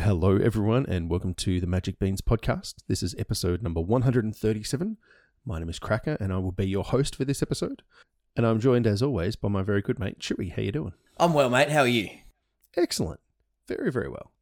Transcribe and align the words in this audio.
Hello, 0.00 0.36
everyone, 0.36 0.86
and 0.86 1.10
welcome 1.10 1.34
to 1.34 1.60
the 1.60 1.66
Magic 1.66 1.98
Beans 1.98 2.22
podcast. 2.22 2.76
This 2.88 3.02
is 3.02 3.14
episode 3.18 3.62
number 3.62 3.80
137. 3.80 4.96
My 5.44 5.58
name 5.58 5.68
is 5.68 5.78
Cracker, 5.78 6.16
and 6.18 6.32
I 6.32 6.38
will 6.38 6.52
be 6.52 6.66
your 6.66 6.84
host 6.84 7.16
for 7.16 7.24
this 7.24 7.42
episode. 7.42 7.82
And 8.34 8.46
I'm 8.46 8.60
joined, 8.60 8.86
as 8.86 9.02
always, 9.02 9.36
by 9.36 9.48
my 9.48 9.62
very 9.62 9.82
good 9.82 9.98
mate, 9.98 10.18
Chewy. 10.18 10.52
How 10.54 10.62
you 10.62 10.72
doing? 10.72 10.94
I'm 11.18 11.34
well, 11.34 11.50
mate. 11.50 11.68
How 11.70 11.80
are 11.80 11.86
you? 11.88 12.08
Excellent. 12.76 13.20
Very, 13.68 13.92
very 13.92 14.08
well. 14.08 14.32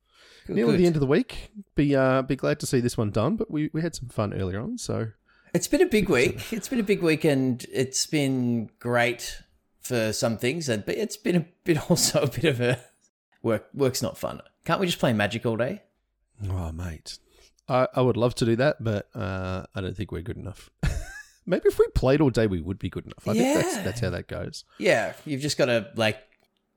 Good, 0.46 0.56
Nearly 0.56 0.72
good. 0.72 0.80
the 0.80 0.86
end 0.86 0.96
of 0.96 1.00
the 1.00 1.06
week. 1.06 1.50
Be 1.74 1.94
uh, 1.96 2.22
be 2.22 2.36
glad 2.36 2.60
to 2.60 2.66
see 2.66 2.78
this 2.80 2.96
one 2.96 3.10
done, 3.10 3.36
but 3.36 3.50
we, 3.50 3.70
we 3.72 3.82
had 3.82 3.94
some 3.94 4.08
fun 4.08 4.32
earlier 4.34 4.60
on, 4.60 4.78
so 4.78 5.08
It's 5.54 5.66
been 5.68 5.82
a 5.82 5.86
big 5.86 6.08
week. 6.08 6.52
It's 6.52 6.68
been 6.68 6.80
a 6.80 6.84
big 6.84 7.02
week, 7.02 7.24
and 7.24 7.64
it's 7.72 8.06
been 8.06 8.70
great 8.78 9.42
for 9.80 10.12
some 10.12 10.38
things, 10.38 10.68
and 10.68 10.86
but 10.86 10.96
it's 10.96 11.16
been 11.16 11.36
a 11.36 11.46
bit 11.64 11.90
also 11.90 12.22
a 12.22 12.28
bit 12.28 12.44
of 12.44 12.60
a 12.60 12.78
work. 13.42 13.66
Work's 13.74 14.02
not 14.02 14.16
fun. 14.16 14.40
Can't 14.68 14.80
we 14.80 14.86
just 14.86 14.98
play 14.98 15.14
Magic 15.14 15.46
all 15.46 15.56
day? 15.56 15.80
oh 16.50 16.70
mate. 16.72 17.18
I, 17.70 17.88
I 17.94 18.02
would 18.02 18.18
love 18.18 18.34
to 18.34 18.44
do 18.44 18.54
that, 18.56 18.76
but 18.84 19.08
uh, 19.14 19.64
I 19.74 19.80
don't 19.80 19.96
think 19.96 20.12
we're 20.12 20.20
good 20.20 20.36
enough. 20.36 20.68
Maybe 21.46 21.68
if 21.68 21.78
we 21.78 21.86
played 21.94 22.20
all 22.20 22.28
day, 22.28 22.46
we 22.46 22.60
would 22.60 22.78
be 22.78 22.90
good 22.90 23.06
enough. 23.06 23.26
I 23.26 23.32
think 23.32 23.54
that's 23.62 23.78
that's 23.78 24.00
how 24.00 24.10
that 24.10 24.28
goes. 24.28 24.64
Yeah, 24.76 25.14
you've 25.24 25.40
just 25.40 25.56
got 25.56 25.66
to 25.66 25.88
like 25.96 26.18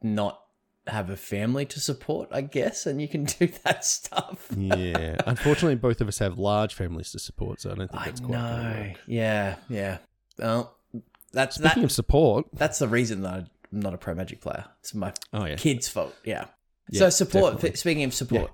not 0.01 0.39
have 0.87 1.09
a 1.09 1.17
family 1.17 1.65
to 1.65 1.81
support, 1.81 2.29
I 2.31 2.39
guess, 2.39 2.85
and 2.85 3.01
you 3.01 3.09
can 3.09 3.25
do 3.39 3.47
that 3.65 3.83
stuff. 3.83 4.47
Yeah. 4.55 5.17
Unfortunately, 5.27 5.75
both 5.75 5.99
of 5.99 6.07
us 6.07 6.19
have 6.19 6.39
large 6.39 6.73
families 6.73 7.11
to 7.11 7.19
support, 7.19 7.59
so 7.59 7.71
I 7.71 7.75
don't 7.75 7.91
think 7.91 8.01
I 8.01 8.05
that's 8.05 8.21
quite 8.21 8.31
going 8.31 8.45
to 8.45 8.63
know. 8.63 8.87
work. 8.87 8.99
Yeah, 9.05 9.55
yeah. 9.67 9.97
Well, 10.39 10.77
that's 11.33 11.57
Speaking 11.57 11.81
that. 11.81 11.85
of 11.87 11.91
support, 11.91 12.45
That's 12.53 12.79
the 12.79 12.87
reason 12.87 13.21
that 13.23 13.33
I'm 13.33 13.49
not 13.81 13.93
a 13.93 13.97
pro 13.97 14.15
Magic 14.15 14.39
player. 14.39 14.63
It's 14.79 14.95
my 14.95 15.11
oh 15.33 15.43
yeah, 15.43 15.55
kid's 15.55 15.89
fault. 15.89 16.15
Yeah. 16.23 16.45
Yeah, 16.91 16.99
so 16.99 17.09
support. 17.09 17.53
definitely. 17.53 17.77
Speaking 17.77 18.03
of 18.03 18.13
support, 18.13 18.51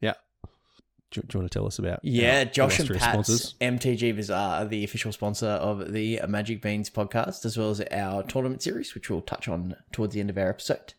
yeah. 0.00 0.14
Do, 1.10 1.20
do 1.22 1.26
you 1.32 1.40
want 1.40 1.52
to 1.52 1.58
tell 1.58 1.66
us 1.66 1.78
about? 1.78 2.00
Yeah, 2.02 2.44
Josh 2.44 2.80
and 2.80 2.88
Pat's 2.88 3.04
sponsors? 3.04 3.54
MTG 3.60 4.16
Bazaar 4.16 4.64
the 4.64 4.82
official 4.82 5.12
sponsor 5.12 5.46
of 5.46 5.92
the 5.92 6.20
Magic 6.28 6.60
Beans 6.60 6.90
podcast, 6.90 7.44
as 7.44 7.56
well 7.56 7.70
as 7.70 7.80
our 7.92 8.22
tournament 8.24 8.62
series, 8.62 8.94
which 8.94 9.08
we'll 9.08 9.20
touch 9.20 9.46
on 9.46 9.76
towards 9.92 10.14
the 10.14 10.20
end 10.20 10.30
of 10.30 10.38
our 10.38 10.48
episode. 10.48 10.94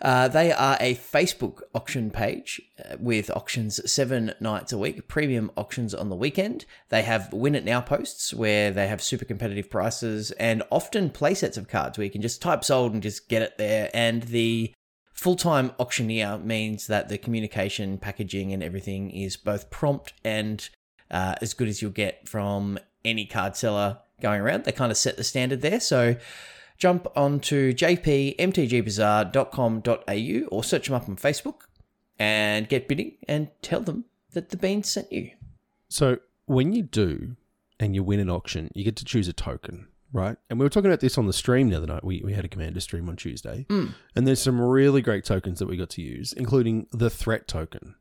Uh, 0.00 0.28
they 0.28 0.52
are 0.52 0.76
a 0.80 0.94
Facebook 0.94 1.62
auction 1.74 2.10
page 2.10 2.60
uh, 2.78 2.96
with 3.00 3.30
auctions 3.30 3.80
seven 3.90 4.32
nights 4.40 4.72
a 4.72 4.78
week, 4.78 5.08
premium 5.08 5.50
auctions 5.56 5.92
on 5.92 6.08
the 6.08 6.16
weekend. 6.16 6.64
They 6.88 7.02
have 7.02 7.32
win 7.32 7.54
it 7.56 7.64
now 7.64 7.80
posts 7.80 8.32
where 8.32 8.70
they 8.70 8.86
have 8.86 9.02
super 9.02 9.24
competitive 9.24 9.70
prices 9.70 10.30
and 10.32 10.62
often 10.70 11.10
play 11.10 11.34
sets 11.34 11.56
of 11.56 11.68
cards 11.68 11.98
where 11.98 12.04
you 12.04 12.10
can 12.10 12.22
just 12.22 12.40
type 12.40 12.62
sold 12.62 12.92
and 12.92 13.02
just 13.02 13.28
get 13.28 13.42
it 13.42 13.58
there. 13.58 13.90
And 13.92 14.22
the 14.24 14.72
Full 15.18 15.34
time 15.34 15.72
auctioneer 15.80 16.38
means 16.38 16.86
that 16.86 17.08
the 17.08 17.18
communication, 17.18 17.98
packaging, 17.98 18.52
and 18.52 18.62
everything 18.62 19.10
is 19.10 19.36
both 19.36 19.68
prompt 19.68 20.12
and 20.22 20.68
uh, 21.10 21.34
as 21.42 21.54
good 21.54 21.66
as 21.66 21.82
you'll 21.82 21.90
get 21.90 22.28
from 22.28 22.78
any 23.04 23.26
card 23.26 23.56
seller 23.56 23.98
going 24.20 24.40
around. 24.40 24.62
They 24.62 24.70
kind 24.70 24.92
of 24.92 24.96
set 24.96 25.16
the 25.16 25.24
standard 25.24 25.60
there. 25.60 25.80
So 25.80 26.14
jump 26.76 27.08
onto 27.16 27.72
jpmtgbazaar.com.au 27.72 30.56
or 30.56 30.62
search 30.62 30.86
them 30.86 30.94
up 30.94 31.08
on 31.08 31.16
Facebook 31.16 31.62
and 32.16 32.68
get 32.68 32.86
bidding 32.86 33.16
and 33.26 33.48
tell 33.60 33.80
them 33.80 34.04
that 34.34 34.50
the 34.50 34.56
beans 34.56 34.88
sent 34.88 35.10
you. 35.10 35.32
So 35.88 36.18
when 36.46 36.72
you 36.72 36.84
do, 36.84 37.34
and 37.80 37.92
you 37.92 38.04
win 38.04 38.20
an 38.20 38.30
auction, 38.30 38.70
you 38.72 38.84
get 38.84 38.94
to 38.96 39.04
choose 39.04 39.26
a 39.26 39.32
token, 39.32 39.88
right? 40.12 40.36
And 40.48 40.58
we 40.58 40.64
were 40.64 40.70
talking 40.70 40.90
about 40.90 41.00
this 41.00 41.18
on 41.18 41.26
the 41.26 41.32
stream 41.32 41.68
the 41.70 41.76
other 41.76 41.86
night. 41.86 42.04
We 42.04 42.22
we 42.24 42.32
had 42.32 42.44
a 42.44 42.48
commander 42.48 42.80
stream 42.80 43.08
on 43.08 43.16
Tuesday, 43.16 43.66
Mm. 43.68 43.94
and 44.16 44.26
there's 44.26 44.40
some 44.40 44.60
really 44.60 45.02
great 45.02 45.24
tokens 45.24 45.58
that 45.58 45.68
we 45.68 45.76
got 45.76 45.90
to 45.90 46.02
use, 46.02 46.32
including 46.32 46.86
the 46.92 47.10
threat 47.10 47.46
token. 47.48 47.94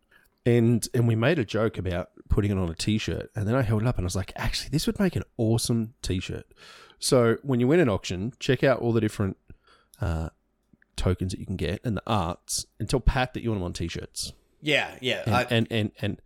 And 0.45 0.87
and 0.93 1.07
we 1.07 1.15
made 1.15 1.39
a 1.39 1.45
joke 1.45 1.77
about 1.77 2.09
putting 2.29 2.51
it 2.51 2.57
on 2.57 2.69
a 2.69 2.73
t-shirt, 2.75 3.29
and 3.35 3.47
then 3.47 3.55
I 3.55 3.61
held 3.61 3.81
it 3.81 3.87
up 3.87 3.97
and 3.97 4.05
I 4.05 4.07
was 4.07 4.15
like, 4.15 4.31
actually, 4.35 4.69
this 4.69 4.87
would 4.87 4.99
make 4.99 5.15
an 5.15 5.23
awesome 5.37 5.93
t-shirt. 6.01 6.45
So 6.99 7.37
when 7.43 7.59
you 7.59 7.67
win 7.67 7.79
an 7.79 7.89
auction, 7.89 8.33
check 8.39 8.63
out 8.63 8.79
all 8.79 8.93
the 8.93 9.01
different 9.01 9.37
uh, 10.01 10.29
tokens 10.95 11.31
that 11.33 11.39
you 11.39 11.45
can 11.45 11.57
get 11.57 11.81
and 11.83 11.97
the 11.97 12.03
arts, 12.07 12.65
and 12.79 12.89
tell 12.89 12.99
Pat 13.01 13.33
that 13.33 13.43
you 13.43 13.49
want 13.49 13.59
them 13.59 13.65
on 13.65 13.73
t-shirts. 13.73 14.31
Yeah, 14.61 14.95
yeah. 15.01 15.23
And 15.25 15.35
I, 15.35 15.41
and 15.49 15.67
and, 15.69 15.91
and 16.01 16.21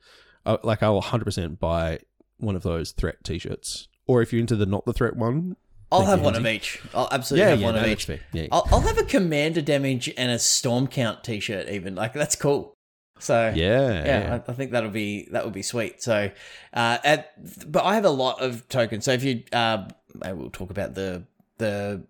uh, 0.45 0.57
like 0.63 0.83
I 0.83 0.89
will 0.89 1.01
100% 1.01 1.59
buy 1.59 1.99
one 2.37 2.55
of 2.55 2.63
those 2.63 2.91
threat 2.91 3.23
t-shirts. 3.23 3.87
Or 4.07 4.21
if 4.21 4.31
you're 4.33 4.39
into 4.39 4.55
the 4.55 4.65
not 4.65 4.85
the 4.85 4.93
threat 4.93 5.15
one, 5.15 5.55
I'll 5.91 6.05
have 6.05 6.21
one 6.21 6.35
of 6.35 6.45
each. 6.45 6.81
I'll 6.93 7.09
absolutely 7.11 7.49
have 7.49 7.61
one 7.61 7.75
of 7.75 7.85
each. 7.85 8.09
Yeah, 8.31 8.47
I'll, 8.51 8.67
I'll 8.71 8.81
have 8.81 8.97
a 8.97 9.03
commander 9.03 9.61
damage 9.61 10.11
and 10.17 10.31
a 10.31 10.39
storm 10.39 10.87
count 10.87 11.23
t-shirt 11.23 11.67
even. 11.69 11.95
Like 11.95 12.13
that's 12.13 12.35
cool. 12.35 12.73
So 13.19 13.53
yeah, 13.55 14.05
yeah, 14.05 14.39
I, 14.47 14.51
I 14.51 14.53
think 14.55 14.71
that'll 14.71 14.89
be 14.89 15.27
that 15.31 15.45
would 15.45 15.53
be 15.53 15.61
sweet. 15.61 16.01
So, 16.01 16.31
uh, 16.73 16.97
at, 17.03 17.31
but 17.71 17.83
I 17.83 17.95
have 17.95 18.05
a 18.05 18.09
lot 18.09 18.41
of 18.41 18.67
tokens. 18.67 19.05
So 19.05 19.11
if 19.11 19.23
you, 19.23 19.43
uh, 19.53 19.87
maybe 20.15 20.37
we'll 20.37 20.49
talk 20.49 20.71
about 20.71 20.95
the 20.95 21.23
the 21.57 22.03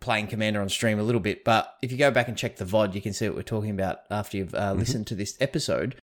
playing 0.00 0.28
commander 0.28 0.60
on 0.60 0.68
stream 0.68 0.98
a 0.98 1.02
little 1.02 1.20
bit. 1.20 1.44
But 1.44 1.74
if 1.82 1.92
you 1.92 1.98
go 1.98 2.10
back 2.10 2.28
and 2.28 2.38
check 2.38 2.56
the 2.56 2.64
VOD, 2.64 2.94
you 2.94 3.02
can 3.02 3.12
see 3.12 3.28
what 3.28 3.36
we're 3.36 3.42
talking 3.42 3.70
about 3.70 4.00
after 4.10 4.38
you've 4.38 4.54
uh, 4.54 4.72
listened 4.72 5.06
to 5.08 5.14
this 5.14 5.36
episode. 5.40 5.96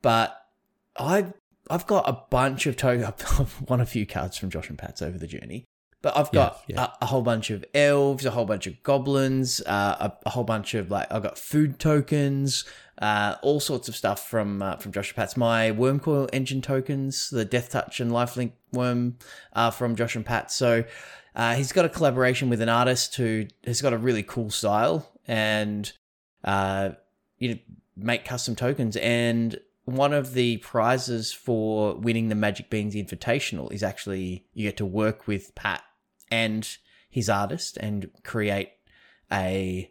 But 0.00 0.40
I 0.98 1.26
I've 1.68 1.86
got 1.86 2.08
a 2.08 2.22
bunch 2.30 2.66
of 2.66 2.76
tokens. 2.76 3.04
I've 3.38 3.62
won 3.68 3.80
a 3.80 3.86
few 3.86 4.06
cards 4.06 4.36
from 4.36 4.50
Josh 4.50 4.68
and 4.68 4.78
Pat's 4.78 5.02
over 5.02 5.18
the 5.18 5.26
journey. 5.26 5.64
But 6.02 6.16
I've 6.16 6.32
got 6.32 6.62
Yeah, 6.66 6.76
yeah. 6.76 6.84
A, 6.84 7.04
a 7.04 7.06
whole 7.06 7.22
bunch 7.22 7.50
of 7.50 7.64
elves, 7.74 8.24
a 8.24 8.30
whole 8.30 8.46
bunch 8.46 8.66
of 8.66 8.82
goblins, 8.82 9.60
uh, 9.62 9.96
a, 10.00 10.12
a 10.26 10.30
whole 10.30 10.44
bunch 10.44 10.74
of 10.74 10.90
like 10.90 11.12
I've 11.12 11.22
got 11.22 11.36
food 11.36 11.78
tokens, 11.78 12.64
uh, 13.00 13.36
all 13.42 13.60
sorts 13.60 13.88
of 13.88 13.96
stuff 13.96 14.26
from 14.28 14.62
uh, 14.62 14.76
from 14.76 14.92
Josh 14.92 15.10
and 15.10 15.16
Pat's. 15.16 15.36
My 15.36 15.70
Wurmcoil 15.70 16.30
engine 16.32 16.62
tokens, 16.62 17.28
the 17.30 17.44
Death 17.44 17.70
Touch 17.70 18.00
and 18.00 18.10
Lifelink 18.10 18.52
Worm, 18.72 19.18
are 19.52 19.72
from 19.72 19.94
Josh 19.94 20.16
and 20.16 20.24
Pat. 20.24 20.50
So 20.50 20.84
uh, 21.34 21.54
he's 21.54 21.72
got 21.72 21.84
a 21.84 21.88
collaboration 21.88 22.48
with 22.48 22.60
an 22.60 22.68
artist 22.68 23.16
who 23.16 23.46
has 23.66 23.82
got 23.82 23.92
a 23.92 23.98
really 23.98 24.22
cool 24.22 24.50
style 24.50 25.12
and 25.26 25.92
uh, 26.44 26.90
you 27.38 27.50
know, 27.50 27.58
make 27.96 28.24
custom 28.24 28.56
tokens. 28.56 28.96
And 28.96 29.60
one 29.84 30.12
of 30.12 30.34
the 30.34 30.58
prizes 30.58 31.32
for 31.32 31.94
winning 31.94 32.28
the 32.28 32.34
Magic 32.34 32.70
Beans 32.70 32.94
Invitational 32.94 33.72
is 33.72 33.82
actually 33.82 34.46
you 34.52 34.68
get 34.68 34.76
to 34.78 34.86
work 34.86 35.26
with 35.26 35.54
Pat 35.54 35.82
and 36.30 36.76
his 37.08 37.28
artist 37.28 37.76
and 37.78 38.10
create 38.24 38.70
a 39.32 39.90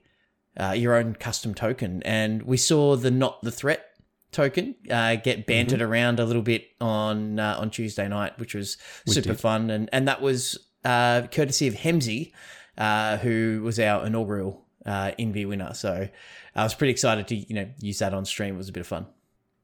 uh, 0.59 0.71
your 0.71 0.95
own 0.95 1.15
custom 1.15 1.53
token. 1.53 2.01
And 2.03 2.43
we 2.43 2.57
saw 2.57 2.95
the 2.95 3.11
not 3.11 3.41
the 3.41 3.51
threat 3.51 3.85
token 4.31 4.75
uh, 4.91 5.15
get 5.15 5.45
bantered 5.47 5.81
around 5.81 6.19
a 6.19 6.25
little 6.25 6.41
bit 6.41 6.67
on 6.81 7.39
uh, 7.39 7.57
on 7.59 7.69
Tuesday 7.71 8.07
night, 8.07 8.37
which 8.39 8.53
was 8.55 8.77
We 9.07 9.13
super 9.13 9.29
did. 9.29 9.39
fun. 9.39 9.69
And 9.69 9.89
and 9.91 10.07
that 10.07 10.21
was 10.21 10.57
uh, 10.85 11.23
courtesy 11.31 11.67
of 11.67 11.73
Hemsey, 11.75 12.31
uh, 12.77 13.17
who 13.17 13.61
was 13.63 13.79
our 13.79 14.05
inaugural 14.05 14.65
uh, 14.85 15.11
Envy 15.19 15.45
winner. 15.45 15.73
So 15.73 16.07
I 16.55 16.63
was 16.63 16.73
pretty 16.73 16.91
excited 16.91 17.27
to 17.29 17.35
you 17.35 17.55
know 17.55 17.69
use 17.79 17.99
that 17.99 18.13
on 18.13 18.25
stream. 18.25 18.55
It 18.55 18.57
was 18.57 18.69
a 18.69 18.73
bit 18.73 18.81
of 18.81 18.87
fun. 18.87 19.07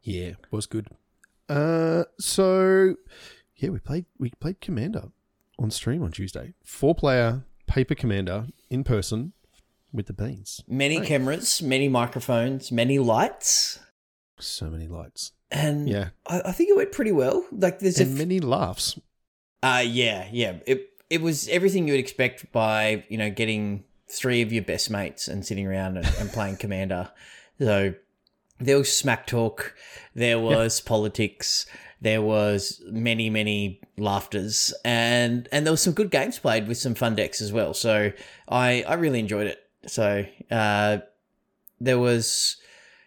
yeah, 0.01 0.31
was 0.51 0.65
good. 0.65 0.87
Uh, 1.47 2.05
so 2.19 2.95
yeah, 3.57 3.69
we 3.69 3.79
played 3.79 4.05
we 4.17 4.31
played 4.39 4.61
Commander 4.61 5.09
on 5.59 5.71
stream 5.71 6.03
on 6.03 6.11
Tuesday. 6.11 6.53
Four 6.63 6.95
player 6.95 7.43
paper 7.67 7.95
Commander 7.95 8.47
in 8.69 8.83
person 8.83 9.33
with 9.93 10.07
the 10.07 10.13
beans. 10.13 10.61
Many 10.67 10.99
Right. 10.99 11.07
cameras, 11.07 11.61
many 11.61 11.87
microphones, 11.87 12.71
many 12.71 12.99
lights. 12.99 13.79
So 14.39 14.69
many 14.69 14.87
lights. 14.87 15.31
And 15.51 15.87
Yeah, 15.87 16.09
I, 16.27 16.41
I 16.45 16.51
think 16.51 16.69
it 16.69 16.75
went 16.75 16.91
pretty 16.91 17.11
well. 17.11 17.45
Like 17.51 17.79
there's 17.79 17.99
and 17.99 18.09
a 18.09 18.11
f- 18.13 18.17
many 18.17 18.39
laughs. 18.39 18.99
Uh 19.63 19.83
yeah, 19.85 20.27
yeah. 20.31 20.57
It 20.67 20.89
it 21.09 21.21
was 21.21 21.47
everything 21.49 21.87
you 21.87 21.93
would 21.93 21.99
expect 21.99 22.51
by, 22.51 23.05
you 23.09 23.17
know, 23.17 23.29
getting 23.29 23.83
three 24.09 24.41
of 24.41 24.51
your 24.51 24.63
best 24.63 24.89
mates 24.89 25.27
and 25.27 25.45
sitting 25.45 25.65
around 25.65 25.97
and, 25.97 26.05
and 26.19 26.29
playing 26.31 26.57
commander. 26.57 27.09
So 27.57 27.93
there 28.59 28.77
was 28.77 28.91
smack 28.93 29.27
talk, 29.27 29.73
there 30.13 30.37
was 30.39 30.81
politics, 30.81 31.65
there 32.01 32.21
was 32.21 32.81
many, 32.89 33.29
many 33.29 33.81
laughters, 33.97 34.73
and 34.83 35.47
and 35.51 35.65
there 35.65 35.71
was 35.71 35.81
some 35.81 35.93
good 35.93 36.11
games 36.11 36.39
played 36.39 36.67
with 36.67 36.77
some 36.77 36.95
fun 36.95 37.15
decks 37.15 37.41
as 37.41 37.51
well. 37.51 37.73
So 37.73 38.11
I 38.47 38.83
I 38.83 38.95
really 38.95 39.19
enjoyed 39.19 39.47
it. 39.47 39.59
So 39.87 40.25
uh 40.51 40.99
there 41.79 41.99
was 41.99 42.57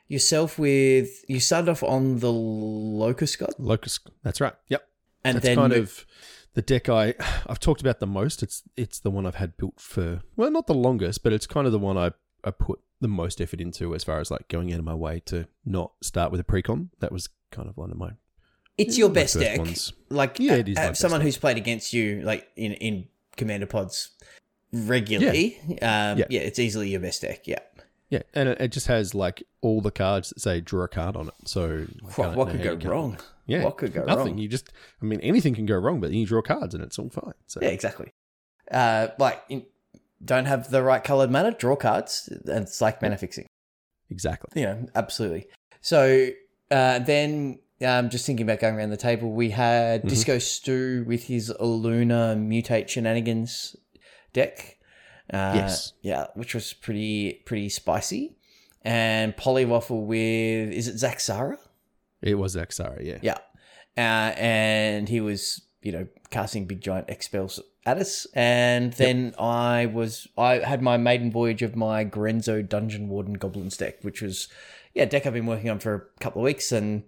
yourself 0.08 0.58
with 0.58 1.24
you 1.28 1.40
started 1.40 1.70
off 1.70 1.82
on 1.82 2.18
the 2.18 2.32
locust 2.32 3.38
god 3.38 3.50
Locust. 3.58 4.08
That's 4.22 4.40
right. 4.40 4.54
Yep. 4.68 4.88
and 5.24 5.36
That's 5.36 5.46
then 5.46 5.56
kind 5.56 5.72
of 5.72 6.06
the 6.54 6.62
deck 6.62 6.88
I 6.88 7.14
I've 7.46 7.60
talked 7.60 7.80
about 7.80 8.00
the 8.00 8.06
most. 8.06 8.42
It's 8.42 8.62
it's 8.76 9.00
the 9.00 9.10
one 9.10 9.26
I've 9.26 9.36
had 9.36 9.56
built 9.56 9.80
for 9.80 10.22
well, 10.36 10.50
not 10.50 10.66
the 10.66 10.74
longest, 10.74 11.22
but 11.22 11.32
it's 11.32 11.46
kind 11.46 11.66
of 11.66 11.72
the 11.72 11.78
one 11.78 11.96
I 11.98 12.12
I 12.44 12.50
put 12.50 12.80
the 13.00 13.08
most 13.08 13.40
effort 13.40 13.60
into 13.60 13.94
as 13.94 14.02
far 14.02 14.18
as 14.18 14.30
like 14.30 14.48
going 14.48 14.72
out 14.72 14.78
of 14.80 14.84
my 14.84 14.94
way 14.94 15.20
to 15.26 15.46
not 15.64 15.92
start 16.02 16.32
with 16.32 16.40
a 16.40 16.44
precon. 16.44 16.88
That 17.00 17.12
was 17.12 17.28
kind 17.50 17.68
of 17.68 17.76
one 17.76 17.90
of 17.90 17.96
my 17.96 18.12
it's 18.78 18.96
your 18.96 19.08
best 19.10 19.38
deck. 19.38 19.58
ones. 19.58 19.92
Like 20.08 20.38
Yeah, 20.38 20.54
it 20.54 20.68
is 20.68 20.78
uh, 20.78 20.94
someone 20.94 21.20
who's 21.20 21.36
played 21.36 21.56
against 21.58 21.92
you 21.92 22.22
like 22.22 22.48
in 22.56 22.72
in 22.74 23.08
commander 23.36 23.66
pods 23.66 24.10
regularly. 24.72 25.58
Um, 25.82 26.18
Yeah. 26.18 26.24
yeah. 26.30 26.40
it's 26.40 26.58
easily 26.58 26.90
your 26.90 27.00
best 27.00 27.22
deck. 27.22 27.46
Yeah. 27.46 27.58
Yeah, 28.10 28.22
and 28.32 28.48
it, 28.48 28.68
just 28.72 28.86
has 28.86 29.14
like 29.14 29.42
all 29.60 29.82
the 29.82 29.90
cards 29.90 30.30
that 30.30 30.40
say 30.40 30.62
draw 30.62 30.84
a 30.84 30.88
card 30.88 31.14
on 31.14 31.28
it. 31.28 31.34
So 31.44 31.84
What, 32.16 32.34
what 32.36 32.48
could 32.50 32.62
go 32.62 32.74
wrong? 32.88 33.18
Yeah, 33.44 33.64
What 33.64 33.76
could 33.76 33.92
go 33.92 34.00
wrong? 34.00 34.06
nothing. 34.08 34.26
wrong? 34.28 34.38
You 34.38 34.48
just, 34.48 34.70
I 35.02 35.04
mean, 35.04 35.20
anything 35.20 35.54
can 35.54 35.66
go 35.66 35.76
wrong, 35.76 36.00
but 36.00 36.10
you 36.10 36.24
draw 36.24 36.40
cards 36.40 36.74
and 36.74 36.82
it's 36.82 36.98
all 36.98 37.10
fine. 37.10 37.34
So 37.46 37.60
Yeah, 37.60 37.68
exactly. 37.68 38.10
Uh, 38.70 39.08
like, 39.18 39.42
in, 39.50 39.66
don't 40.24 40.46
have 40.46 40.70
the 40.70 40.82
right 40.82 41.04
colored 41.04 41.30
mana, 41.30 41.52
draw 41.52 41.76
cards, 41.76 42.28
and 42.46 42.62
it's 42.64 42.80
like 42.80 43.02
mana 43.02 43.18
fixing. 43.18 43.46
exactly. 44.10 44.62
Yeah, 44.62 44.76
absolutely. 44.94 45.46
So 45.82 46.30
uh, 46.70 47.00
then, 47.00 47.58
um, 47.84 48.10
just 48.10 48.26
thinking 48.26 48.44
about 48.44 48.60
going 48.60 48.74
around 48.76 48.90
the 48.90 48.96
table, 48.96 49.30
we 49.32 49.50
had 49.50 50.02
Mhm. 50.02 50.08
Disco 50.08 50.38
Stew 50.38 51.04
with 51.06 51.24
his 51.24 51.52
Luna 51.60 52.34
Mutate 52.38 52.88
Shenanigans 52.88 53.76
deck. 54.32 54.76
Uh, 55.32 55.52
Yes. 55.56 55.92
Yeah, 56.02 56.26
which 56.34 56.54
was 56.54 56.72
pretty 56.72 57.42
pretty 57.44 57.68
spicy. 57.68 58.36
And 58.82 59.36
Polywaffle 59.36 60.06
with 60.06 60.72
is 60.72 60.88
it 60.88 60.96
Zaxara? 60.96 61.58
It 62.22 62.34
was 62.36 62.56
Xara, 62.56 63.04
yeah. 63.04 63.18
Yeah. 63.22 63.38
Uh, 63.96 64.32
and 64.38 65.08
he 65.08 65.20
was, 65.20 65.60
you 65.82 65.92
know, 65.92 66.06
casting 66.30 66.66
big 66.66 66.80
giant 66.80 67.08
X 67.10 67.26
spells 67.26 67.60
at 67.84 67.98
us. 67.98 68.26
And 68.34 68.92
then 68.94 69.34
I 69.38 69.86
was, 69.86 70.26
I 70.36 70.54
had 70.58 70.82
my 70.82 70.96
maiden 70.96 71.30
voyage 71.30 71.62
of 71.62 71.74
my 71.76 72.04
Grenzo 72.04 72.66
Dungeon 72.66 73.08
Warden 73.08 73.34
Goblins 73.34 73.76
deck, 73.76 74.02
which 74.02 74.20
was, 74.22 74.48
yeah, 74.94 75.04
deck 75.04 75.26
I've 75.26 75.32
been 75.34 75.46
working 75.46 75.70
on 75.70 75.78
for 75.80 75.94
a 76.16 76.20
couple 76.22 76.42
of 76.42 76.44
weeks. 76.44 76.70
And 76.72 77.04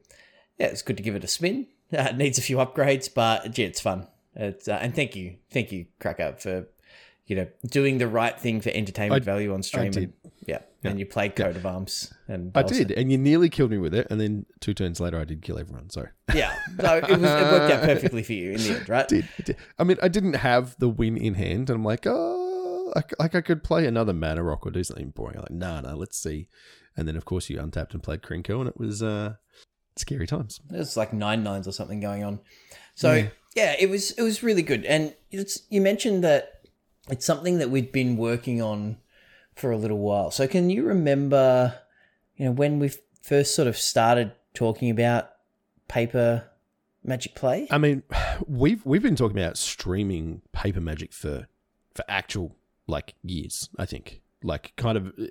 yeah, 0.60 0.66
it's 0.66 0.82
good 0.82 0.96
to 0.98 1.02
give 1.02 1.16
it 1.16 1.24
a 1.24 1.28
spin. 1.28 1.66
Uh, 1.92 2.02
it 2.10 2.16
needs 2.16 2.38
a 2.38 2.42
few 2.42 2.58
upgrades, 2.58 3.12
but 3.12 3.58
yeah, 3.58 3.66
it's 3.66 3.80
fun. 3.80 4.06
It's, 4.36 4.68
uh, 4.68 4.78
and 4.80 4.94
thank 4.94 5.16
you, 5.16 5.36
thank 5.50 5.72
you, 5.72 5.86
Cracker, 5.98 6.36
for, 6.38 6.68
you 7.26 7.34
know, 7.36 7.48
doing 7.66 7.98
the 7.98 8.06
right 8.06 8.38
thing 8.38 8.60
for 8.60 8.70
entertainment 8.70 9.22
I- 9.22 9.24
value 9.24 9.52
on 9.52 9.62
stream. 9.62 9.90
did. 9.90 10.02
And, 10.04 10.12
yeah, 10.46 10.58
Yeah. 10.82 10.90
And 10.90 10.98
you 11.00 11.06
played 11.06 11.34
Coat 11.34 11.56
of 11.56 11.66
Arms. 11.66 12.12
And 12.28 12.52
I 12.54 12.62
was- 12.62 12.72
did, 12.72 12.92
and 12.92 13.10
you 13.10 13.18
nearly 13.18 13.48
killed 13.48 13.70
me 13.70 13.78
with 13.78 13.94
it, 13.94 14.06
and 14.10 14.20
then 14.20 14.46
two 14.60 14.74
turns 14.74 15.00
later, 15.00 15.18
I 15.18 15.24
did 15.24 15.42
kill 15.42 15.58
everyone. 15.58 15.90
So 15.90 16.06
Yeah. 16.34 16.54
So 16.80 16.96
it, 16.98 17.02
was, 17.08 17.18
it 17.18 17.22
worked 17.22 17.72
out 17.72 17.82
perfectly 17.82 18.22
for 18.22 18.34
you 18.34 18.52
in 18.52 18.58
the 18.58 18.76
end, 18.78 18.88
right? 18.88 19.08
did, 19.08 19.28
it 19.38 19.44
did. 19.46 19.56
I 19.78 19.84
mean, 19.84 19.96
I 20.02 20.08
didn't 20.08 20.34
have 20.34 20.76
the 20.78 20.88
win 20.88 21.16
in 21.16 21.34
hand, 21.34 21.70
and 21.70 21.76
I'm 21.78 21.84
like, 21.84 22.06
oh, 22.06 22.92
like, 22.94 23.12
like 23.18 23.34
I 23.34 23.40
could 23.40 23.62
play 23.64 23.86
another 23.86 24.12
mana 24.12 24.42
rock 24.42 24.66
or 24.66 24.70
do 24.70 24.82
something 24.84 25.10
boring. 25.10 25.36
I'm 25.36 25.42
like, 25.42 25.50
nah, 25.50 25.80
nah, 25.80 25.94
let's 25.94 26.18
see. 26.18 26.48
And 26.96 27.06
then 27.06 27.16
of 27.16 27.24
course 27.24 27.48
you 27.48 27.58
untapped 27.60 27.94
and 27.94 28.02
played 28.02 28.22
Krenko, 28.22 28.60
and 28.60 28.68
it 28.68 28.76
was 28.76 29.02
uh, 29.02 29.34
scary 29.96 30.26
times. 30.26 30.60
There's 30.68 30.96
like 30.96 31.12
nine 31.12 31.42
nines 31.42 31.66
or 31.68 31.72
something 31.72 32.00
going 32.00 32.24
on. 32.24 32.40
So 32.94 33.14
Yeah. 33.14 33.28
yeah, 33.54 33.76
it 33.78 33.90
was 33.90 34.12
it 34.12 34.22
was 34.22 34.42
really 34.42 34.62
good. 34.62 34.84
And 34.84 35.14
it's 35.30 35.62
you 35.70 35.80
mentioned 35.80 36.24
that 36.24 36.62
it's 37.08 37.26
something 37.26 37.58
that 37.58 37.70
we'd 37.70 37.92
been 37.92 38.16
working 38.16 38.62
on 38.62 38.98
for 39.54 39.70
a 39.70 39.76
little 39.76 39.98
while. 39.98 40.30
So 40.30 40.46
can 40.46 40.70
you 40.70 40.84
remember, 40.84 41.74
you 42.36 42.46
know, 42.46 42.52
when 42.52 42.78
we 42.78 42.92
first 43.22 43.54
sort 43.54 43.68
of 43.68 43.76
started 43.76 44.32
talking 44.54 44.90
about 44.90 45.30
paper 45.88 46.44
magic 47.04 47.34
play? 47.34 47.66
I 47.70 47.78
mean, 47.78 48.02
we've 48.46 48.84
we've 48.86 49.02
been 49.02 49.16
talking 49.16 49.38
about 49.38 49.56
streaming 49.56 50.42
paper 50.52 50.80
magic 50.80 51.12
for 51.12 51.48
for 51.94 52.04
actual 52.08 52.56
like 52.86 53.14
years. 53.22 53.68
I 53.78 53.86
think 53.86 54.20
like 54.42 54.72
kind 54.76 54.96
of 54.96 55.08
uh, 55.08 55.26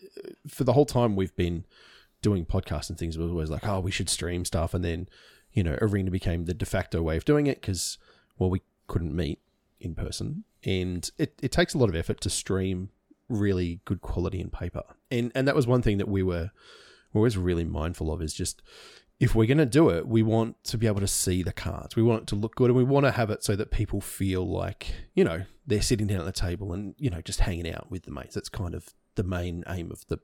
for 0.47 0.63
the 0.63 0.73
whole 0.73 0.85
time 0.85 1.15
we've 1.15 1.35
been 1.35 1.65
doing 2.21 2.45
podcasts 2.45 2.89
and 2.89 2.97
things. 2.97 3.17
Was 3.17 3.31
always 3.31 3.49
like, 3.49 3.67
oh, 3.67 3.79
we 3.79 3.91
should 3.91 4.09
stream 4.09 4.45
stuff, 4.45 4.73
and 4.73 4.83
then 4.83 5.07
you 5.53 5.63
know, 5.63 5.77
Arena 5.81 6.11
became 6.11 6.45
the 6.45 6.53
de 6.53 6.65
facto 6.65 7.01
way 7.01 7.17
of 7.17 7.25
doing 7.25 7.47
it 7.47 7.61
because 7.61 7.97
well, 8.37 8.49
we 8.49 8.61
couldn't 8.87 9.15
meet 9.15 9.39
in 9.79 9.95
person, 9.95 10.43
and 10.63 11.09
it 11.17 11.33
it 11.41 11.51
takes 11.51 11.73
a 11.73 11.77
lot 11.77 11.89
of 11.89 11.95
effort 11.95 12.21
to 12.21 12.29
stream 12.29 12.89
really 13.27 13.81
good 13.85 14.01
quality 14.01 14.39
in 14.39 14.49
paper, 14.49 14.83
and 15.09 15.31
and 15.35 15.47
that 15.47 15.55
was 15.55 15.67
one 15.67 15.81
thing 15.81 15.97
that 15.97 16.07
we 16.07 16.23
were 16.23 16.51
we're 17.13 17.19
always 17.19 17.37
really 17.37 17.65
mindful 17.65 18.11
of 18.11 18.21
is 18.21 18.33
just 18.33 18.61
if 19.19 19.35
we're 19.35 19.47
going 19.47 19.57
to 19.57 19.65
do 19.65 19.89
it, 19.89 20.07
we 20.07 20.23
want 20.23 20.63
to 20.63 20.77
be 20.77 20.87
able 20.87 21.01
to 21.01 21.07
see 21.07 21.43
the 21.43 21.51
cards. 21.51 21.95
We 21.95 22.03
want 22.03 22.21
it 22.21 22.27
to 22.27 22.35
look 22.35 22.55
good 22.55 22.69
and 22.69 22.77
we 22.77 22.85
want 22.85 23.05
to 23.05 23.11
have 23.11 23.29
it 23.29 23.43
so 23.43 23.55
that 23.57 23.69
people 23.69 23.99
feel 23.99 24.47
like, 24.47 24.93
you 25.13 25.25
know, 25.25 25.43
they're 25.67 25.81
sitting 25.81 26.07
down 26.07 26.21
at 26.21 26.25
the 26.25 26.31
table 26.31 26.71
and, 26.71 26.95
you 26.97 27.09
know, 27.09 27.21
just 27.21 27.41
hanging 27.41 27.69
out 27.69 27.91
with 27.91 28.03
the 28.03 28.11
mates. 28.11 28.35
That's 28.35 28.47
kind 28.47 28.73
of 28.73 28.93
the 29.15 29.23
main 29.23 29.65
aim 29.67 29.91
of 29.91 30.07
the 30.07 30.19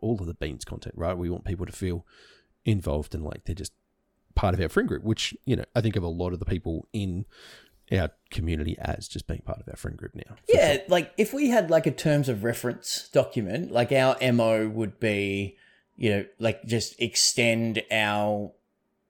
all 0.00 0.18
of 0.20 0.26
the 0.26 0.34
beans 0.34 0.64
content, 0.64 0.94
right? 0.96 1.16
We 1.16 1.30
want 1.30 1.44
people 1.44 1.66
to 1.66 1.72
feel 1.72 2.06
involved 2.64 3.14
and 3.14 3.24
like 3.24 3.44
they're 3.44 3.54
just 3.54 3.72
part 4.34 4.54
of 4.54 4.60
our 4.60 4.68
friend 4.68 4.88
group, 4.88 5.02
which, 5.04 5.34
you 5.44 5.56
know, 5.56 5.64
I 5.74 5.80
think 5.80 5.96
of 5.96 6.02
a 6.02 6.08
lot 6.08 6.32
of 6.32 6.38
the 6.38 6.44
people 6.46 6.88
in 6.92 7.26
our 7.90 8.10
community 8.30 8.76
as 8.78 9.06
just 9.08 9.26
being 9.26 9.42
part 9.44 9.60
of 9.60 9.68
our 9.68 9.76
friend 9.76 9.96
group 9.96 10.14
now. 10.14 10.36
Yeah, 10.48 10.74
sure. 10.74 10.82
like 10.88 11.12
if 11.18 11.34
we 11.34 11.50
had 11.50 11.70
like 11.70 11.86
a 11.86 11.90
terms 11.90 12.28
of 12.28 12.42
reference 12.44 13.08
document, 13.12 13.70
like 13.72 13.92
our 13.92 14.16
MO 14.32 14.68
would 14.68 14.98
be, 14.98 15.56
you 15.96 16.10
know, 16.10 16.24
like 16.38 16.64
just 16.64 16.98
extend 17.00 17.82
our 17.90 18.52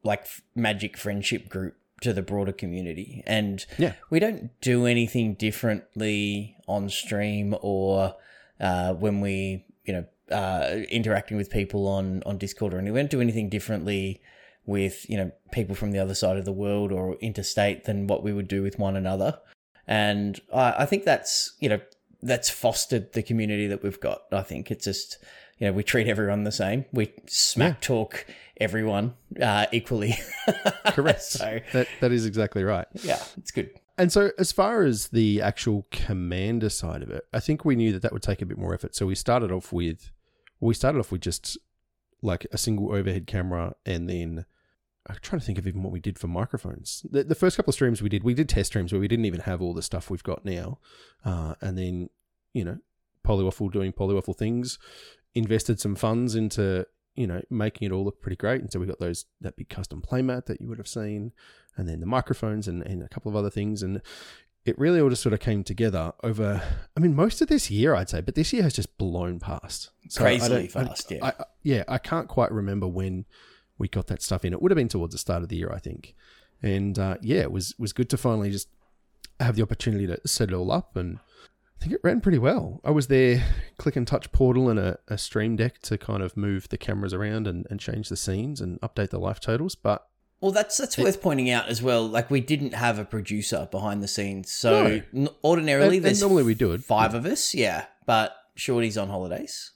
like 0.02 0.26
magic 0.56 0.96
friendship 0.96 1.48
group 1.48 1.76
to 2.00 2.12
the 2.12 2.22
broader 2.22 2.50
community. 2.52 3.22
And 3.26 3.64
Yeah. 3.78 3.92
we 4.10 4.18
don't 4.18 4.50
do 4.60 4.86
anything 4.86 5.34
differently 5.34 6.56
on 6.66 6.88
stream 6.88 7.54
or 7.62 8.16
uh, 8.58 8.94
when 8.94 9.20
we, 9.20 9.64
you 9.84 9.92
know, 9.92 10.04
uh, 10.32 10.82
interacting 10.90 11.36
with 11.36 11.50
people 11.50 11.86
on 11.86 12.22
on 12.24 12.38
Discord 12.38 12.74
or 12.74 12.78
anything. 12.78 12.94
We 12.94 13.00
don't 13.00 13.10
do 13.10 13.20
anything 13.20 13.48
differently 13.48 14.20
with 14.64 15.08
you 15.08 15.16
know 15.16 15.30
people 15.52 15.74
from 15.74 15.92
the 15.92 15.98
other 15.98 16.14
side 16.14 16.36
of 16.36 16.44
the 16.44 16.52
world 16.52 16.92
or 16.92 17.16
interstate 17.16 17.84
than 17.84 18.06
what 18.06 18.22
we 18.22 18.32
would 18.32 18.48
do 18.48 18.62
with 18.62 18.78
one 18.78 18.96
another. 18.96 19.38
And 19.86 20.40
I, 20.52 20.74
I 20.78 20.86
think 20.86 21.04
that's 21.04 21.54
you 21.60 21.68
know 21.68 21.80
that's 22.22 22.48
fostered 22.48 23.12
the 23.12 23.22
community 23.22 23.66
that 23.66 23.82
we've 23.82 24.00
got. 24.00 24.22
I 24.32 24.42
think 24.42 24.70
it's 24.70 24.84
just 24.84 25.18
you 25.58 25.66
know 25.66 25.72
we 25.72 25.82
treat 25.82 26.08
everyone 26.08 26.44
the 26.44 26.52
same. 26.52 26.84
We 26.92 27.12
smack 27.26 27.80
talk 27.80 28.26
everyone 28.60 29.14
uh, 29.40 29.66
equally. 29.72 30.18
Correct. 30.86 31.22
so 31.22 31.58
That, 31.72 31.88
that 32.00 32.12
is 32.12 32.26
exactly 32.26 32.64
right. 32.64 32.86
yeah, 33.02 33.22
it's 33.36 33.50
good. 33.50 33.70
And 33.98 34.10
so, 34.10 34.30
as 34.38 34.52
far 34.52 34.82
as 34.82 35.08
the 35.08 35.42
actual 35.42 35.86
commander 35.90 36.70
side 36.70 37.02
of 37.02 37.10
it, 37.10 37.24
I 37.32 37.40
think 37.40 37.64
we 37.64 37.76
knew 37.76 37.92
that 37.92 38.02
that 38.02 38.12
would 38.12 38.22
take 38.22 38.40
a 38.40 38.46
bit 38.46 38.56
more 38.56 38.72
effort. 38.72 38.94
So 38.94 39.06
we 39.06 39.14
started 39.14 39.52
off 39.52 39.72
with, 39.72 40.10
we 40.66 40.74
started 40.74 40.98
off 40.98 41.12
with 41.12 41.20
just 41.20 41.58
like 42.22 42.46
a 42.52 42.58
single 42.58 42.92
overhead 42.94 43.26
camera, 43.26 43.74
and 43.84 44.08
then 44.08 44.44
I'm 45.06 45.16
trying 45.20 45.40
to 45.40 45.46
think 45.46 45.58
of 45.58 45.66
even 45.66 45.82
what 45.82 45.92
we 45.92 46.00
did 46.00 46.18
for 46.18 46.28
microphones. 46.28 47.04
The, 47.10 47.24
the 47.24 47.34
first 47.34 47.56
couple 47.56 47.70
of 47.70 47.74
streams 47.74 48.00
we 48.00 48.08
did, 48.08 48.22
we 48.22 48.34
did 48.34 48.48
test 48.48 48.68
streams 48.68 48.92
where 48.92 49.00
we 49.00 49.08
didn't 49.08 49.24
even 49.24 49.40
have 49.40 49.60
all 49.60 49.74
the 49.74 49.82
stuff 49.82 50.10
we've 50.10 50.22
got 50.22 50.44
now, 50.44 50.78
uh, 51.24 51.54
and 51.60 51.76
then 51.76 52.10
you 52.52 52.64
know, 52.64 52.78
Polywaffle 53.26 53.72
doing 53.72 53.92
Polywaffle 53.92 54.36
things, 54.36 54.78
invested 55.34 55.80
some 55.80 55.94
funds 55.94 56.34
into 56.34 56.86
you 57.14 57.26
know 57.26 57.42
making 57.50 57.86
it 57.86 57.92
all 57.92 58.04
look 58.04 58.20
pretty 58.20 58.36
great, 58.36 58.60
and 58.60 58.72
so 58.72 58.78
we 58.78 58.86
got 58.86 59.00
those 59.00 59.26
that 59.40 59.56
big 59.56 59.68
custom 59.68 60.02
playmat 60.02 60.46
that 60.46 60.60
you 60.60 60.68
would 60.68 60.78
have 60.78 60.88
seen 60.88 61.32
and 61.76 61.88
then 61.88 62.00
the 62.00 62.06
microphones 62.06 62.68
and, 62.68 62.82
and 62.82 63.02
a 63.02 63.08
couple 63.08 63.30
of 63.30 63.36
other 63.36 63.50
things. 63.50 63.82
And 63.82 64.00
it 64.64 64.78
really 64.78 65.00
all 65.00 65.08
just 65.08 65.22
sort 65.22 65.32
of 65.32 65.40
came 65.40 65.64
together 65.64 66.12
over, 66.22 66.62
I 66.96 67.00
mean, 67.00 67.14
most 67.14 67.40
of 67.40 67.48
this 67.48 67.70
year, 67.70 67.94
I'd 67.94 68.08
say, 68.08 68.20
but 68.20 68.34
this 68.34 68.52
year 68.52 68.62
has 68.62 68.74
just 68.74 68.96
blown 68.98 69.40
past. 69.40 69.90
So 70.12 70.20
Crazily 70.20 70.68
fast, 70.68 71.10
yeah. 71.10 71.24
I, 71.24 71.44
yeah, 71.62 71.84
I 71.88 71.96
can't 71.96 72.28
quite 72.28 72.52
remember 72.52 72.86
when 72.86 73.24
we 73.78 73.88
got 73.88 74.08
that 74.08 74.20
stuff 74.20 74.44
in. 74.44 74.52
It 74.52 74.60
would 74.60 74.70
have 74.70 74.76
been 74.76 74.88
towards 74.88 75.14
the 75.14 75.18
start 75.18 75.42
of 75.42 75.48
the 75.48 75.56
year, 75.56 75.72
I 75.72 75.78
think. 75.78 76.14
And 76.62 76.98
uh, 76.98 77.16
yeah, 77.22 77.40
it 77.40 77.50
was, 77.50 77.74
was 77.78 77.94
good 77.94 78.10
to 78.10 78.18
finally 78.18 78.50
just 78.50 78.68
have 79.40 79.56
the 79.56 79.62
opportunity 79.62 80.06
to 80.06 80.20
set 80.28 80.50
it 80.50 80.54
all 80.54 80.70
up. 80.70 80.96
And 80.96 81.18
I 81.18 81.80
think 81.80 81.94
it 81.94 82.00
ran 82.04 82.20
pretty 82.20 82.36
well. 82.36 82.82
I 82.84 82.90
was 82.90 83.06
there, 83.06 83.42
click 83.78 83.96
and 83.96 84.06
touch 84.06 84.30
portal 84.32 84.68
and 84.68 84.78
a, 84.78 84.98
a 85.08 85.16
stream 85.16 85.56
deck 85.56 85.80
to 85.84 85.96
kind 85.96 86.22
of 86.22 86.36
move 86.36 86.68
the 86.68 86.76
cameras 86.76 87.14
around 87.14 87.46
and, 87.46 87.66
and 87.70 87.80
change 87.80 88.10
the 88.10 88.16
scenes 88.18 88.60
and 88.60 88.78
update 88.82 89.08
the 89.10 89.18
life 89.18 89.40
totals. 89.40 89.74
But 89.74 90.06
Well, 90.42 90.52
that's 90.52 90.76
that's 90.76 90.98
worth 90.98 91.22
pointing 91.22 91.48
out 91.48 91.68
as 91.70 91.82
well. 91.82 92.06
Like 92.06 92.30
we 92.30 92.42
didn't 92.42 92.74
have 92.74 92.98
a 92.98 93.04
producer 93.06 93.66
behind 93.70 94.02
the 94.02 94.08
scenes, 94.08 94.52
so 94.52 95.00
n- 95.14 95.30
ordinarily 95.42 95.86
And- 95.86 95.96
and 95.96 96.04
there's 96.04 96.20
normally 96.20 96.42
we 96.42 96.54
do 96.54 96.72
it. 96.72 96.82
five 96.84 97.14
of 97.14 97.24
us, 97.24 97.54
yeah. 97.54 97.86
But 98.04 98.36
Shorty's 98.56 98.98
on 98.98 99.08
holidays. 99.08 99.70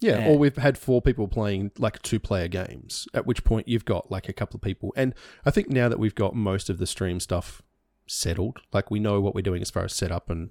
Yeah, 0.00 0.28
or 0.28 0.38
we've 0.38 0.56
had 0.56 0.76
four 0.76 1.00
people 1.00 1.26
playing 1.26 1.70
like 1.78 2.02
two 2.02 2.20
player 2.20 2.48
games, 2.48 3.08
at 3.14 3.26
which 3.26 3.44
point 3.44 3.66
you've 3.66 3.86
got 3.86 4.10
like 4.10 4.28
a 4.28 4.32
couple 4.32 4.56
of 4.56 4.62
people. 4.62 4.92
And 4.96 5.14
I 5.44 5.50
think 5.50 5.70
now 5.70 5.88
that 5.88 5.98
we've 5.98 6.14
got 6.14 6.34
most 6.34 6.68
of 6.68 6.78
the 6.78 6.86
stream 6.86 7.18
stuff 7.18 7.62
settled, 8.06 8.58
like 8.72 8.90
we 8.90 9.00
know 9.00 9.20
what 9.20 9.34
we're 9.34 9.40
doing 9.42 9.62
as 9.62 9.70
far 9.70 9.84
as 9.84 9.94
setup 9.94 10.28
and, 10.28 10.50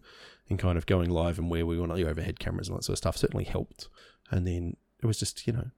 and 0.50 0.58
kind 0.58 0.78
of 0.78 0.88
going 0.88 1.10
live 1.10 1.38
and 1.38 1.50
where 1.50 1.66
we 1.66 1.80
want 1.80 1.94
the 1.96 2.10
overhead 2.10 2.40
cameras 2.40 2.70
and 2.70 2.78
that 2.78 2.84
sort 2.84 2.96
of 2.96 2.98
stuff 2.98 3.18
certainly 3.18 3.46
helped. 3.46 3.88
And 4.32 4.48
then 4.48 4.78
it 5.02 5.06
was 5.06 5.20
just, 5.20 5.46
you 5.46 5.54
know, 5.54 5.70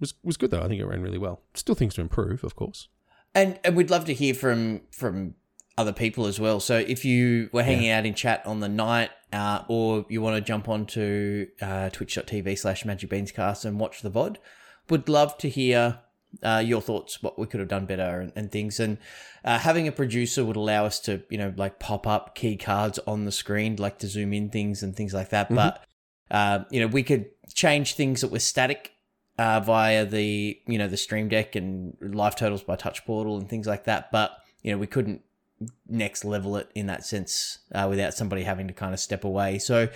was 0.00 0.14
was 0.22 0.36
good 0.36 0.50
though. 0.50 0.62
I 0.62 0.68
think 0.68 0.80
it 0.80 0.86
ran 0.86 1.02
really 1.02 1.18
well. 1.18 1.42
Still 1.54 1.74
things 1.74 1.94
to 1.94 2.00
improve, 2.00 2.42
of 2.44 2.56
course. 2.56 2.88
And 3.34 3.58
and 3.64 3.76
we'd 3.76 3.90
love 3.90 4.04
to 4.06 4.14
hear 4.14 4.34
from 4.34 4.82
from 4.90 5.34
other 5.76 5.92
people 5.92 6.26
as 6.26 6.38
well. 6.38 6.60
So 6.60 6.78
if 6.78 7.04
you 7.04 7.50
were 7.52 7.62
hanging 7.62 7.90
out 7.90 8.06
in 8.06 8.14
chat 8.14 8.46
on 8.46 8.60
the 8.60 8.68
night, 8.68 9.10
uh, 9.32 9.64
or 9.68 10.06
you 10.08 10.22
want 10.22 10.36
to 10.36 10.40
jump 10.40 10.68
onto 10.68 11.48
uh, 11.60 11.90
twitch.tv 11.90 12.56
slash 12.58 12.84
magicbeanscast 12.84 13.64
and 13.64 13.80
watch 13.80 14.02
the 14.02 14.10
VOD, 14.10 14.36
would 14.88 15.08
love 15.08 15.36
to 15.38 15.48
hear 15.48 16.00
uh, 16.42 16.62
your 16.64 16.80
thoughts, 16.80 17.22
what 17.22 17.38
we 17.38 17.46
could 17.46 17.60
have 17.60 17.68
done 17.68 17.86
better 17.86 18.20
and, 18.20 18.32
and 18.36 18.52
things. 18.52 18.78
And 18.78 18.98
uh, 19.44 19.58
having 19.58 19.88
a 19.88 19.92
producer 19.92 20.44
would 20.44 20.56
allow 20.56 20.84
us 20.84 21.00
to, 21.00 21.22
you 21.28 21.38
know, 21.38 21.52
like 21.56 21.78
pop 21.80 22.06
up 22.06 22.34
key 22.34 22.56
cards 22.56 22.98
on 23.06 23.24
the 23.24 23.32
screen, 23.32 23.76
like 23.76 23.98
to 23.98 24.06
zoom 24.06 24.32
in 24.32 24.50
things 24.50 24.82
and 24.82 24.94
things 24.94 25.12
like 25.12 25.30
that. 25.30 25.52
But, 25.52 25.84
uh, 26.30 26.64
you 26.70 26.80
know, 26.80 26.86
we 26.86 27.02
could 27.02 27.30
change 27.52 27.94
things 27.94 28.20
that 28.20 28.30
were 28.30 28.38
static 28.38 28.94
uh, 29.38 29.60
via 29.60 30.04
the 30.04 30.60
you 30.66 30.78
know 30.78 30.88
the 30.88 30.96
Stream 30.96 31.28
Deck 31.28 31.56
and 31.56 31.96
live 32.00 32.36
totals 32.36 32.62
by 32.62 32.76
Touch 32.76 33.04
Portal 33.04 33.36
and 33.36 33.48
things 33.48 33.66
like 33.66 33.84
that. 33.84 34.12
But 34.12 34.38
you 34.62 34.72
know 34.72 34.78
we 34.78 34.86
couldn't 34.86 35.22
next 35.88 36.24
level 36.24 36.56
it 36.56 36.70
in 36.74 36.86
that 36.86 37.04
sense 37.04 37.58
uh, 37.74 37.86
without 37.88 38.14
somebody 38.14 38.42
having 38.42 38.68
to 38.68 38.74
kind 38.74 38.92
of 38.94 39.00
step 39.00 39.24
away. 39.24 39.58
So 39.58 39.88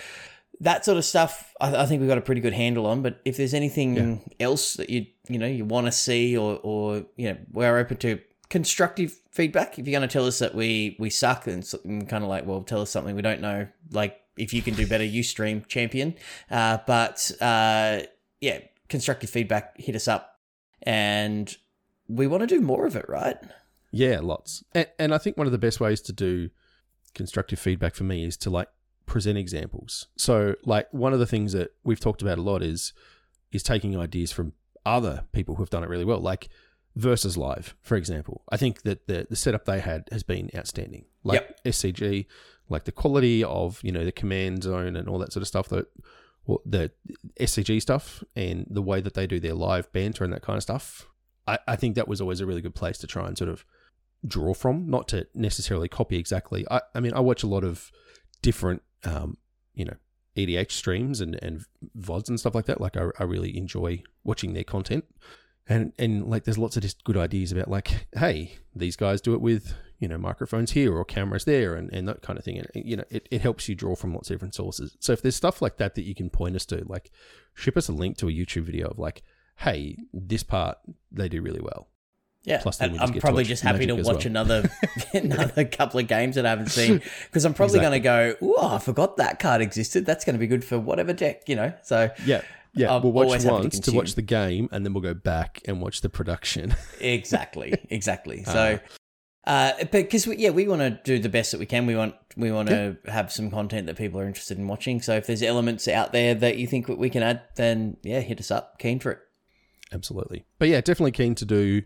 that 0.61 0.83
sort 0.85 0.97
of 0.97 1.05
stuff, 1.05 1.53
I, 1.61 1.83
I 1.83 1.85
think 1.85 2.01
we've 2.01 2.09
got 2.09 2.17
a 2.17 2.21
pretty 2.21 2.41
good 2.41 2.53
handle 2.53 2.85
on. 2.85 3.01
But 3.01 3.21
if 3.25 3.37
there's 3.37 3.53
anything 3.53 3.95
Yeah. 3.95 4.45
else 4.47 4.73
that 4.75 4.89
you 4.89 5.05
you 5.27 5.37
know 5.39 5.47
you 5.47 5.65
want 5.65 5.87
to 5.87 5.91
see 5.91 6.35
or 6.37 6.59
or 6.63 7.05
you 7.15 7.29
know 7.29 7.37
we're 7.51 7.77
open 7.77 7.97
to 7.97 8.19
constructive 8.49 9.15
feedback. 9.31 9.77
If 9.77 9.87
you're 9.87 9.97
going 9.97 10.07
to 10.09 10.11
tell 10.11 10.25
us 10.25 10.39
that 10.39 10.55
we 10.55 10.95
we 10.99 11.09
suck 11.09 11.47
and, 11.47 11.63
and 11.85 12.09
kind 12.09 12.23
of 12.23 12.29
like 12.29 12.45
well 12.45 12.61
tell 12.63 12.81
us 12.81 12.89
something 12.89 13.15
we 13.15 13.21
don't 13.21 13.41
know, 13.41 13.67
like 13.91 14.19
if 14.37 14.53
you 14.53 14.61
can 14.61 14.73
do 14.73 14.87
better, 14.87 15.03
you 15.03 15.21
stream 15.23 15.63
champion. 15.67 16.15
Uh, 16.49 16.77
but 16.87 17.31
uh, 17.41 17.99
yeah, 18.41 18.59
constructive 18.89 19.29
feedback, 19.29 19.77
hit 19.79 19.95
us 19.95 20.07
up, 20.07 20.39
and 20.83 21.55
we 22.07 22.25
want 22.25 22.41
to 22.41 22.47
do 22.47 22.59
more 22.59 22.85
of 22.85 22.95
it, 22.95 23.05
right? 23.07 23.37
Yeah, 23.91 24.19
lots. 24.21 24.63
And, 24.73 24.87
and 24.97 25.13
I 25.13 25.17
think 25.17 25.37
one 25.37 25.47
of 25.47 25.51
the 25.51 25.57
best 25.57 25.79
ways 25.79 26.01
to 26.01 26.13
do 26.13 26.49
constructive 27.13 27.59
feedback 27.59 27.95
for 27.95 28.03
me 28.03 28.23
is 28.23 28.37
to 28.37 28.49
like 28.49 28.69
present 29.05 29.37
examples. 29.37 30.07
So, 30.15 30.55
like 30.63 30.87
one 30.91 31.13
of 31.13 31.19
the 31.19 31.25
things 31.25 31.53
that 31.53 31.71
we've 31.83 31.99
talked 31.99 32.21
about 32.21 32.37
a 32.37 32.41
lot 32.41 32.61
is 32.61 32.93
is 33.51 33.63
taking 33.63 33.97
ideas 33.97 34.31
from 34.31 34.53
other 34.85 35.23
people 35.31 35.55
who 35.55 35.63
have 35.63 35.69
done 35.69 35.83
it 35.83 35.89
really 35.89 36.05
well, 36.05 36.19
like 36.19 36.49
versus 36.95 37.37
live, 37.37 37.75
for 37.81 37.95
example. 37.95 38.43
I 38.49 38.57
think 38.57 38.83
that 38.83 39.07
the 39.07 39.27
the 39.29 39.35
setup 39.35 39.65
they 39.65 39.79
had 39.79 40.07
has 40.11 40.23
been 40.23 40.49
outstanding. 40.55 41.05
Like 41.23 41.57
SCG, 41.65 42.27
like 42.69 42.85
the 42.85 42.91
quality 42.91 43.43
of 43.43 43.79
you 43.83 43.91
know 43.91 44.05
the 44.05 44.11
command 44.11 44.63
zone 44.63 44.95
and 44.95 45.09
all 45.09 45.19
that 45.19 45.33
sort 45.33 45.41
of 45.41 45.47
stuff 45.47 45.67
that. 45.69 45.87
Well, 46.45 46.61
the 46.65 46.89
SCG 47.39 47.79
stuff 47.79 48.23
and 48.35 48.65
the 48.67 48.81
way 48.81 49.01
that 49.01 49.13
they 49.13 49.27
do 49.27 49.39
their 49.39 49.53
live 49.53 49.91
banter 49.91 50.23
and 50.23 50.33
that 50.33 50.41
kind 50.41 50.57
of 50.57 50.63
stuff, 50.63 51.07
I, 51.45 51.59
I 51.67 51.75
think 51.75 51.93
that 51.93 52.07
was 52.07 52.21
always 52.21 52.41
a 52.41 52.47
really 52.47 52.61
good 52.61 52.73
place 52.73 52.97
to 52.99 53.07
try 53.07 53.27
and 53.27 53.37
sort 53.37 53.51
of 53.51 53.63
draw 54.25 54.53
from, 54.53 54.89
not 54.89 55.07
to 55.09 55.27
necessarily 55.33 55.87
copy 55.87 56.17
exactly. 56.17 56.65
I, 56.69 56.81
I 56.93 56.99
mean, 56.99 57.13
I 57.13 57.19
watch 57.19 57.43
a 57.43 57.47
lot 57.47 57.63
of 57.63 57.91
different, 58.41 58.81
um, 59.03 59.37
you 59.73 59.85
know, 59.85 59.95
EDH 60.35 60.71
streams 60.71 61.21
and, 61.21 61.35
and 61.41 61.65
VODs 61.97 62.29
and 62.29 62.39
stuff 62.39 62.55
like 62.55 62.65
that. 62.65 62.81
Like, 62.81 62.97
I, 62.97 63.09
I 63.19 63.23
really 63.23 63.57
enjoy 63.57 64.03
watching 64.23 64.53
their 64.53 64.63
content. 64.63 65.05
And, 65.67 65.93
and 65.99 66.27
like, 66.27 66.45
there's 66.45 66.57
lots 66.57 66.77
of 66.77 66.83
just 66.83 67.03
good 67.03 67.17
ideas 67.17 67.51
about, 67.51 67.69
like, 67.69 68.07
hey, 68.13 68.57
these 68.75 68.95
guys 68.95 69.21
do 69.21 69.33
it 69.33 69.41
with, 69.41 69.73
you 69.99 70.07
know, 70.07 70.17
microphones 70.17 70.71
here 70.71 70.95
or 70.95 71.05
cameras 71.05 71.45
there 71.45 71.75
and, 71.75 71.91
and 71.93 72.07
that 72.07 72.21
kind 72.21 72.39
of 72.39 72.45
thing. 72.45 72.57
And, 72.57 72.67
you 72.73 72.97
know, 72.97 73.03
it, 73.09 73.27
it 73.29 73.41
helps 73.41 73.69
you 73.69 73.75
draw 73.75 73.95
from 73.95 74.13
lots 74.13 74.29
of 74.29 74.35
different 74.35 74.55
sources. 74.55 74.97
So 74.99 75.13
if 75.13 75.21
there's 75.21 75.35
stuff 75.35 75.61
like 75.61 75.77
that 75.77 75.95
that 75.95 76.03
you 76.03 76.15
can 76.15 76.29
point 76.29 76.55
us 76.55 76.65
to, 76.67 76.83
like, 76.85 77.11
ship 77.53 77.77
us 77.77 77.87
a 77.87 77.93
link 77.93 78.17
to 78.17 78.29
a 78.29 78.31
YouTube 78.31 78.63
video 78.63 78.87
of, 78.87 78.97
like, 78.97 79.23
hey, 79.57 79.97
this 80.13 80.43
part 80.43 80.77
they 81.11 81.29
do 81.29 81.41
really 81.41 81.61
well. 81.61 81.89
Yeah, 82.43 82.61
Plus 82.61 82.81
I'm 82.81 83.13
probably 83.19 83.43
just 83.43 83.61
happy 83.61 83.85
to 83.85 83.95
Magic 83.95 84.05
watch 84.05 84.25
well. 84.25 84.31
another 84.31 84.69
another 85.13 85.65
couple 85.65 85.99
of 85.99 86.07
games 86.07 86.35
that 86.35 86.45
I 86.45 86.49
haven't 86.49 86.69
seen 86.69 87.01
because 87.25 87.43
I'm 87.43 87.53
probably 87.53 87.79
going 87.79 87.91
to 87.91 87.99
go. 87.99 88.35
Oh, 88.41 88.75
I 88.75 88.79
forgot 88.79 89.17
that 89.17 89.39
card 89.39 89.61
existed. 89.61 90.05
That's 90.05 90.23
going 90.23 90.35
to 90.35 90.39
be 90.39 90.47
good 90.47 90.63
for 90.63 90.79
whatever 90.79 91.13
deck, 91.13 91.47
you 91.47 91.55
know. 91.55 91.73
So 91.83 92.09
Yeah. 92.25 92.41
Yeah, 92.73 92.95
I'm 92.95 93.01
we'll 93.01 93.11
watch 93.11 93.31
happy 93.31 93.43
to 93.43 93.51
once 93.51 93.79
to, 93.79 93.91
watch 93.91 94.15
the 94.15 94.21
game, 94.21 94.69
and 94.71 94.85
then 94.85 94.93
we'll 94.93 95.01
go 95.01 95.15
back 95.15 95.61
and 95.65 95.81
watch 95.81 96.01
the 96.01 96.09
production. 96.09 96.75
exactly, 96.99 97.73
exactly. 97.89 98.43
So, 98.43 98.79
uh, 99.47 99.71
but 99.79 99.91
because 99.91 100.27
we, 100.27 100.37
yeah, 100.37 100.51
we 100.51 100.67
want 100.67 100.81
to 100.81 100.91
do 101.03 101.17
the 101.17 101.29
best 101.29 101.51
that 101.51 101.59
we 101.59 101.65
can. 101.65 101.87
We 101.87 101.95
want 101.95 102.13
we 102.37 102.51
want 102.51 102.69
to 102.69 102.97
have 103.07 103.31
some 103.31 103.49
content 103.49 103.87
that 103.87 103.97
people 103.97 104.19
are 104.19 104.27
interested 104.27 104.59
in 104.59 104.67
watching. 104.67 105.01
So 105.01 105.15
if 105.15 105.25
there's 105.25 105.41
elements 105.41 105.87
out 105.87 106.11
there 106.11 106.35
that 106.35 106.57
you 106.57 106.67
think 106.67 106.87
we 106.87 107.09
can 107.09 107.23
add, 107.23 107.41
then 107.55 107.97
yeah, 108.03 108.19
hit 108.19 108.39
us 108.39 108.51
up. 108.51 108.77
Keen 108.77 108.99
for 108.99 109.13
it. 109.13 109.19
Absolutely, 109.91 110.45
but 110.59 110.67
yeah, 110.67 110.79
definitely 110.81 111.11
keen 111.11 111.33
to 111.35 111.45
do 111.45 111.81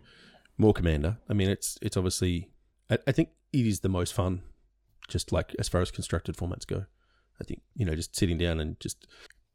more 0.63 0.73
Commander. 0.73 1.17
I 1.29 1.33
mean, 1.33 1.49
it's 1.49 1.77
it's 1.81 1.97
obviously, 1.97 2.49
I, 2.89 2.97
I 3.05 3.11
think 3.11 3.29
it 3.51 3.67
is 3.67 3.81
the 3.81 3.89
most 3.89 4.13
fun, 4.13 4.41
just 5.07 5.31
like 5.31 5.55
as 5.59 5.69
far 5.69 5.81
as 5.81 5.91
constructed 5.91 6.35
formats 6.35 6.65
go. 6.65 6.85
I 7.39 7.43
think 7.43 7.61
you 7.75 7.85
know, 7.85 7.95
just 7.95 8.15
sitting 8.15 8.37
down 8.37 8.59
and 8.59 8.79
just 8.79 9.05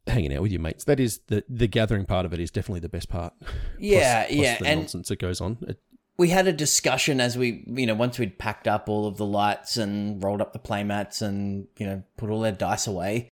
hanging 0.07 0.33
out 0.33 0.41
with 0.41 0.51
your 0.51 0.61
mates. 0.61 0.85
That 0.85 0.99
is 0.99 1.19
the 1.27 1.43
the 1.49 1.67
gathering 1.67 2.05
part 2.05 2.25
of 2.25 2.33
it 2.33 2.39
is 2.39 2.51
definitely 2.51 2.81
the 2.81 2.89
best 2.89 3.09
part. 3.09 3.33
Yeah, 3.81 4.25
plus 4.25 4.37
yeah, 4.37 4.57
the 4.57 4.67
and 4.67 4.81
nonsense 4.81 5.07
that 5.07 5.19
goes 5.19 5.39
on. 5.39 5.57
It, 5.61 5.79
we 6.17 6.27
had 6.27 6.47
a 6.47 6.53
discussion 6.53 7.21
as 7.21 7.37
we, 7.37 7.63
you 7.65 7.85
know, 7.85 7.95
once 7.95 8.19
we'd 8.19 8.37
packed 8.37 8.67
up 8.67 8.89
all 8.89 9.07
of 9.07 9.15
the 9.15 9.25
lights 9.25 9.77
and 9.77 10.21
rolled 10.21 10.41
up 10.41 10.51
the 10.51 10.59
playmats 10.59 11.21
and, 11.21 11.65
you 11.77 11.85
know, 11.85 12.03
put 12.17 12.29
all 12.29 12.41
their 12.41 12.51
dice 12.51 12.87
away, 12.87 13.29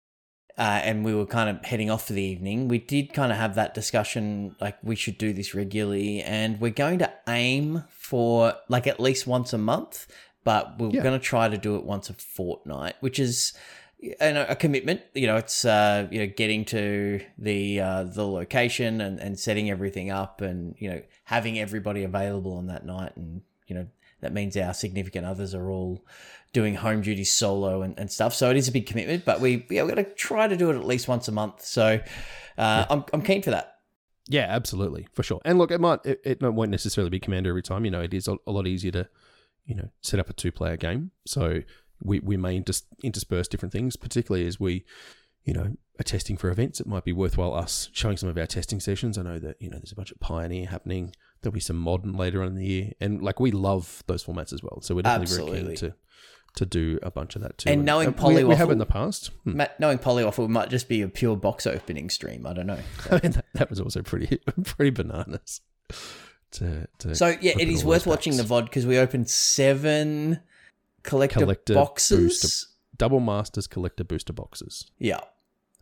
uh, 0.57 0.81
and 0.83 1.05
we 1.05 1.13
were 1.13 1.25
kind 1.25 1.49
of 1.49 1.63
heading 1.65 1.89
off 1.91 2.07
for 2.07 2.13
the 2.13 2.21
evening, 2.21 2.67
we 2.67 2.79
did 2.79 3.13
kind 3.13 3.31
of 3.31 3.37
have 3.37 3.55
that 3.55 3.73
discussion 3.73 4.55
like 4.59 4.77
we 4.83 4.95
should 4.95 5.17
do 5.17 5.33
this 5.33 5.53
regularly, 5.53 6.21
and 6.21 6.59
we're 6.59 6.71
going 6.71 6.99
to 6.99 7.11
aim 7.27 7.83
for 7.89 8.53
like 8.67 8.87
at 8.87 8.99
least 8.99 9.27
once 9.27 9.53
a 9.53 9.57
month, 9.57 10.07
but 10.43 10.79
we're 10.79 10.89
Yeah. 10.91 11.03
going 11.03 11.19
to 11.19 11.23
try 11.25 11.47
to 11.47 11.57
do 11.57 11.75
it 11.75 11.83
once 11.83 12.09
a 12.09 12.13
fortnight, 12.13 12.95
which 13.01 13.19
is 13.19 13.53
and 14.19 14.37
a 14.37 14.55
commitment. 14.55 15.01
You 15.15 15.27
know, 15.27 15.37
it's 15.37 15.65
uh, 15.65 16.07
you 16.11 16.19
know 16.19 16.27
getting 16.35 16.65
to 16.65 17.19
the 17.37 17.79
uh, 17.79 18.03
the 18.03 18.25
location 18.27 19.01
and, 19.01 19.19
and 19.19 19.39
setting 19.39 19.69
everything 19.69 20.09
up, 20.11 20.41
and 20.41 20.75
you 20.79 20.89
know 20.89 21.01
having 21.25 21.59
everybody 21.59 22.03
available 22.03 22.53
on 22.53 22.67
that 22.67 22.85
night, 22.85 23.15
and 23.17 23.41
you 23.67 23.75
know 23.75 23.87
that 24.21 24.33
means 24.33 24.55
our 24.57 24.73
significant 24.73 25.25
others 25.25 25.53
are 25.53 25.69
all 25.69 26.03
doing 26.57 26.73
home 26.73 27.01
duty 27.01 27.23
solo 27.23 27.83
and, 27.83 27.93
and 27.99 28.11
stuff. 28.11 28.33
So 28.33 28.49
it 28.49 28.57
is 28.57 28.67
a 28.67 28.71
big 28.71 28.87
commitment, 28.87 29.25
but 29.25 29.39
we 29.39 29.63
yeah 29.69 29.83
we're 29.83 29.93
going 29.93 30.03
to 30.03 30.11
try 30.15 30.47
to 30.47 30.57
do 30.57 30.71
it 30.71 30.75
at 30.75 30.87
least 30.87 31.07
once 31.07 31.27
a 31.27 31.31
month. 31.31 31.63
So 31.63 31.99
uh, 32.57 32.85
I'm 32.89 33.05
I'm 33.13 33.21
keen 33.21 33.43
for 33.43 33.51
that. 33.51 33.75
Yeah, 34.27 34.47
absolutely, 34.49 35.07
for 35.13 35.21
sure. 35.21 35.39
And 35.45 35.59
look, 35.59 35.69
it 35.69 35.79
might 35.79 35.99
it, 36.03 36.19
it 36.23 36.41
won't 36.41 36.71
necessarily 36.71 37.11
be 37.11 37.19
commander 37.19 37.51
every 37.51 37.61
time. 37.61 37.85
You 37.85 37.91
know, 37.91 38.01
it 38.01 38.11
is 38.11 38.27
a, 38.27 38.37
a 38.47 38.51
lot 38.51 38.65
easier 38.65 38.91
to, 38.93 39.07
you 39.67 39.75
know, 39.75 39.89
set 40.01 40.19
up 40.19 40.31
a 40.31 40.33
two 40.33 40.51
player 40.51 40.77
game. 40.77 41.11
So 41.27 41.61
we 42.01 42.21
we 42.21 42.37
may 42.37 42.55
inter- 42.55 42.73
intersperse 43.03 43.47
different 43.47 43.71
things, 43.71 43.95
particularly 43.95 44.47
as 44.47 44.59
we, 44.59 44.83
you 45.45 45.53
know, 45.53 45.77
are 45.99 46.03
testing 46.03 46.37
for 46.37 46.49
events. 46.49 46.79
It 46.79 46.87
might 46.87 47.05
be 47.05 47.13
worthwhile 47.13 47.53
us 47.53 47.89
showing 47.93 48.17
some 48.17 48.29
of 48.29 48.37
our 48.39 48.47
testing 48.47 48.79
sessions. 48.79 49.19
I 49.19 49.21
know 49.21 49.37
that 49.37 49.61
you 49.61 49.69
know 49.69 49.77
there's 49.77 49.91
a 49.91 49.95
bunch 49.95 50.11
of 50.11 50.19
pioneer 50.19 50.65
happening. 50.65 51.13
There'll 51.43 51.53
be 51.53 51.59
some 51.59 51.77
modern 51.77 52.13
later 52.13 52.41
on 52.41 52.47
in 52.47 52.55
the 52.55 52.65
year, 52.65 52.91
and 52.99 53.21
like 53.21 53.39
we 53.39 53.51
love 53.51 54.03
those 54.07 54.23
formats 54.23 54.53
as 54.53 54.63
well. 54.63 54.81
So 54.81 54.95
we're 54.95 55.03
definitely 55.03 55.61
very 55.61 55.67
keen 55.67 55.75
to 55.75 55.93
to 56.57 56.65
do 56.65 56.99
a 57.03 57.11
bunch 57.11 57.35
of 57.35 57.41
that 57.43 57.57
too. 57.57 57.69
And 57.69 57.85
knowing 57.85 58.13
we, 58.13 58.43
we 58.43 58.55
have 58.55 58.71
in 58.71 58.79
the 58.79 58.85
past. 58.85 59.31
Hmm. 59.43 59.57
Matt, 59.57 59.79
knowing 59.79 59.99
Polywaffle 59.99 60.45
it 60.45 60.49
might 60.49 60.69
just 60.69 60.89
be 60.89 61.01
a 61.01 61.07
pure 61.07 61.35
box 61.35 61.65
opening 61.65 62.09
stream. 62.09 62.45
I 62.45 62.53
don't 62.53 62.67
know. 62.67 62.79
I 63.11 63.19
mean, 63.21 63.31
that, 63.33 63.45
that 63.53 63.69
was 63.69 63.79
also 63.79 64.01
pretty 64.01 64.37
pretty 64.63 64.89
bananas. 64.91 65.61
To, 66.51 66.87
to 66.99 67.15
So 67.15 67.35
yeah, 67.41 67.53
it 67.59 67.69
is 67.69 67.85
worth 67.85 68.05
watching 68.07 68.37
the. 68.37 68.43
VOD 68.43 68.65
because 68.65 68.85
we 68.85 68.97
opened 68.97 69.29
seven 69.29 70.39
collector, 71.03 71.39
Collector 71.39 71.73
boxes. 71.75 72.19
booster- 72.41 72.67
double 72.97 73.19
masters 73.19 73.67
collector 73.67 74.03
booster 74.03 74.33
boxes. 74.33 74.89
Yeah. 74.97 75.19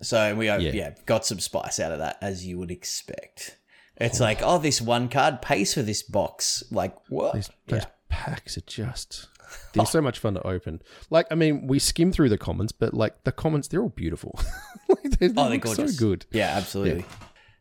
So 0.02 0.36
we 0.36 0.50
uh, 0.50 0.60
Yeah. 0.60 0.72
yeah. 0.74 0.96
got 1.06 1.26
some 1.26 1.40
spice 1.40 1.80
out 1.80 1.94
of 1.94 2.00
that 2.00 2.18
as 2.22 2.46
you 2.46 2.60
would 2.60 2.72
expect. 2.72 3.58
It's 3.98 4.20
like, 4.20 4.42
oh, 4.44 4.58
this 4.58 4.82
one 4.82 5.08
card 5.08 5.42
pays 5.42 5.74
for 5.74 5.82
this 5.82 6.04
box. 6.04 6.64
Like 6.70 6.94
what? 7.10 7.34
These 7.34 7.50
those 7.68 7.82
yeah. 7.84 7.90
packs 8.10 8.58
are 8.58 8.62
just 8.68 9.30
they're 9.74 9.86
so 9.86 10.02
much 10.02 10.20
fun 10.20 10.34
to 10.36 10.46
open. 10.48 10.82
Like 11.10 11.28
I 11.32 11.36
mean, 11.36 11.68
we 11.68 11.80
skim 11.80 12.12
through 12.12 12.30
the 12.30 12.38
comments, 12.38 12.72
but 12.72 12.94
like 12.94 13.24
the 13.24 13.32
comments, 13.32 13.68
they're 13.68 13.82
all 13.82 13.90
beautiful. 13.90 14.40
like, 14.90 15.04
they, 15.20 15.28
they 15.28 15.34
Oh, 15.42 15.50
they're 15.50 15.58
gorgeous. 15.58 15.98
so 15.98 16.00
good. 16.08 16.26
Yeah, 16.32 16.54
absolutely. 16.56 17.06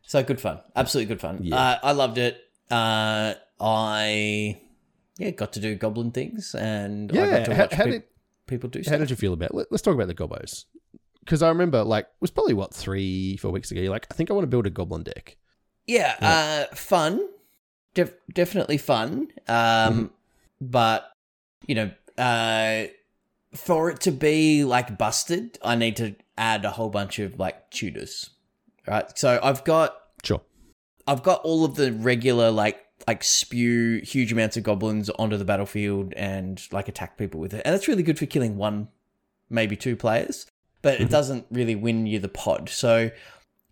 So 0.03 0.23
good 0.23 0.39
fun. 0.39 0.59
Absolutely 0.75 1.13
good 1.15 1.21
fun. 1.21 1.39
Yeah. 1.41 1.55
Uh, 1.55 1.79
I 1.83 1.91
loved 1.93 2.17
it. 2.17 2.39
Uh, 2.71 3.33
I 3.59 4.59
yeah 5.17 5.31
got 5.31 5.53
to 5.53 5.59
do 5.59 5.75
goblin 5.75 6.11
things 6.11 6.53
and 6.55 7.11
I 7.11 7.15
Yeah, 7.15 7.29
got 7.39 7.45
to 7.45 7.55
how- 7.55 7.61
watch 7.63 7.73
how 7.73 7.83
peop- 7.85 7.93
did- 7.93 8.03
people 8.47 8.69
do 8.69 8.79
How 8.79 8.83
stuff. 8.83 8.99
did 8.99 9.09
you 9.09 9.15
feel 9.15 9.33
about? 9.33 9.55
Let, 9.55 9.71
let's 9.71 9.81
talk 9.81 9.95
about 9.95 10.07
the 10.07 10.13
gobos. 10.15 10.65
Because 11.21 11.41
I 11.41 11.49
remember, 11.49 11.83
like, 11.83 12.05
it 12.05 12.11
was 12.21 12.29
probably 12.29 12.53
what 12.53 12.71
three, 12.71 13.35
four 13.37 13.49
weeks 13.51 13.71
ago. 13.71 13.81
You're 13.81 13.89
like, 13.89 14.05
I 14.11 14.13
think 14.13 14.29
I 14.29 14.33
want 14.33 14.43
to 14.43 14.47
build 14.47 14.67
a 14.67 14.69
goblin 14.69 15.01
deck. 15.01 15.37
Yeah, 15.87 16.15
uh, 16.21 16.75
fun. 16.75 17.27
Def- 17.95 18.13
definitely 18.31 18.77
fun. 18.77 19.29
Um, 19.47 20.11
but 20.61 21.09
you 21.67 21.75
know, 21.75 21.91
uh, 22.17 22.87
for 23.55 23.89
it 23.89 24.01
to 24.01 24.11
be 24.11 24.63
like 24.63 24.97
busted, 24.97 25.57
I 25.63 25.75
need 25.75 25.95
to 25.97 26.15
add 26.37 26.65
a 26.65 26.71
whole 26.71 26.89
bunch 26.89 27.19
of 27.19 27.39
like 27.39 27.69
tutors. 27.71 28.29
Right. 28.87 29.05
So 29.17 29.39
I've 29.41 29.63
got 29.63 29.97
Sure. 30.23 30.41
I've 31.07 31.23
got 31.23 31.41
all 31.43 31.65
of 31.65 31.75
the 31.75 31.91
regular 31.93 32.51
like 32.51 32.81
like 33.07 33.23
spew 33.23 34.01
huge 34.03 34.31
amounts 34.31 34.57
of 34.57 34.63
goblins 34.63 35.09
onto 35.11 35.37
the 35.37 35.45
battlefield 35.45 36.13
and 36.13 36.61
like 36.71 36.87
attack 36.87 37.17
people 37.17 37.39
with 37.39 37.53
it. 37.53 37.61
And 37.65 37.73
that's 37.73 37.87
really 37.87 38.03
good 38.03 38.17
for 38.17 38.25
killing 38.25 38.57
one, 38.57 38.87
maybe 39.49 39.75
two 39.75 39.95
players, 39.95 40.47
but 40.81 40.99
it 41.01 41.07
Mhm. 41.07 41.11
doesn't 41.11 41.45
really 41.51 41.75
win 41.75 42.07
you 42.07 42.19
the 42.19 42.29
pod. 42.29 42.69
So 42.69 43.11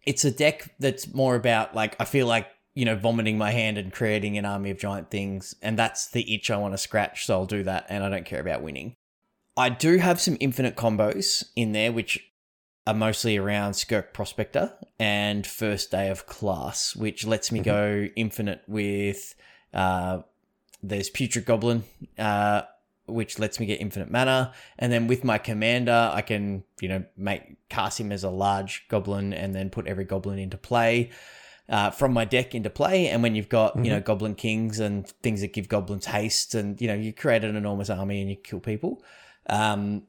it's 0.05 0.25
a 0.25 0.31
deck 0.31 0.73
that's 0.79 1.13
more 1.13 1.35
about 1.35 1.73
like 1.75 1.95
I 1.99 2.05
feel 2.05 2.27
like 2.27 2.47
you 2.73 2.85
know 2.85 2.95
vomiting 2.95 3.37
my 3.37 3.51
hand 3.51 3.77
and 3.77 3.91
creating 3.91 4.37
an 4.37 4.45
army 4.45 4.71
of 4.71 4.79
giant 4.79 5.09
things, 5.11 5.55
and 5.61 5.77
that's 5.77 6.09
the 6.09 6.33
itch 6.33 6.49
I 6.49 6.57
want 6.57 6.73
to 6.73 6.77
scratch. 6.77 7.25
So 7.25 7.35
I'll 7.35 7.45
do 7.45 7.63
that, 7.63 7.85
and 7.89 8.03
I 8.03 8.09
don't 8.09 8.25
care 8.25 8.41
about 8.41 8.61
winning. 8.61 8.95
I 9.55 9.69
do 9.69 9.97
have 9.97 10.19
some 10.19 10.37
infinite 10.39 10.75
combos 10.75 11.45
in 11.55 11.73
there, 11.73 11.91
which 11.91 12.31
are 12.85 12.93
mostly 12.93 13.37
around 13.37 13.73
Skirk 13.73 14.13
Prospector 14.13 14.73
and 14.99 15.45
First 15.45 15.91
Day 15.91 16.09
of 16.09 16.25
Class, 16.25 16.95
which 16.95 17.25
lets 17.25 17.51
me 17.51 17.59
go 17.59 18.07
infinite 18.15 18.63
with. 18.67 19.35
Uh, 19.73 20.19
there's 20.81 21.09
Putrid 21.09 21.45
Goblin, 21.45 21.83
uh, 22.17 22.63
which 23.05 23.39
lets 23.39 23.59
me 23.59 23.65
get 23.65 23.79
infinite 23.79 24.11
mana, 24.11 24.53
and 24.79 24.91
then 24.91 25.07
with 25.07 25.23
my 25.23 25.37
commander, 25.37 26.11
I 26.13 26.21
can 26.21 26.63
you 26.81 26.89
know 26.89 27.03
make 27.15 27.69
cast 27.69 27.99
him 27.99 28.11
as 28.11 28.23
a 28.23 28.29
large 28.29 28.87
goblin 28.89 29.33
and 29.33 29.53
then 29.53 29.69
put 29.69 29.87
every 29.87 30.05
goblin 30.05 30.39
into 30.39 30.57
play. 30.57 31.11
Uh, 31.69 31.89
from 31.89 32.11
my 32.11 32.25
deck 32.25 32.53
into 32.53 32.69
play, 32.69 33.07
and 33.07 33.23
when 33.23 33.35
you've 33.35 33.47
got 33.47 33.75
you 33.77 33.89
know 33.89 34.01
goblin 34.01 34.35
kings 34.35 34.79
and 34.79 35.07
things 35.23 35.39
that 35.41 35.53
give 35.53 35.69
goblins 35.69 36.05
haste, 36.07 36.53
and 36.55 36.79
you 36.81 36.87
know 36.87 36.93
you 36.93 37.13
create 37.13 37.43
an 37.43 37.55
enormous 37.55 37.89
army 37.89 38.19
and 38.21 38.29
you 38.29 38.35
kill 38.35 38.59
people. 38.59 39.01
Um, 39.47 40.03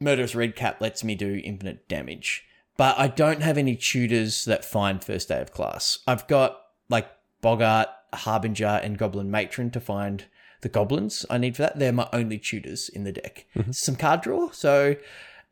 Murderous 0.00 0.34
Redcap 0.34 0.80
lets 0.80 1.02
me 1.02 1.14
do 1.14 1.40
infinite 1.42 1.88
damage, 1.88 2.44
but 2.76 2.98
I 2.98 3.08
don't 3.08 3.42
have 3.42 3.56
any 3.56 3.74
tutors 3.74 4.44
that 4.44 4.64
find 4.66 5.02
first 5.02 5.28
day 5.28 5.40
of 5.40 5.50
class. 5.50 5.98
I've 6.06 6.26
got 6.28 6.60
like 6.90 7.08
Boggart, 7.42 7.88
Harbinger, 8.12 8.80
and 8.82 8.98
Goblin 8.98 9.30
Matron 9.30 9.70
to 9.70 9.80
find 9.80 10.26
the 10.60 10.68
goblins 10.68 11.24
I 11.30 11.38
need 11.38 11.56
for 11.56 11.62
that. 11.62 11.78
They're 11.78 11.92
my 11.92 12.08
only 12.12 12.38
tutors 12.38 12.88
in 12.90 13.04
the 13.04 13.12
deck. 13.12 13.46
Some 13.70 13.96
card 13.96 14.20
draw, 14.20 14.50
so 14.50 14.94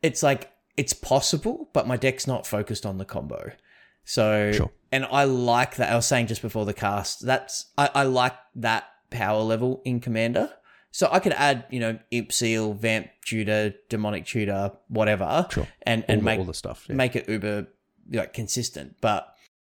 it's 0.03 0.21
like 0.21 0.51
it's 0.77 0.93
possible, 0.93 1.69
but 1.73 1.87
my 1.87 1.97
deck's 1.97 2.27
not 2.27 2.45
focused 2.45 2.85
on 2.85 2.99
the 2.99 3.05
combo. 3.05 3.53
So, 4.05 4.51
Sure. 4.53 4.71
And 4.91 5.05
I 5.05 5.23
like 5.25 5.75
that. 5.77 5.91
I 5.91 5.95
was 5.95 6.05
saying 6.05 6.27
just 6.27 6.41
before 6.41 6.65
the 6.65 6.73
cast, 6.73 7.25
that's 7.25 7.67
I, 7.77 7.89
I 7.93 8.03
like 8.03 8.33
that 8.55 8.85
power 9.09 9.41
level 9.41 9.81
in 9.85 9.99
Commander. 9.99 10.51
So 10.91 11.09
I 11.11 11.19
could 11.19 11.33
add, 11.33 11.65
you 11.69 11.79
know, 11.79 11.99
Imp 12.11 12.31
Seal, 12.31 12.73
Vamp 12.73 13.07
Tutor, 13.23 13.73
Demonic 13.89 14.25
Tutor, 14.25 14.71
whatever, 14.87 15.47
Sure. 15.51 15.67
and 15.83 16.03
all, 16.03 16.05
and 16.09 16.21
the, 16.21 16.25
make 16.25 16.39
all 16.39 16.45
the 16.45 16.53
stuff. 16.53 16.85
Yeah. 16.89 16.95
make 16.95 17.15
it 17.15 17.29
uber 17.29 17.67
like 18.11 18.33
consistent. 18.33 18.95
But 19.01 19.31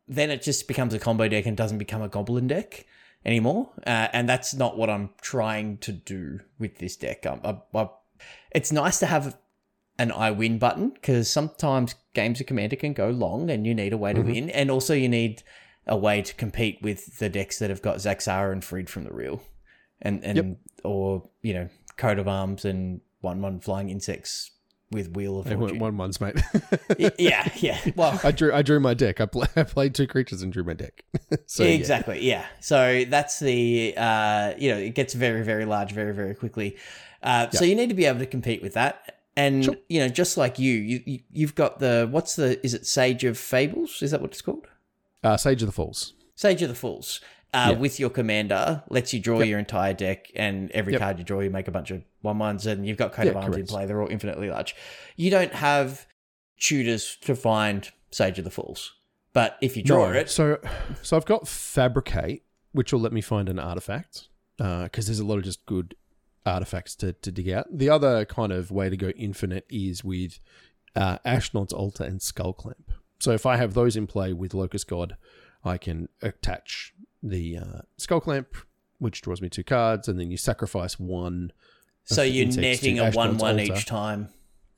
then 0.08 0.30
it 0.30 0.42
just 0.42 0.68
becomes 0.68 0.94
a 0.94 1.00
combo 1.00 1.28
deck 1.28 1.46
and 1.46 1.58
doesn't 1.58 1.78
become 1.78 2.02
a 2.02 2.08
goblin 2.08 2.48
deck 2.48 2.86
anymore. 3.26 3.70
Uh, 3.86 4.08
and 4.14 4.30
that's 4.30 4.54
not 4.54 4.78
what 4.78 4.90
I'm 4.90 5.10
trying 5.22 5.78
to 5.80 5.92
do 5.92 6.40
with 6.58 6.78
this 6.78 6.96
deck. 6.96 7.26
Um, 7.26 7.42
I, 7.44 7.78
I, 7.78 7.90
it's 8.52 8.72
nice 8.72 9.00
to 9.00 9.06
have 9.08 9.38
an 10.00 10.12
I 10.12 10.32
win 10.32 10.58
button 10.58 10.90
because 10.90 11.30
sometimes 11.30 11.94
games 12.16 12.42
of 12.42 12.48
Commander 12.48 12.76
can 12.76 12.94
go 12.94 13.10
long 13.10 13.52
and 13.52 13.68
you 13.68 13.76
need 13.76 13.94
a 13.94 13.98
way 13.98 14.14
to 14.14 14.22
win. 14.22 14.50
And 14.50 14.72
also 14.72 14.94
you 14.96 15.08
need 15.10 15.44
a 15.86 15.96
way 15.98 16.22
to 16.24 16.34
compete 16.34 16.80
with 16.82 17.20
the 17.20 17.30
decks 17.30 17.60
that 17.60 17.70
have 17.70 17.82
got 17.84 17.98
Zaxara 17.98 18.52
and 18.52 18.64
Freed 18.64 18.90
from 18.90 19.04
the 19.04 19.14
Real. 19.14 19.42
And, 20.02 20.24
and 20.24 20.36
Yep. 20.38 20.58
or, 20.86 21.30
you 21.44 21.54
know, 21.54 21.70
Coat 21.98 22.18
of 22.18 22.28
Arms 22.28 22.66
and 22.66 23.02
1 23.22 23.42
1 23.42 23.60
Flying 23.60 23.90
Insects 23.90 24.52
with 24.92 25.12
Wheel 25.16 25.38
of 25.40 25.46
Fortune. 25.46 25.60
one, 25.60 25.80
one 25.80 25.98
ones, 25.98 26.20
mate. 26.22 26.36
Yeah, 27.20 27.48
yeah. 27.58 27.78
Well, 27.96 28.20
I 28.24 28.32
drew. 28.32 28.52
I 28.54 28.62
drew 28.64 28.80
my 28.80 28.94
deck. 28.96 29.22
I, 29.22 29.26
pl- 29.28 29.46
I 29.56 29.64
played 29.64 29.94
two 29.94 30.08
creatures 30.08 30.42
and 30.42 30.52
drew 30.52 30.64
my 30.64 30.74
deck. 30.74 31.04
so 31.46 31.64
exactly. 31.64 32.26
Yeah. 32.26 32.46
So 32.62 33.04
that's 33.08 33.38
the 33.40 33.94
uh, 33.98 34.54
you 34.58 34.72
know 34.72 34.78
it 34.78 34.96
gets 34.96 35.14
very 35.14 35.44
very 35.44 35.66
large 35.66 35.92
very 35.92 36.14
very 36.16 36.34
quickly. 36.34 36.78
Uh, 37.22 37.50
So 37.52 37.66
you 37.66 37.76
need 37.76 37.90
to 37.90 37.96
be 37.96 38.06
able 38.06 38.20
to 38.20 38.26
compete 38.26 38.62
with 38.64 38.74
that. 38.76 39.19
And 39.36 39.66
Sure. 39.66 39.76
you 39.88 40.00
know, 40.00 40.10
just 40.10 40.38
like 40.38 40.60
you, 40.60 40.74
you, 40.74 41.02
you, 41.06 41.20
you've 41.32 41.56
got 41.56 41.80
the 41.80 42.08
what's 42.12 42.36
the 42.36 42.64
is 42.66 42.74
it 42.74 42.86
Sage 42.86 43.24
of 43.24 43.38
Fables? 43.38 44.02
Is 44.02 44.12
that 44.12 44.22
what 44.22 44.32
it's 44.32 44.42
called? 44.42 44.68
Uh, 45.24 45.38
Sage 45.38 45.62
of 45.62 45.68
the 45.68 45.72
Falls. 45.74 46.14
Sage 46.36 46.62
of 46.62 46.70
the 46.70 46.76
Fools. 46.76 47.22
Uh, 47.54 47.70
Yeah. 47.72 47.78
With 47.80 48.00
your 48.00 48.10
commander, 48.10 48.84
lets 48.90 49.14
you 49.14 49.20
draw 49.20 49.42
your 49.42 49.58
entire 49.60 49.94
deck, 49.94 50.28
and 50.36 50.70
every 50.72 50.94
Yep. 50.94 51.02
card 51.02 51.18
you 51.20 51.26
draw, 51.26 51.40
you 51.40 51.50
make 51.50 51.68
a 51.68 51.72
bunch 51.72 51.90
of 51.92 52.04
one 52.22 52.38
ones, 52.38 52.66
and 52.68 52.86
you've 52.86 52.98
got 52.98 53.12
coat 53.12 53.26
Yeah, 53.26 53.32
of 53.32 53.38
arms 53.38 53.56
in 53.58 53.66
play. 53.66 53.86
They're 53.86 54.02
all 54.02 54.08
infinitely 54.10 54.50
large. 54.50 54.76
You 55.16 55.32
don't 55.32 55.54
have 55.54 56.06
tutors 56.60 57.18
to 57.22 57.36
find 57.36 57.90
Sage 58.12 58.38
of 58.38 58.44
the 58.46 58.52
Fools, 58.52 58.94
but 59.34 59.58
if 59.62 59.76
you 59.78 59.84
draw 59.84 60.12
No. 60.12 60.18
it, 60.20 60.30
So, 60.30 60.60
so 61.02 61.18
I've 61.18 61.26
got 61.26 61.48
Fabricate, 61.48 62.44
which 62.72 62.94
will 62.94 63.00
let 63.00 63.14
me 63.14 63.22
find 63.22 63.50
an 63.50 63.58
artifact 63.60 64.28
because 64.58 65.08
there's 65.08 65.20
a 65.20 65.26
lot 65.26 65.38
of 65.38 65.44
just 65.44 65.66
good 65.66 65.96
artifacts 66.46 66.96
to, 66.98 67.14
to 67.14 67.32
dig 67.32 67.50
out. 67.50 67.66
The 67.72 67.90
other 67.90 68.26
kind 68.26 68.52
of 68.52 68.72
way 68.72 68.90
to 68.90 68.98
go 68.98 69.10
infinite 69.10 69.66
is 69.70 70.04
with 70.04 70.40
uh, 70.96 71.18
Ashnod's 71.26 71.74
Altar 71.74 72.04
and 72.04 72.22
Skull 72.22 72.54
Clamp. 72.54 72.92
So 73.20 73.32
if 73.32 73.46
I 73.46 73.58
have 73.58 73.74
those 73.74 73.96
in 73.96 74.08
play 74.08 74.34
with 74.34 74.54
Locust 74.54 74.88
God, 74.88 75.18
I 75.64 75.78
can 75.78 76.08
attach 76.22 76.94
the 77.22 77.58
uh, 77.58 77.82
Skull 77.98 78.22
Clamp, 78.22 78.48
which 78.98 79.22
draws 79.22 79.42
me 79.42 79.50
two 79.50 79.64
cards, 79.64 80.08
and 80.08 80.20
then 80.20 80.32
you 80.32 80.38
sacrifice 80.38 81.00
one. 81.00 81.52
so 82.06 82.24
you're 82.24 82.48
netting 82.48 83.00
a 83.00 83.12
one-one 83.12 83.60
each 83.60 83.86
time. 83.86 84.30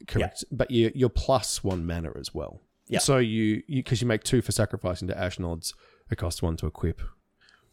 Correct. 0.08 0.44
But 0.52 0.72
you, 0.72 0.92
you're 0.96 1.10
plus 1.10 1.64
one 1.64 1.86
mana 1.86 2.12
as 2.20 2.34
well. 2.34 2.62
Yeah. 2.88 3.00
So 3.00 3.18
you, 3.18 3.64
you, 3.68 3.84
because 3.84 4.02
you 4.02 4.08
make 4.08 4.24
two 4.24 4.42
for 4.42 4.52
sacrificing 4.52 5.08
to 5.08 5.14
Ashnods, 5.14 5.74
it 6.10 6.18
costs 6.18 6.42
one 6.42 6.58
to 6.58 6.68
equip. 6.68 7.02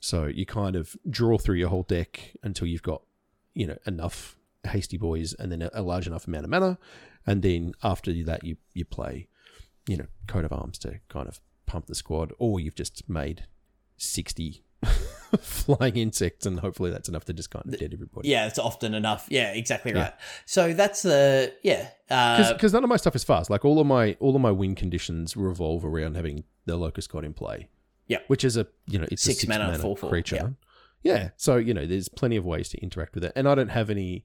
So 0.00 0.26
you 0.26 0.46
kind 0.46 0.76
of 0.76 0.94
draw 1.08 1.38
through 1.38 1.56
your 1.56 1.70
whole 1.70 1.82
deck 1.82 2.36
until 2.42 2.68
you've 2.68 2.82
got, 2.82 3.02
you 3.58 3.66
know, 3.66 3.76
enough 3.86 4.38
hasty 4.62 4.96
boys 4.96 5.34
and 5.34 5.50
then 5.50 5.68
a, 5.72 5.82
large 5.82 6.06
enough 6.06 6.28
amount 6.28 6.44
of 6.44 6.50
mana. 6.50 6.78
And 7.26 7.42
then 7.42 7.72
after 7.82 8.12
that, 8.24 8.44
you, 8.44 8.56
you 8.72 8.84
play, 8.84 9.26
you 9.88 9.96
know, 9.96 10.06
coat 10.28 10.44
of 10.44 10.52
arms 10.52 10.78
to 10.78 11.00
kind 11.08 11.26
of 11.26 11.40
pump 11.66 11.86
the 11.86 11.96
squad, 11.96 12.32
or 12.38 12.60
you've 12.60 12.76
just 12.76 13.08
made 13.08 13.46
60 13.96 14.62
flying 15.40 15.96
insects 15.96 16.46
and 16.46 16.60
hopefully 16.60 16.92
that's 16.92 17.08
enough 17.08 17.24
to 17.24 17.32
just 17.32 17.50
kind 17.50 17.66
of 17.66 17.76
dead 17.80 17.92
everybody. 17.92 18.28
Yeah, 18.28 18.46
it's 18.46 18.60
often 18.60 18.94
enough. 18.94 19.26
Yeah, 19.28 19.52
exactly 19.52 19.92
right. 19.92 20.14
So 20.46 20.72
that's 20.72 21.02
the 21.02 21.52
yeah. 21.64 21.88
Uh, 22.08 22.52
because 22.52 22.72
none 22.72 22.84
of 22.84 22.88
my 22.88 22.96
stuff 22.96 23.16
is 23.16 23.24
fast. 23.24 23.50
Like 23.50 23.64
all 23.64 23.80
of 23.80 23.88
my 23.88 24.16
all 24.20 24.36
of 24.36 24.40
my 24.40 24.52
win 24.52 24.76
conditions 24.76 25.36
revolve 25.36 25.84
around 25.84 26.14
having 26.14 26.44
the 26.66 26.76
locust 26.76 27.10
god 27.10 27.24
in 27.24 27.34
play. 27.34 27.68
Yeah. 28.06 28.20
which 28.28 28.44
is 28.44 28.56
a 28.56 28.68
you 28.86 28.98
know 28.98 29.06
it's 29.10 29.22
Six 29.22 29.38
a 29.38 29.40
six 29.40 29.48
mana, 29.48 29.64
mana, 29.64 29.78
four, 29.80 29.96
four, 29.96 30.08
creature. 30.08 30.36
Yeah. 30.36 30.48
So 31.36 31.56
you 31.56 31.74
know 31.74 31.86
there's 31.86 32.08
plenty 32.08 32.36
of 32.36 32.44
ways 32.44 32.68
to 32.70 32.78
interact 32.82 33.14
with 33.14 33.24
it, 33.24 33.32
and 33.36 33.48
I 33.48 33.54
don't 33.54 33.68
have 33.70 33.90
any. 33.90 34.24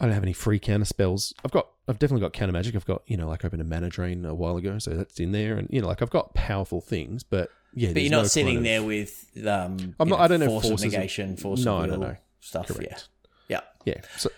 I 0.00 0.06
don't 0.06 0.14
have 0.14 0.22
any 0.24 0.32
free 0.32 0.58
counter 0.58 0.84
spells. 0.84 1.32
I've 1.44 1.52
got, 1.52 1.68
I've 1.86 1.98
definitely 2.00 2.22
got 2.22 2.32
counter 2.32 2.52
magic. 2.52 2.74
I've 2.74 2.86
got, 2.86 3.02
you 3.06 3.16
know, 3.16 3.28
like 3.28 3.44
I 3.44 3.46
opened 3.46 3.62
a 3.62 3.64
mana 3.64 3.88
drain 3.88 4.24
a 4.24 4.34
while 4.34 4.56
ago, 4.56 4.80
so 4.80 4.90
that's 4.92 5.20
in 5.20 5.30
there, 5.30 5.56
and 5.56 5.68
you 5.70 5.80
know, 5.80 5.86
like 5.86 6.02
I've 6.02 6.10
got 6.10 6.34
powerful 6.34 6.80
things, 6.80 7.22
but 7.22 7.50
yeah, 7.72 7.92
but 7.92 8.02
you're 8.02 8.10
not 8.10 8.22
no 8.22 8.28
sitting 8.28 8.56
kind 8.56 8.58
of- 8.58 8.64
there 8.64 8.82
with 8.82 9.28
um. 9.46 9.94
I'm 10.00 10.08
not- 10.08 10.18
I 10.18 10.26
don't 10.26 10.40
have 10.40 10.50
force 10.50 10.68
forces 10.68 10.92
negation, 10.92 11.36
force 11.36 11.64
No, 11.64 11.84
no, 11.84 11.96
no. 11.96 12.16
stuff. 12.40 12.66
Correct. 12.68 13.08
Yeah, 13.48 13.60
yeah. 13.84 13.92
Yeah. 13.94 14.00
So, 14.16 14.30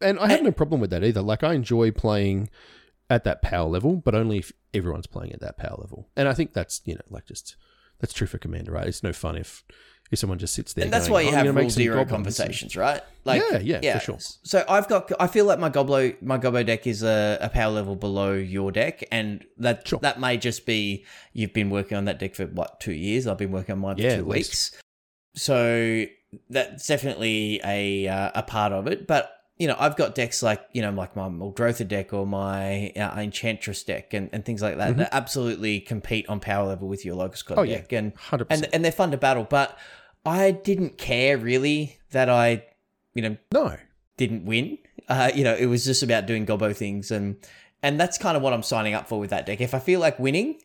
and 0.00 0.18
I 0.18 0.30
have 0.30 0.42
no 0.42 0.52
problem 0.52 0.80
with 0.80 0.90
that 0.90 1.04
either. 1.04 1.20
Like 1.20 1.44
I 1.44 1.52
enjoy 1.52 1.90
playing 1.90 2.48
at 3.10 3.24
that 3.24 3.42
power 3.42 3.68
level, 3.68 3.96
but 3.96 4.14
only 4.14 4.38
if 4.38 4.50
everyone's 4.72 5.06
playing 5.06 5.32
at 5.32 5.40
that 5.40 5.58
power 5.58 5.76
level. 5.78 6.08
And 6.16 6.26
I 6.26 6.32
think 6.32 6.54
that's 6.54 6.80
you 6.86 6.94
know 6.94 7.02
like 7.10 7.26
just 7.26 7.56
that's 8.00 8.14
true 8.14 8.26
for 8.26 8.38
Commander, 8.38 8.72
right? 8.72 8.86
It's 8.88 9.02
no 9.02 9.12
fun 9.12 9.36
if 9.36 9.62
if 10.12 10.18
someone 10.20 10.38
just 10.38 10.54
sits 10.54 10.74
there. 10.74 10.84
And 10.84 10.92
that's 10.92 11.08
going, 11.08 11.26
why 11.26 11.30
you 11.32 11.36
"I'm 11.36 11.46
have 11.46 11.56
rule 11.56 11.70
zero 11.70 12.04
conversations, 12.04 12.76
right? 12.76 13.00
Like, 13.24 13.42
yeah, 13.62 13.80
yeah, 13.82 13.98
for 13.98 14.04
sure. 14.04 14.18
So 14.44 14.64
I've 14.68 14.86
got, 14.88 15.10
I 15.18 15.26
feel 15.26 15.44
like 15.46 15.58
my 15.58 15.70
Goblo, 15.70 16.20
my 16.22 16.38
Gobbo 16.38 16.64
deck 16.64 16.86
is 16.86 17.02
a, 17.02 17.38
a 17.40 17.48
power 17.48 17.72
level 17.72 17.96
below 17.96 18.34
your 18.34 18.70
deck, 18.70 19.02
and 19.10 19.44
that 19.58 19.88
Sure. 19.88 19.98
that 20.02 20.20
may 20.20 20.36
just 20.36 20.66
be 20.66 21.04
you've 21.32 21.52
been 21.54 21.70
working 21.70 21.96
on 21.96 22.04
that 22.04 22.18
deck 22.20 22.34
for 22.36 22.46
what 22.46 22.78
two 22.78 22.92
years? 22.92 23.26
I've 23.26 23.38
been 23.38 23.50
working 23.52 23.72
on 23.72 23.78
mine 23.80 23.96
for 23.96 24.02
Yeah, 24.02 24.18
two 24.18 24.24
weeks, 24.26 24.72
so 25.34 26.04
that's 26.50 26.86
definitely 26.86 27.60
a 27.64 28.06
uh, 28.08 28.30
a 28.34 28.42
part 28.42 28.72
of 28.72 28.86
it. 28.86 29.06
But 29.06 29.32
you 29.58 29.68
know, 29.68 29.76
I've 29.78 29.96
got 29.96 30.14
decks 30.14 30.42
like 30.42 30.62
you 30.72 30.82
know, 30.82 30.90
like 30.90 31.14
my 31.14 31.28
Muldrotha 31.28 31.86
deck 31.86 32.12
or 32.12 32.26
my 32.26 32.90
uh, 32.96 33.20
Enchantress 33.20 33.82
deck 33.84 34.12
and, 34.14 34.28
and 34.32 34.44
things 34.44 34.62
like 34.62 34.78
that 34.78 34.96
that 34.96 35.10
absolutely 35.12 35.80
compete 35.80 36.28
on 36.28 36.40
power 36.40 36.66
level 36.66 36.88
with 36.88 37.04
your 37.04 37.14
Locust 37.14 37.46
God 37.46 37.54
Mm-hmm. 37.58 37.60
Oh, 37.60 37.62
yeah. 37.64 37.76
deck, 37.78 37.92
and 37.92 38.14
Hundred 38.16 38.46
and 38.50 38.60
percent. 38.62 38.74
and 38.74 38.84
they're 38.84 38.92
fun 38.92 39.10
to 39.12 39.16
battle. 39.16 39.46
But 39.48 39.78
I 40.24 40.50
didn't 40.52 40.98
care 40.98 41.36
really 41.36 41.98
that 42.10 42.28
I, 42.28 42.64
you 43.14 43.22
know, 43.22 43.36
No, 43.52 43.76
didn't 44.16 44.44
win. 44.44 44.78
Uh, 45.08 45.30
you 45.34 45.42
know, 45.44 45.54
it 45.54 45.66
was 45.66 45.84
just 45.84 46.02
about 46.02 46.26
doing 46.26 46.46
gobbo 46.46 46.74
things, 46.74 47.10
and 47.10 47.36
and 47.82 47.98
that's 47.98 48.18
kind 48.18 48.36
of 48.36 48.42
what 48.42 48.52
I'm 48.52 48.62
signing 48.62 48.94
up 48.94 49.08
for 49.08 49.18
with 49.18 49.30
that 49.30 49.46
deck. 49.46 49.60
If 49.60 49.74
I 49.74 49.78
feel 49.80 49.98
like 50.00 50.18
winning, 50.18 50.60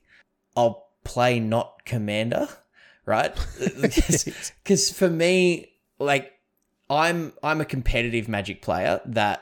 I'll 0.55 0.87
play 1.03 1.39
not 1.39 1.83
commander, 1.85 2.47
right? 3.05 3.33
Because 4.63 4.91
for 4.91 5.09
me, 5.09 5.71
like 5.99 6.33
I'm 6.89 7.33
I'm 7.41 7.61
a 7.61 7.65
competitive 7.65 8.27
Magic 8.27 8.61
player 8.61 9.01
that 9.05 9.41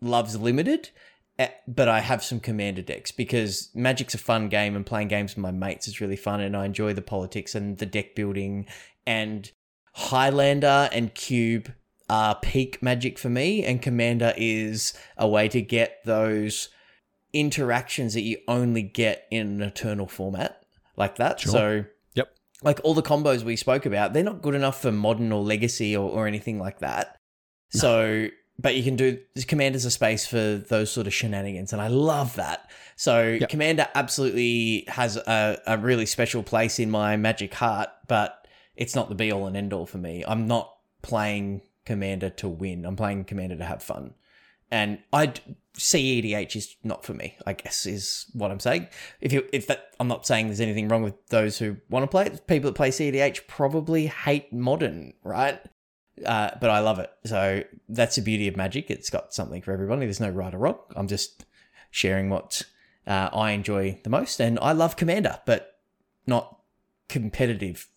loves 0.00 0.36
limited. 0.38 0.90
eh, 1.38 1.48
But 1.68 1.88
I 1.88 2.00
have 2.00 2.22
some 2.24 2.40
commander 2.40 2.82
decks 2.82 3.12
because 3.12 3.70
Magic's 3.74 4.14
a 4.14 4.18
fun 4.18 4.48
game 4.48 4.74
and 4.76 4.84
playing 4.84 5.08
games 5.08 5.34
with 5.36 5.42
my 5.42 5.50
mates 5.52 5.86
is 5.88 6.00
really 6.00 6.16
fun 6.16 6.40
and 6.40 6.56
I 6.56 6.64
enjoy 6.66 6.92
the 6.92 7.02
politics 7.02 7.54
and 7.54 7.78
the 7.78 7.86
deck 7.86 8.14
building 8.14 8.66
and 9.06 9.50
Highlander 9.94 10.88
and 10.92 11.14
Cube 11.14 11.72
are 12.10 12.34
peak 12.34 12.82
magic 12.82 13.18
for 13.18 13.28
me, 13.28 13.64
and 13.64 13.80
Commander 13.80 14.34
is 14.36 14.92
a 15.16 15.26
way 15.28 15.48
to 15.48 15.60
get 15.62 16.04
those 16.04 16.68
interactions 17.32 18.14
that 18.14 18.22
you 18.22 18.38
only 18.46 18.82
get 18.82 19.26
in 19.30 19.60
an 19.60 19.62
Eternal 19.62 20.06
format 20.06 20.62
like 20.96 21.16
that. 21.16 21.40
Sure. 21.40 21.52
So, 21.52 21.84
Yep. 22.14 22.34
like 22.62 22.80
all 22.84 22.94
the 22.94 23.02
combos 23.02 23.42
we 23.42 23.56
spoke 23.56 23.86
about, 23.86 24.12
they're 24.12 24.22
not 24.22 24.42
good 24.42 24.54
enough 24.54 24.80
for 24.80 24.92
Modern 24.92 25.32
or 25.32 25.42
Legacy 25.42 25.96
or, 25.96 26.08
or 26.08 26.26
anything 26.26 26.58
like 26.58 26.78
that. 26.80 27.16
So, 27.70 28.28
but 28.56 28.76
you 28.76 28.84
can 28.84 28.94
do 28.94 29.18
Commander's 29.48 29.84
a 29.84 29.90
space 29.90 30.26
for 30.26 30.56
those 30.68 30.90
sort 30.92 31.08
of 31.08 31.14
shenanigans, 31.14 31.72
and 31.72 31.82
I 31.82 31.88
love 31.88 32.36
that. 32.36 32.70
So 32.94 33.38
Commander 33.48 33.88
absolutely 33.96 34.84
has 34.86 35.16
a, 35.16 35.60
a 35.66 35.76
really 35.78 36.06
special 36.06 36.44
place 36.44 36.78
in 36.78 36.88
my 36.90 37.16
magic 37.16 37.52
heart, 37.54 37.88
but 38.06 38.43
it's 38.76 38.94
not 38.94 39.08
the 39.08 39.14
be 39.14 39.32
all 39.32 39.46
and 39.46 39.56
end 39.56 39.72
all 39.72 39.86
for 39.86 39.98
me. 39.98 40.24
I'm 40.26 40.46
not 40.46 40.74
playing 41.02 41.62
Commander 41.84 42.30
to 42.30 42.48
win. 42.48 42.84
I'm 42.84 42.96
playing 42.96 43.24
Commander 43.24 43.56
to 43.56 43.64
have 43.64 43.82
fun. 43.82 44.14
And 44.70 44.98
I 45.12 45.32
CEDH 45.76 46.56
is 46.56 46.76
not 46.82 47.04
for 47.04 47.14
me. 47.14 47.36
I 47.46 47.52
guess 47.52 47.86
is 47.86 48.26
what 48.32 48.50
I'm 48.50 48.60
saying. 48.60 48.88
If 49.20 49.32
you 49.32 49.46
if 49.52 49.66
that 49.66 49.94
I'm 50.00 50.08
not 50.08 50.26
saying 50.26 50.46
there's 50.46 50.60
anything 50.60 50.88
wrong 50.88 51.02
with 51.02 51.26
those 51.28 51.58
who 51.58 51.76
want 51.90 52.02
to 52.04 52.08
play 52.08 52.26
it. 52.26 52.46
People 52.46 52.70
that 52.70 52.76
play 52.76 52.90
CEDH 52.90 53.46
probably 53.46 54.06
hate 54.06 54.52
modern, 54.52 55.14
right? 55.22 55.60
Uh, 56.24 56.50
but 56.60 56.70
I 56.70 56.78
love 56.78 56.98
it. 56.98 57.10
So 57.24 57.62
that's 57.88 58.16
the 58.16 58.22
beauty 58.22 58.48
of 58.48 58.56
Magic. 58.56 58.90
It's 58.90 59.10
got 59.10 59.34
something 59.34 59.62
for 59.62 59.72
everybody. 59.72 60.06
There's 60.06 60.20
no 60.20 60.30
right 60.30 60.54
or 60.54 60.58
wrong. 60.58 60.78
I'm 60.94 61.08
just 61.08 61.44
sharing 61.90 62.30
what 62.30 62.62
uh, 63.06 63.30
I 63.32 63.50
enjoy 63.50 64.00
the 64.04 64.10
most, 64.10 64.40
and 64.40 64.58
I 64.60 64.72
love 64.72 64.96
Commander, 64.96 65.40
but 65.44 65.78
not 66.26 66.60
competitive 67.08 67.88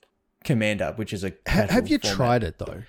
Commander, 0.43 0.93
which 0.95 1.13
is 1.13 1.23
a. 1.23 1.34
Have 1.45 1.88
you 1.89 2.00
format. 2.00 2.15
tried 2.15 2.43
it 2.43 2.58
though? 2.60 2.84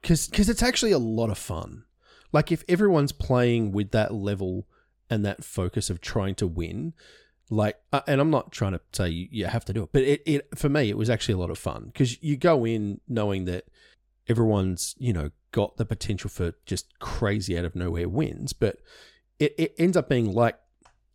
Because 0.00 0.28
because 0.28 0.48
it's 0.48 0.62
actually 0.62 0.92
a 0.92 0.98
lot 0.98 1.30
of 1.30 1.38
fun. 1.38 1.84
Like 2.32 2.50
if 2.50 2.64
everyone's 2.68 3.12
playing 3.12 3.72
with 3.72 3.92
that 3.92 4.12
level 4.12 4.66
and 5.08 5.24
that 5.24 5.44
focus 5.44 5.90
of 5.90 6.00
trying 6.00 6.34
to 6.36 6.46
win, 6.46 6.94
like, 7.50 7.78
uh, 7.92 8.00
and 8.06 8.20
I'm 8.20 8.30
not 8.30 8.52
trying 8.52 8.72
to 8.72 8.80
say 8.92 9.08
you, 9.08 9.28
you 9.30 9.46
have 9.46 9.64
to 9.66 9.72
do 9.72 9.84
it, 9.84 9.90
but 9.92 10.02
it, 10.02 10.22
it 10.26 10.48
for 10.58 10.68
me 10.68 10.90
it 10.90 10.98
was 10.98 11.10
actually 11.10 11.34
a 11.34 11.38
lot 11.38 11.50
of 11.50 11.58
fun 11.58 11.86
because 11.86 12.22
you 12.22 12.36
go 12.36 12.66
in 12.66 13.00
knowing 13.06 13.44
that 13.44 13.66
everyone's 14.28 14.94
you 14.98 15.12
know 15.12 15.30
got 15.52 15.76
the 15.76 15.84
potential 15.84 16.28
for 16.28 16.54
just 16.66 16.98
crazy 16.98 17.56
out 17.56 17.64
of 17.64 17.76
nowhere 17.76 18.08
wins, 18.08 18.52
but 18.52 18.78
it, 19.38 19.54
it 19.58 19.74
ends 19.78 19.96
up 19.96 20.08
being 20.08 20.32
like 20.32 20.58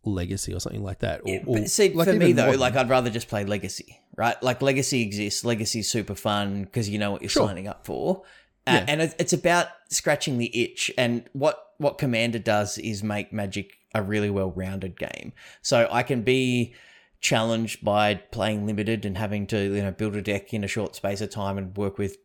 legacy 0.04 0.52
or 0.54 0.60
something 0.60 0.82
like 0.82 1.00
that. 1.00 1.20
Or, 1.24 1.28
Yeah, 1.28 1.42
or 1.46 1.66
see, 1.66 1.92
like 1.92 2.08
for 2.08 2.14
me 2.14 2.32
though, 2.32 2.46
modern. 2.46 2.60
like 2.60 2.76
I'd 2.76 2.88
rather 2.88 3.10
just 3.10 3.28
play 3.28 3.44
Legacy, 3.44 4.00
right? 4.16 4.40
Like 4.42 4.62
Legacy 4.62 5.02
exists. 5.02 5.44
Legacy's 5.44 5.90
super 5.90 6.14
fun 6.14 6.64
because 6.64 6.88
you 6.88 6.98
know 6.98 7.10
what 7.12 7.22
you're 7.22 7.28
Sure. 7.28 7.46
signing 7.46 7.68
up 7.68 7.84
for, 7.84 8.22
uh, 8.66 8.72
Yeah. 8.72 8.84
and 8.88 9.14
it's 9.18 9.32
about 9.32 9.68
scratching 9.88 10.38
the 10.38 10.50
itch. 10.62 10.90
And 10.96 11.24
what 11.32 11.62
what 11.78 11.98
Commander 11.98 12.38
does 12.38 12.76
is 12.78 13.02
make 13.02 13.32
Magic 13.32 13.72
a 13.94 14.02
really 14.02 14.30
well 14.30 14.50
rounded 14.52 14.98
game. 14.98 15.32
So 15.62 15.88
I 15.90 16.02
can 16.02 16.22
be 16.22 16.74
challenged 17.20 17.84
by 17.84 18.14
playing 18.14 18.66
limited 18.66 19.04
and 19.04 19.18
having 19.18 19.46
to 19.48 19.58
you 19.74 19.82
know 19.82 19.90
build 19.90 20.16
a 20.16 20.22
deck 20.22 20.54
in 20.54 20.64
a 20.64 20.68
short 20.68 20.94
space 20.96 21.20
of 21.20 21.28
time 21.30 21.58
and 21.58 21.76
work 21.76 21.98
with 21.98 22.16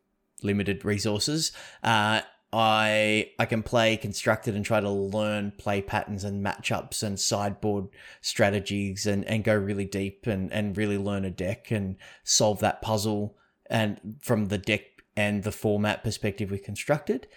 limited 0.44 0.86
resources. 0.86 1.52
Uh, 1.84 2.22
I 2.58 3.32
I 3.38 3.46
can 3.46 3.64
play 3.64 3.98
constructed 3.98 4.56
and 4.56 4.64
try 4.64 4.80
to 4.80 4.90
learn 4.90 5.52
play 5.58 5.82
patterns 5.82 6.24
and 6.24 6.44
matchups 6.44 7.04
and 7.04 7.20
sideboard 7.20 7.90
strategies 8.22 9.06
and, 9.06 9.26
and 9.26 9.44
go 9.44 9.54
really 9.54 9.84
deep 9.84 10.26
and, 10.26 10.52
and 10.54 10.78
really 10.78 10.98
learn 10.98 11.26
a 11.26 11.30
deck 11.32 11.70
and 11.70 11.98
solve 12.24 12.62
that 12.62 12.82
puzzle 12.82 13.36
and 13.70 14.00
from 14.22 14.46
the 14.46 14.58
deck 14.58 14.84
and 15.18 15.44
the 15.44 15.52
format 15.52 16.02
perspective 16.02 16.50
we 16.50 16.58
constructed. 16.58 17.28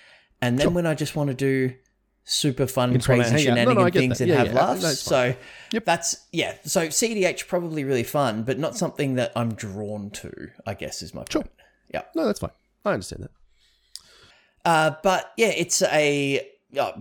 And 0.41 0.57
then 0.57 0.73
when 0.73 0.87
I 0.87 0.95
just 0.95 1.17
want 1.17 1.29
to 1.31 1.35
do 1.35 1.75
super 2.23 2.69
fun, 2.69 3.01
crazy 3.01 3.31
hang 3.31 3.49
out. 3.49 3.55
No, 3.57 3.65
no, 3.65 3.71
shenanigan 3.73 3.93
things 4.01 4.19
that. 4.19 4.25
and 4.25 4.31
Yeah, 4.31 4.39
have 4.39 4.47
yeah. 4.49 4.55
laughs. 4.67 4.83
No, 4.83 4.91
so 4.91 5.35
Yep. 5.73 5.85
that's 5.85 6.27
yeah. 6.31 6.55
So 6.65 6.87
CDH 6.87 7.49
probably 7.49 7.83
really 7.83 8.05
fun, 8.05 8.45
but 8.45 8.57
not 8.57 8.77
something 8.77 9.15
that 9.17 9.33
I'm 9.35 9.55
drawn 9.55 10.11
to. 10.11 10.51
I 10.65 10.75
guess 10.75 11.03
is 11.03 11.13
my 11.13 11.21
point. 11.23 11.33
Sure. 11.33 11.45
Yeah. 11.93 12.03
no, 12.15 12.25
that's 12.25 12.39
fine. 12.39 12.51
I 12.85 12.93
understand 12.93 13.25
that. 13.25 13.31
Uh, 14.65 14.93
but 15.03 15.33
yeah, 15.37 15.49
it's 15.57 15.83
a, 15.83 16.47
uh, 16.79 16.93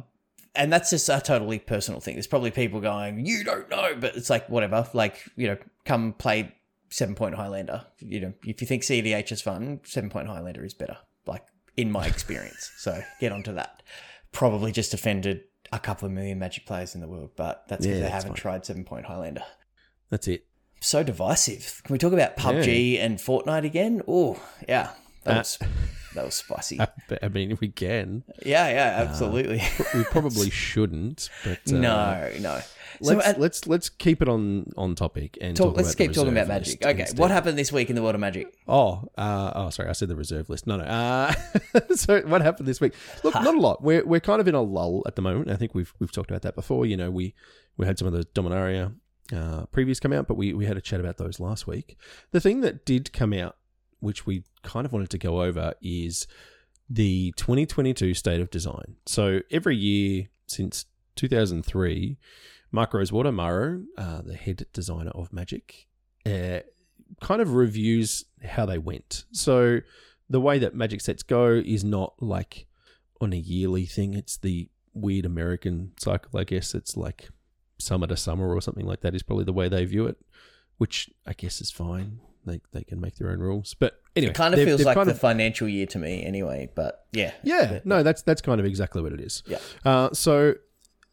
and 0.55 0.71
that's 0.71 0.89
just 0.89 1.09
a 1.09 1.19
totally 1.23 1.59
personal 1.59 1.99
thing. 1.99 2.15
There's 2.15 2.27
probably 2.27 2.51
people 2.51 2.79
going, 2.81 3.25
you 3.25 3.43
don't 3.43 3.69
know, 3.69 3.95
but 3.99 4.15
it's 4.15 4.29
like 4.29 4.49
whatever. 4.49 4.87
Like 4.93 5.23
you 5.35 5.47
know, 5.47 5.57
come 5.85 6.13
play 6.13 6.53
Seven 6.89 7.15
Point 7.15 7.35
Highlander. 7.35 7.85
You 7.99 8.21
know, 8.21 8.33
if 8.45 8.61
you 8.61 8.67
think 8.67 8.83
CDH 8.83 9.31
is 9.31 9.41
fun, 9.41 9.81
Seven 9.83 10.09
Point 10.09 10.27
Highlander 10.27 10.63
is 10.65 10.73
better. 10.73 10.97
Like 11.25 11.43
in 11.75 11.91
my 11.91 12.07
experience. 12.07 12.71
so 12.77 13.01
get 13.19 13.31
onto 13.31 13.53
that. 13.53 13.83
Probably 14.31 14.71
just 14.71 14.93
offended 14.93 15.41
a 15.71 15.79
couple 15.79 16.05
of 16.05 16.11
million 16.13 16.39
Magic 16.39 16.65
players 16.65 16.95
in 16.95 17.01
the 17.01 17.07
world, 17.07 17.31
but 17.35 17.65
that's 17.67 17.85
because 17.85 17.99
Yeah, 17.99 18.05
they 18.05 18.09
haven't 18.11 18.29
fine. 18.31 18.35
tried 18.37 18.65
Seven 18.65 18.83
Point 18.85 19.05
Highlander. 19.05 19.43
That's 20.09 20.27
it. 20.27 20.45
So 20.79 21.03
divisive. 21.03 21.81
Can 21.83 21.93
we 21.93 21.97
talk 21.99 22.13
about 22.13 22.37
PUBG 22.37 22.99
and 22.99 23.17
Fortnite 23.17 23.65
again? 23.65 24.01
Oh, 24.07 24.39
yeah. 24.69 24.91
That 25.23 25.35
Uh, 25.35 25.39
was 25.39 25.59
that 26.17 26.25
was 26.25 26.36
spicy. 26.36 26.77
But, 27.08 27.23
I 27.23 27.30
mean, 27.30 27.58
we 27.62 27.69
can. 27.69 28.23
Yeah, 28.45 28.67
yeah, 28.69 29.06
absolutely. 29.08 29.62
We 29.93 30.03
probably 30.06 30.49
shouldn't, 30.51 31.30
but 31.43 31.60
uh, 31.71 31.77
no, 31.77 32.32
no. 32.39 32.60
Let's 32.99 33.27
uh, 33.27 33.34
let's 33.38 33.67
let's 33.67 33.89
keep 33.89 34.21
it 34.21 34.27
on 34.27 34.71
on 34.75 34.95
topic 34.95 35.38
and 35.39 35.56
talk, 35.56 35.67
talk 35.67 35.77
let's 35.77 35.95
keep 35.95 36.13
talking 36.13 36.32
about 36.32 36.47
magic. 36.47 36.84
Okay, 36.84 37.01
instead. 37.01 37.19
what 37.19 37.32
happened 37.32 37.58
this 37.58 37.71
week 37.71 37.89
in 37.89 37.95
the 37.95 38.01
world 38.01 38.15
of 38.15 38.21
magic? 38.21 38.53
Oh, 38.67 39.08
uh, 39.17 39.51
oh, 39.56 39.69
sorry, 39.69 39.89
I 39.89 39.91
said 39.91 40.08
the 40.08 40.15
reserve 40.15 40.49
list. 40.49 40.65
No, 40.65 40.77
no. 40.77 40.84
Uh, 40.84 41.34
so 41.95 42.21
what 42.21 42.41
happened 42.41 42.67
this 42.67 42.82
week? 42.82 42.93
Look, 43.23 43.36
not 43.36 43.56
a 43.56 43.60
lot. 43.60 43.84
We're 43.84 44.03
we're 44.06 44.19
kind 44.19 44.41
of 44.41 44.47
in 44.47 44.56
a 44.56 44.62
lull 44.62 45.03
at 45.06 45.15
the 45.15 45.21
moment. 45.21 45.51
I 45.51 45.56
think 45.56 45.75
we've 45.75 45.93
we've 45.99 46.12
talked 46.12 46.32
about 46.32 46.41
that 46.41 46.56
before. 46.56 46.86
You 46.86 46.97
know, 46.97 47.12
we 47.12 47.36
we 47.77 47.86
had 47.86 47.99
some 47.99 48.08
of 48.08 48.13
the 48.13 48.25
Dominaria 48.25 48.95
uh, 49.32 49.65
previews 49.67 50.01
come 50.01 50.13
out, 50.13 50.27
but 50.27 50.36
we 50.36 50.53
we 50.53 50.65
had 50.65 50.77
a 50.77 50.82
chat 50.82 50.99
about 50.99 51.17
those 51.17 51.39
last 51.39 51.67
week. 51.67 51.97
The 52.32 52.41
thing 52.41 52.62
that 52.62 52.86
did 52.86 53.13
come 53.13 53.34
out, 53.34 53.58
which 53.99 54.25
we 54.25 54.43
kind 54.63 54.86
of 54.86 54.93
wanted 54.93 55.10
to 55.12 55.17
go 55.17 55.41
over, 55.41 55.73
is 55.81 56.27
the 56.89 57.33
2022 57.38 58.13
State 58.13 58.41
of 58.41 58.49
Design. 58.49 58.95
So 59.05 59.41
every 59.51 59.75
year 59.75 60.27
since 60.47 60.86
2003, 61.15 62.17
Mark 62.71 62.93
Rosewater, 62.93 63.31
Maro, 63.31 63.83
uh, 63.97 64.21
the 64.21 64.36
head 64.36 64.65
designer 64.73 65.12
of 65.12 65.33
Magic, 65.33 65.88
uh, 66.25 66.60
kind 67.21 67.41
of 67.41 67.53
reviews 67.53 68.25
how 68.43 68.65
they 68.65 68.77
went. 68.77 69.25
So 69.31 69.79
the 70.29 70.41
way 70.41 70.60
that 70.60 70.75
Magic 70.75 71.01
sets 71.01 71.23
go 71.23 71.62
is 71.65 71.83
not 71.83 72.13
like 72.19 72.67
on 73.21 73.33
a 73.33 73.38
yearly 73.38 73.86
thing. 73.86 74.13
It's 74.13 74.38
the 74.38 74.69
weird 74.93 75.25
American 75.25 75.93
cycle, 75.97 76.39
I 76.39 76.43
guess. 76.43 76.73
It's 76.73 76.97
like 76.97 77.29
summer 77.79 78.07
to 78.07 78.17
summer 78.17 78.53
or 78.53 78.62
something 78.62 78.86
like 78.86 79.01
that 79.01 79.15
is 79.15 79.23
probably 79.23 79.45
the 79.45 79.53
way 79.53 79.69
they 79.69 79.86
view 79.86 80.05
it, 80.07 80.17
which 80.77 81.10
I 81.25 81.33
guess 81.33 81.62
is 81.62 81.71
fine. 81.71 82.19
They, 82.47 82.62
they 82.73 82.83
can 82.83 82.99
make 82.99 83.15
their 83.15 83.29
own 83.29 83.39
rules. 83.39 83.75
But 83.75 84.01
anyway, 84.15 84.31
It 84.31 84.36
kind 84.36 84.53
of 84.53 84.60
feels 84.62 84.83
like 84.83 84.95
kind 84.95 85.07
the 85.07 85.13
of- 85.13 85.19
financial 85.19 85.67
year 85.67 85.86
to 85.88 85.99
me, 85.99 86.23
anyway. 86.23 86.69
But 86.73 87.05
yeah, 87.12 87.33
yeah, 87.43 87.79
no, 87.86 88.01
that's 88.03 88.21
that's 88.23 88.41
kind 88.41 88.60
of 88.60 88.65
exactly 88.65 89.01
what 89.01 89.13
it 89.13 89.21
is. 89.21 89.43
Yeah. 89.45 89.60
Uh, 89.86 90.10
so 90.13 90.55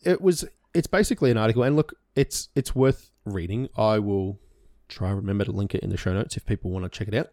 it 0.02 0.20
was. 0.22 0.44
It's 0.72 0.86
basically 0.88 1.30
an 1.30 1.36
article, 1.36 1.62
and 1.62 1.76
look, 1.76 1.94
it's 2.16 2.48
it's 2.54 2.74
worth 2.74 3.10
reading. 3.24 3.68
I 3.76 3.98
will 3.98 4.40
try 4.88 5.10
remember 5.10 5.44
to 5.44 5.52
link 5.52 5.74
it 5.74 5.82
in 5.82 5.90
the 5.90 5.96
show 5.96 6.12
notes 6.12 6.36
if 6.36 6.44
people 6.46 6.70
want 6.70 6.84
to 6.84 6.88
check 6.88 7.08
it 7.08 7.14
out. 7.14 7.28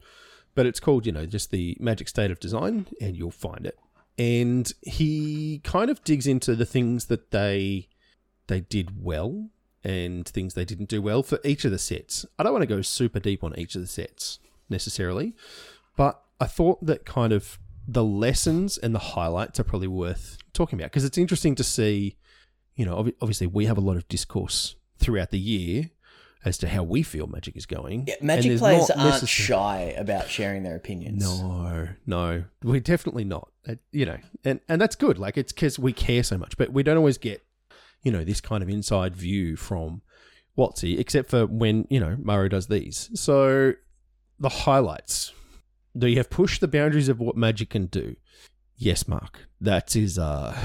But 0.54 0.66
it's 0.66 0.80
called, 0.82 1.06
you 1.06 1.12
know, 1.12 1.26
just 1.26 1.50
the 1.52 1.78
Magic 1.80 2.08
State 2.10 2.30
of 2.30 2.40
Design, 2.40 2.86
and 3.00 3.16
you'll 3.16 3.32
find 3.32 3.66
it. 3.66 3.80
And 4.18 4.72
he 4.82 5.62
kind 5.64 5.90
of 5.90 6.04
digs 6.04 6.28
into 6.28 6.56
the 6.56 6.66
things 6.66 7.06
that 7.06 7.32
they 7.32 7.88
they 8.48 8.60
did 8.60 9.02
well 9.04 9.50
and 9.84 10.28
things 10.28 10.54
they 10.54 10.66
didn't 10.66 10.90
do 10.90 11.02
well 11.02 11.24
for 11.24 11.40
each 11.44 11.66
of 11.66 11.72
the 11.72 11.80
sets. 11.80 12.26
I 12.38 12.44
don't 12.44 12.54
want 12.54 12.64
to 12.64 12.68
go 12.68 12.82
super 12.82 13.20
deep 13.20 13.44
on 13.44 13.58
each 13.58 13.76
of 13.76 13.82
the 13.82 13.88
sets 13.88 14.40
necessarily, 14.70 15.34
but 15.98 16.22
I 16.40 16.48
thought 16.48 16.86
that 16.86 17.06
kind 17.06 17.34
of 17.34 17.60
the 17.88 18.04
lessons 18.04 18.78
and 18.78 18.94
the 18.96 19.00
highlights 19.00 19.60
are 19.60 19.64
probably 19.64 19.88
worth 19.88 20.38
talking 20.54 20.80
about 20.80 20.92
because 20.92 21.04
it's 21.04 21.18
interesting 21.18 21.56
to 21.56 21.64
see, 21.64 22.16
you 22.76 22.86
know, 22.86 22.96
obvi- 23.04 23.16
obviously 23.22 23.48
we 23.48 23.66
have 23.66 23.78
a 23.78 23.82
lot 23.82 23.98
of 23.98 24.08
discourse 24.08 24.76
throughout 25.00 25.32
the 25.32 25.40
year 25.40 25.90
as 26.46 26.58
to 26.60 26.68
how 26.68 26.82
we 26.84 27.04
feel 27.04 27.28
Magic 27.28 27.56
is 27.56 27.66
going. 27.68 28.06
yeah 28.08 28.16
Magic 28.22 28.58
players 28.60 28.90
aren't 28.90 29.14
necessar- 29.24 29.28
shy 29.28 29.96
about 29.98 30.30
sharing 30.30 30.64
their 30.64 30.76
opinions. 30.76 31.24
no, 31.24 31.88
no, 32.06 32.44
we're 32.64 32.80
definitely 32.80 33.24
not. 33.24 33.50
Uh, 33.68 33.76
you 33.92 34.06
know, 34.08 34.18
and 34.44 34.60
and 34.68 34.82
that's 34.82 34.96
good. 34.96 35.20
Like 35.20 35.38
it's 35.38 35.52
because 35.52 35.78
we 35.78 35.94
care 35.94 36.24
so 36.24 36.38
much, 36.38 36.58
but 36.58 36.72
we 36.74 36.82
don't 36.82 36.98
always 36.98 37.20
get, 37.20 37.44
you 38.04 38.12
know, 38.12 38.24
this 38.24 38.42
kind 38.42 38.64
of 38.64 38.70
inside 38.70 39.16
view 39.16 39.56
from 39.56 40.02
Watsy, 40.58 41.00
except 41.00 41.30
for 41.30 41.46
when 41.46 41.88
you 41.90 42.00
know 42.00 42.18
Maro 42.22 42.48
does 42.48 42.68
these. 42.68 43.10
So 43.14 43.74
the 44.40 44.50
highlights. 44.50 45.34
Do 45.98 46.08
you 46.08 46.18
have 46.18 46.30
pushed 46.30 46.62
the 46.62 46.68
boundaries 46.68 47.10
of 47.10 47.20
what 47.20 47.36
Magic 47.36 47.72
can 47.72 47.88
do? 47.88 48.16
Yes, 48.78 49.08
Mark. 49.08 49.48
That 49.60 49.96
is 49.96 50.18
uh, 50.18 50.58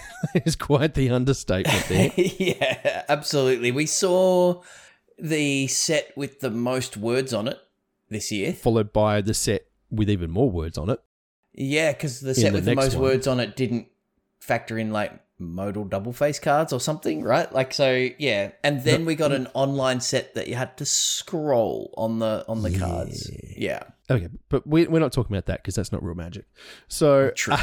is 0.44 0.56
quite 0.56 0.94
the 0.94 1.10
understatement 1.10 1.86
there. 1.88 2.12
yeah, 2.16 3.04
absolutely. 3.08 3.70
We 3.70 3.86
saw 3.86 4.62
the 5.18 5.66
set 5.68 6.12
with 6.16 6.40
the 6.40 6.50
most 6.50 6.96
words 6.96 7.32
on 7.32 7.48
it 7.48 7.58
this 8.08 8.30
year. 8.30 8.52
Followed 8.52 8.92
by 8.92 9.20
the 9.20 9.34
set 9.34 9.66
with 9.90 10.10
even 10.10 10.30
more 10.30 10.50
words 10.50 10.76
on 10.78 10.90
it. 10.90 11.00
Yeah, 11.52 11.92
because 11.92 12.20
the 12.20 12.34
set 12.34 12.52
the 12.52 12.58
with 12.58 12.64
the 12.64 12.74
most 12.74 12.94
one. 12.94 13.02
words 13.02 13.26
on 13.26 13.40
it 13.40 13.56
didn't 13.56 13.88
factor 14.40 14.78
in 14.78 14.90
like 14.90 15.12
modal 15.42 15.84
double 15.84 16.12
face 16.12 16.38
cards 16.38 16.72
or 16.72 16.80
something, 16.80 17.22
right? 17.22 17.52
Like 17.52 17.74
so, 17.74 18.08
yeah. 18.18 18.52
And 18.62 18.82
then 18.84 19.04
we 19.04 19.14
got 19.14 19.32
an 19.32 19.48
online 19.54 20.00
set 20.00 20.34
that 20.34 20.48
you 20.48 20.54
had 20.54 20.76
to 20.78 20.86
scroll 20.86 21.92
on 21.96 22.18
the 22.18 22.44
on 22.48 22.62
the 22.62 22.78
cards. 22.78 23.30
Yeah, 23.56 23.82
Okay, 24.12 24.28
but 24.50 24.66
we, 24.66 24.86
we're 24.86 24.98
not 24.98 25.12
talking 25.12 25.34
about 25.34 25.46
that 25.46 25.62
because 25.62 25.74
that's 25.74 25.90
not 25.90 26.02
real 26.02 26.14
magic. 26.14 26.44
So 26.86 27.30
true. 27.30 27.54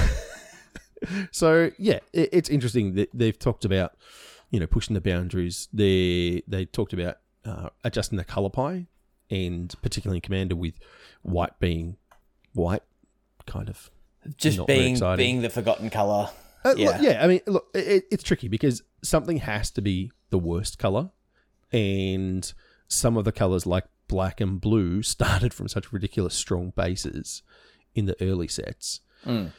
so 1.31 1.69
yeah, 1.77 1.99
it, 2.11 2.29
it's 2.31 2.49
interesting 2.49 2.95
that 2.95 3.09
they've 3.13 3.37
talked 3.37 3.65
about, 3.65 3.95
you 4.49 4.59
know, 4.59 4.65
pushing 4.65 4.95
the 4.95 5.01
boundaries. 5.01 5.67
They 5.71 6.41
they 6.47 6.65
talked 6.65 6.93
about 6.93 7.17
uh, 7.45 7.69
adjusting 7.83 8.17
the 8.17 8.23
color 8.23 8.49
pie, 8.49 8.87
and 9.29 9.73
particularly 9.83 10.17
in 10.17 10.21
Commander 10.21 10.55
with 10.55 10.73
white 11.21 11.59
being 11.59 11.97
white, 12.53 12.83
kind 13.45 13.69
of. 13.69 13.91
Just 14.37 14.65
being 14.65 14.99
being 15.17 15.41
the 15.41 15.49
forgotten 15.49 15.89
color. 15.89 16.29
Uh, 16.65 16.73
Yeah. 16.77 16.99
yeah. 17.01 17.11
yeah, 17.11 17.23
I 17.23 17.27
mean, 17.27 17.41
look, 17.47 17.67
it, 17.73 18.05
it's 18.11 18.23
tricky 18.23 18.47
because 18.47 18.81
something 19.03 19.37
has 19.37 19.71
to 19.71 19.81
be 19.81 20.11
the 20.29 20.37
worst 20.39 20.77
color, 20.79 21.09
and 21.71 22.51
some 22.87 23.17
of 23.17 23.25
the 23.25 23.31
colors 23.31 23.65
like 23.65 23.85
black 24.07 24.41
and 24.41 24.59
blue 24.59 25.01
started 25.15 25.53
from 25.53 25.67
such 25.67 25.91
ridiculous 25.93 26.33
strong 26.35 26.71
bases 26.75 27.43
in 27.95 28.05
the 28.05 28.15
early 28.21 28.47
sets. 28.47 29.01
Mm. 29.25 29.51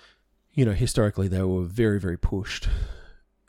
You 0.55 0.65
know, 0.65 0.73
historically 0.73 1.29
they 1.29 1.43
were 1.43 1.63
very, 1.63 2.01
very 2.01 2.19
pushed, 2.19 2.69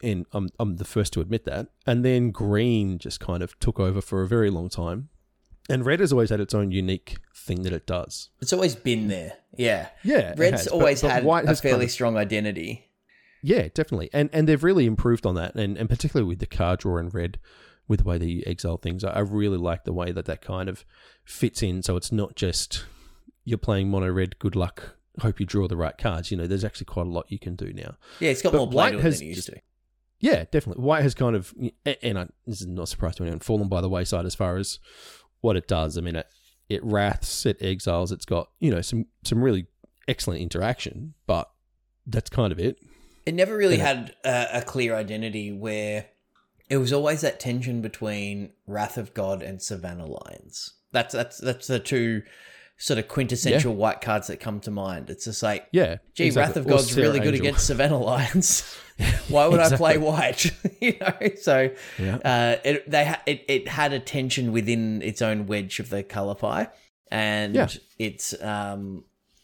and 0.03 0.25
I'm 0.33 0.49
I'm 0.59 0.77
the 0.77 0.85
first 0.85 1.13
to 1.13 1.21
admit 1.21 1.45
that. 1.45 1.67
And 1.87 2.05
then 2.05 2.31
green 2.31 2.99
just 2.99 3.19
kind 3.19 3.41
of 3.43 3.57
took 3.59 3.79
over 3.79 4.01
for 4.01 4.21
a 4.21 4.27
very 4.27 4.49
long 4.51 4.69
time, 4.69 5.09
and 5.67 5.85
red 5.85 5.99
has 5.99 6.11
always 6.13 6.29
had 6.29 6.39
its 6.39 6.53
own 6.53 6.71
unique 6.71 7.17
thing 7.35 7.63
that 7.63 7.73
it 7.73 7.87
does. 7.87 8.29
It's 8.39 8.53
always 8.53 8.75
been 8.75 9.07
there. 9.07 9.33
Yeah. 9.57 9.89
Yeah, 10.03 10.35
Red's 10.37 10.61
has, 10.63 10.67
always 10.67 11.01
but 11.01 11.11
had 11.11 11.23
white 11.25 11.45
a 11.45 11.47
has 11.47 11.59
kind 11.59 11.71
fairly 11.71 11.85
of- 11.85 11.91
strong 11.91 12.17
identity. 12.17 12.87
Yeah, 13.43 13.67
definitely. 13.73 14.09
And 14.13 14.29
and 14.33 14.47
they've 14.47 14.63
really 14.63 14.85
improved 14.85 15.25
on 15.25 15.35
that, 15.35 15.55
and, 15.55 15.77
and 15.77 15.89
particularly 15.89 16.27
with 16.27 16.39
the 16.39 16.45
card 16.45 16.79
draw 16.79 16.97
in 16.97 17.09
red, 17.09 17.39
with 17.87 18.01
the 18.03 18.09
way 18.09 18.17
they 18.17 18.43
exile 18.45 18.77
things. 18.77 19.03
I 19.03 19.19
really 19.19 19.57
like 19.57 19.83
the 19.83 19.93
way 19.93 20.11
that 20.11 20.25
that 20.25 20.41
kind 20.41 20.69
of 20.69 20.85
fits 21.25 21.61
in. 21.61 21.83
So 21.83 21.97
it's 21.97 22.11
not 22.11 22.35
just 22.35 22.85
you're 23.43 23.57
playing 23.57 23.89
mono 23.89 24.09
red, 24.09 24.37
good 24.39 24.55
luck, 24.55 24.97
hope 25.19 25.39
you 25.39 25.45
draw 25.45 25.67
the 25.67 25.75
right 25.75 25.97
cards. 25.97 26.31
You 26.31 26.37
know, 26.37 26.47
there's 26.47 26.63
actually 26.63 26.85
quite 26.85 27.07
a 27.07 27.09
lot 27.09 27.31
you 27.31 27.39
can 27.39 27.55
do 27.55 27.73
now. 27.73 27.95
Yeah, 28.19 28.29
it's 28.29 28.41
got 28.41 28.51
But 28.51 28.59
more 28.59 28.69
play 28.69 28.97
has 28.99 29.19
than 29.19 29.27
it 29.27 29.29
used 29.29 29.47
to. 29.47 29.59
Yeah, 30.19 30.45
definitely. 30.51 30.83
White 30.83 31.01
has 31.01 31.15
kind 31.15 31.35
of, 31.35 31.51
and 32.03 32.19
I, 32.19 32.27
this 32.45 32.61
is 32.61 32.67
not 32.67 32.83
a 32.83 32.87
surprise 32.87 33.15
to 33.15 33.23
anyone, 33.23 33.39
fallen 33.39 33.67
by 33.67 33.81
the 33.81 33.89
wayside 33.89 34.25
as 34.27 34.35
far 34.35 34.57
as 34.57 34.77
what 35.39 35.57
it 35.57 35.67
does. 35.67 35.97
I 35.97 36.01
mean, 36.01 36.15
it, 36.15 36.27
it 36.69 36.83
wraths, 36.83 37.45
it 37.47 37.57
exiles, 37.59 38.11
it's 38.11 38.25
got, 38.25 38.49
you 38.59 38.69
know, 38.69 38.81
some, 38.81 39.07
some 39.23 39.43
really 39.43 39.65
excellent 40.07 40.41
interaction, 40.41 41.15
but 41.25 41.49
that's 42.05 42.29
kind 42.29 42.51
of 42.51 42.59
it. 42.59 42.77
It 43.25 43.33
never 43.33 43.55
really 43.55 43.77
Yeah. 43.77 43.87
had 43.87 44.15
a, 44.23 44.57
a 44.59 44.61
clear 44.61 44.95
identity 44.95 45.51
where 45.51 46.05
it 46.69 46.77
was 46.77 46.91
always 46.93 47.21
that 47.21 47.39
tension 47.39 47.81
between 47.81 48.51
Wrath 48.65 48.97
of 48.97 49.13
God 49.13 49.43
and 49.43 49.61
Savannah 49.61 50.05
Lions. 50.07 50.73
That's 50.91 51.13
that's 51.13 51.37
that's 51.37 51.67
the 51.67 51.79
two 51.79 52.23
sort 52.77 52.97
of 52.97 53.07
quintessential 53.07 53.75
white 53.75 54.01
cards 54.01 54.25
that 54.27 54.39
come 54.39 54.59
to 54.59 54.71
mind. 54.71 55.09
It's 55.11 55.25
just 55.25 55.43
like, 55.43 55.67
Yeah. 55.71 55.97
gee, 56.15 56.25
exactly. 56.25 56.49
Wrath 56.49 56.57
of 56.57 56.67
God's 56.67 56.97
really 56.97 57.19
good 57.19 57.35
against 57.35 57.67
Savannah 57.67 57.99
Lions. 57.99 58.75
Why 59.29 59.45
would 59.47 59.59
I 59.59 59.75
play 59.77 59.97
white? 59.99 60.51
you 60.81 60.97
know, 60.99 61.29
so 61.39 61.69
Yeah. 61.99 62.15
uh, 62.25 62.55
it 62.63 62.89
they 62.89 63.05
ha- 63.05 63.21
it, 63.27 63.45
it 63.47 63.67
had 63.67 63.93
a 63.93 63.99
tension 63.99 64.51
within 64.51 65.01
its 65.03 65.21
own 65.21 65.45
wedge 65.45 65.79
of 65.79 65.89
the 65.89 66.01
color 66.03 66.35
pie, 66.35 66.69
and 67.11 67.53
Yeah. 67.55 67.67
it's 67.99 68.33
um 68.41 69.03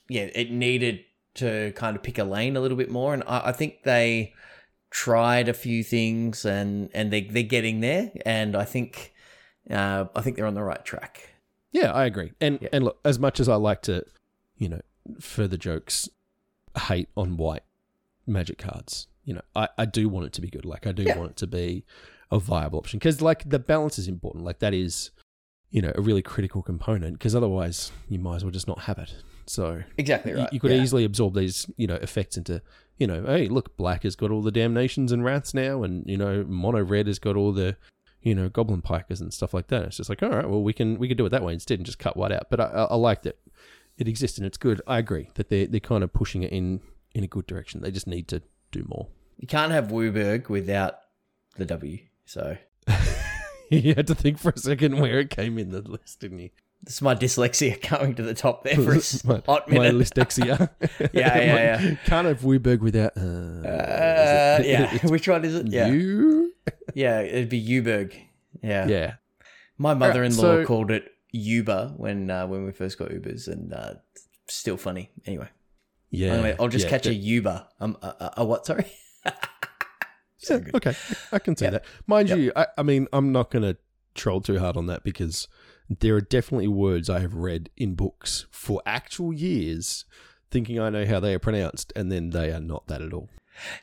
yeah 0.10 0.30
it 0.34 0.50
needed 0.52 1.02
to 1.38 1.72
kind 1.76 1.96
of 1.96 2.04
pick 2.04 2.18
a 2.18 2.24
lane 2.24 2.56
a 2.58 2.62
little 2.62 2.78
bit 2.78 2.90
more, 2.92 3.14
and 3.14 3.24
I, 3.28 3.50
I 3.50 3.52
think 3.52 3.84
they 3.84 4.34
tried 4.90 5.50
a 5.50 5.54
few 5.54 5.84
things, 5.84 6.46
and 6.46 6.90
and 6.94 7.12
they 7.12 7.22
they're 7.22 7.44
getting 7.44 7.80
there, 7.82 8.12
and 8.26 8.56
I 8.56 8.66
think 8.66 9.14
uh, 9.70 10.06
I 10.16 10.22
think 10.22 10.36
they're 10.36 10.46
on 10.46 10.54
the 10.56 10.64
right 10.64 10.84
track. 10.86 11.30
Yeah, 11.72 11.92
I 11.92 12.06
agree. 12.06 12.32
And 12.40 12.60
Yeah. 12.62 12.70
and 12.74 12.86
look, 12.86 13.00
as 13.04 13.20
much 13.20 13.40
as 13.40 13.50
I 13.50 13.56
like 13.56 13.82
to, 13.84 14.04
you 14.58 14.70
know, 14.70 14.82
further 15.20 15.58
jokes, 15.58 16.10
hate 16.88 17.10
on 17.18 17.38
white 17.38 17.64
magic 18.26 18.58
cards, 18.58 19.08
you 19.26 19.34
know, 19.34 19.42
I, 19.56 19.68
I 19.78 19.86
do 19.86 20.08
want 20.10 20.26
it 20.28 20.34
to 20.34 20.42
be 20.42 20.50
good. 20.50 20.66
Like 20.66 20.88
I 20.88 20.92
do 20.92 21.04
Yeah. 21.04 21.18
want 21.18 21.32
it 21.32 21.38
to 21.38 21.48
be 21.48 21.84
a 22.32 22.40
viable 22.40 22.80
option 22.80 23.00
because 23.00 23.22
like 23.22 23.50
the 23.50 23.60
balance 23.60 24.00
is 24.00 24.08
important. 24.08 24.44
Like 24.44 24.60
that 24.60 24.74
is, 24.74 25.12
you 25.70 25.82
know, 25.82 25.92
a 25.96 26.02
really 26.02 26.22
critical 26.22 26.62
component 26.62 27.14
because 27.20 27.36
otherwise 27.36 27.92
you 28.10 28.20
might 28.20 28.38
as 28.38 28.44
well 28.44 28.52
just 28.52 28.68
not 28.68 28.80
have 28.82 28.98
it. 28.98 29.14
So 29.48 29.84
Exactly 29.98 30.32
you- 30.32 30.38
right. 30.40 30.54
you, 30.54 30.60
could 30.60 30.72
yeah. 30.72 30.82
easily 30.82 31.04
absorb 31.04 31.34
these, 31.36 31.66
you 31.78 31.88
know, 31.88 31.96
effects 31.96 32.38
into, 32.38 32.62
you 32.98 33.08
know, 33.08 33.24
hey, 33.26 33.48
look, 33.48 33.78
black 33.78 34.04
has 34.04 34.16
got 34.16 34.32
all 34.32 34.42
the 34.42 34.52
damnations 34.52 35.12
and 35.12 35.24
wraths 35.24 35.54
now, 35.54 35.84
and 35.84 36.04
you 36.06 36.18
know, 36.18 36.44
mono 36.48 36.84
red 36.84 37.08
has 37.08 37.20
got 37.20 37.36
all 37.36 37.52
the, 37.54 37.78
you 38.22 38.36
know, 38.36 38.50
goblin 38.50 38.82
pikers 38.82 39.22
and 39.22 39.34
stuff 39.34 39.54
like 39.54 39.68
that. 39.68 39.84
It's 39.84 39.98
just 39.98 40.10
like, 40.10 40.22
all 40.22 40.30
right, 40.30 40.50
well, 40.50 40.62
we 40.64 40.74
can 40.74 40.98
we 41.00 41.08
can 41.08 41.18
do 41.18 41.26
it 41.26 41.30
that 41.30 41.44
way 41.44 41.54
instead 41.54 41.80
and 41.80 41.86
just 41.86 42.00
cut 42.00 42.18
white 42.18 42.32
out. 42.32 42.50
But 42.50 42.60
I, 42.60 42.66
I, 42.66 42.84
I 42.86 42.96
like 42.96 43.24
that 43.24 43.38
it 43.98 44.08
exists 44.08 44.38
and 44.38 44.46
it's 44.46 44.58
good. 44.58 44.82
I 44.86 44.98
agree 45.00 45.30
that 45.36 45.50
they're 45.50 45.68
they're 45.68 45.80
kind 45.80 46.04
of 46.04 46.12
pushing 46.14 46.44
it 46.44 46.52
in 46.52 46.82
in 47.16 47.24
a 47.24 47.28
good 47.28 47.48
direction. 47.48 47.82
They 47.82 47.92
just 47.92 48.08
need 48.08 48.28
to 48.30 48.42
do 48.72 48.86
more. 48.88 49.08
You 49.38 49.48
can't 49.48 49.72
have 49.72 49.88
WUBRG 49.88 50.50
without 50.50 50.96
the 51.56 51.66
W. 51.66 52.00
So 52.26 52.58
you 53.70 53.94
had 53.96 54.08
to 54.08 54.16
think 54.16 54.40
for 54.40 54.50
a 54.50 54.58
second 54.58 55.00
where 55.00 55.20
it 55.20 55.30
came 55.30 55.58
in 55.58 55.70
the 55.72 55.82
list, 55.82 56.20
didn't 56.20 56.40
you? 56.40 56.50
This 56.84 56.96
is 56.96 57.02
my 57.02 57.16
dyslexia 57.16 57.82
coming 57.90 58.16
to 58.16 58.24
the 58.24 58.34
top 58.34 58.64
there 58.64 58.76
for 58.76 58.94
a 58.94 59.02
my, 59.26 59.42
hot 59.46 59.68
my 59.70 59.80
minute. 59.90 59.96
listexia. 59.96 60.70
Yeah, 61.14 61.38
yeah, 61.40 61.78
My- 61.82 62.00
Can't 62.06 62.28
have 62.28 62.42
WUBRG 62.42 62.80
without. 62.80 63.18
Uh, 63.18 63.68
Uh, 63.68 64.58
it- 64.62 64.66
yeah. 64.68 64.94
it's 64.94 65.04
Which 65.12 65.28
one 65.28 65.44
is 65.46 65.56
it? 65.56 65.68
Yeah. 65.68 65.88
You? 65.88 66.54
Yeah, 66.94 67.22
it'd 67.22 67.50
be 67.50 67.62
Uberg. 67.66 68.14
Yeah. 68.64 68.88
Yeah. 68.88 69.14
My 69.78 69.94
mother-in-law 69.94 70.42
so- 70.42 70.66
called 70.66 70.92
it 70.92 71.06
Uber 71.34 71.94
when 71.98 72.30
uh, 72.32 72.48
when 72.48 72.66
we 72.66 72.72
first 72.72 72.98
got 72.98 73.10
Ubers, 73.10 73.48
and 73.48 73.74
uh, 73.74 73.96
still 74.48 74.78
funny. 74.78 75.12
Anyway, 75.26 75.50
Yeah. 76.10 76.34
anyway, 76.34 76.56
I'll 76.60 76.68
just 76.70 76.86
yeah, 76.86 76.90
catch 76.92 77.04
that- 77.04 77.12
a 77.12 77.16
Uber. 77.16 77.68
Um, 77.80 77.98
a, 78.02 78.08
a, 78.08 78.34
a 78.38 78.46
what? 78.46 78.66
Sorry. 78.66 78.86
So 80.40 80.58
Yeah, 80.58 80.70
okay, 80.76 80.94
I 81.32 81.40
can 81.40 81.56
see 81.58 81.66
Yep. 81.66 81.72
that. 81.74 81.86
Mind 82.06 82.30
Yep. 82.30 82.38
you, 82.38 82.52
I, 82.56 82.68
I 82.78 82.84
mean, 82.84 83.08
I'm 83.12 83.32
not 83.32 83.50
going 83.52 83.64
to 83.64 83.76
troll 84.16 84.40
too 84.40 84.60
hard 84.60 84.78
on 84.78 84.86
that 84.86 85.04
because 85.04 85.48
there 85.90 86.16
are 86.16 86.22
definitely 86.22 86.68
words 86.68 87.10
I 87.10 87.20
have 87.20 87.34
read 87.34 87.70
in 87.78 87.96
books 87.96 88.46
for 88.52 88.82
actual 88.86 89.34
years, 89.34 90.06
thinking 90.52 90.80
I 90.80 90.90
know 90.90 91.06
how 91.06 91.20
they 91.20 91.34
are 91.34 91.40
pronounced, 91.40 91.94
and 91.96 92.12
then 92.12 92.32
they 92.32 92.52
are 92.52 92.60
not 92.60 92.88
that 92.88 93.02
at 93.02 93.14
all. 93.14 93.30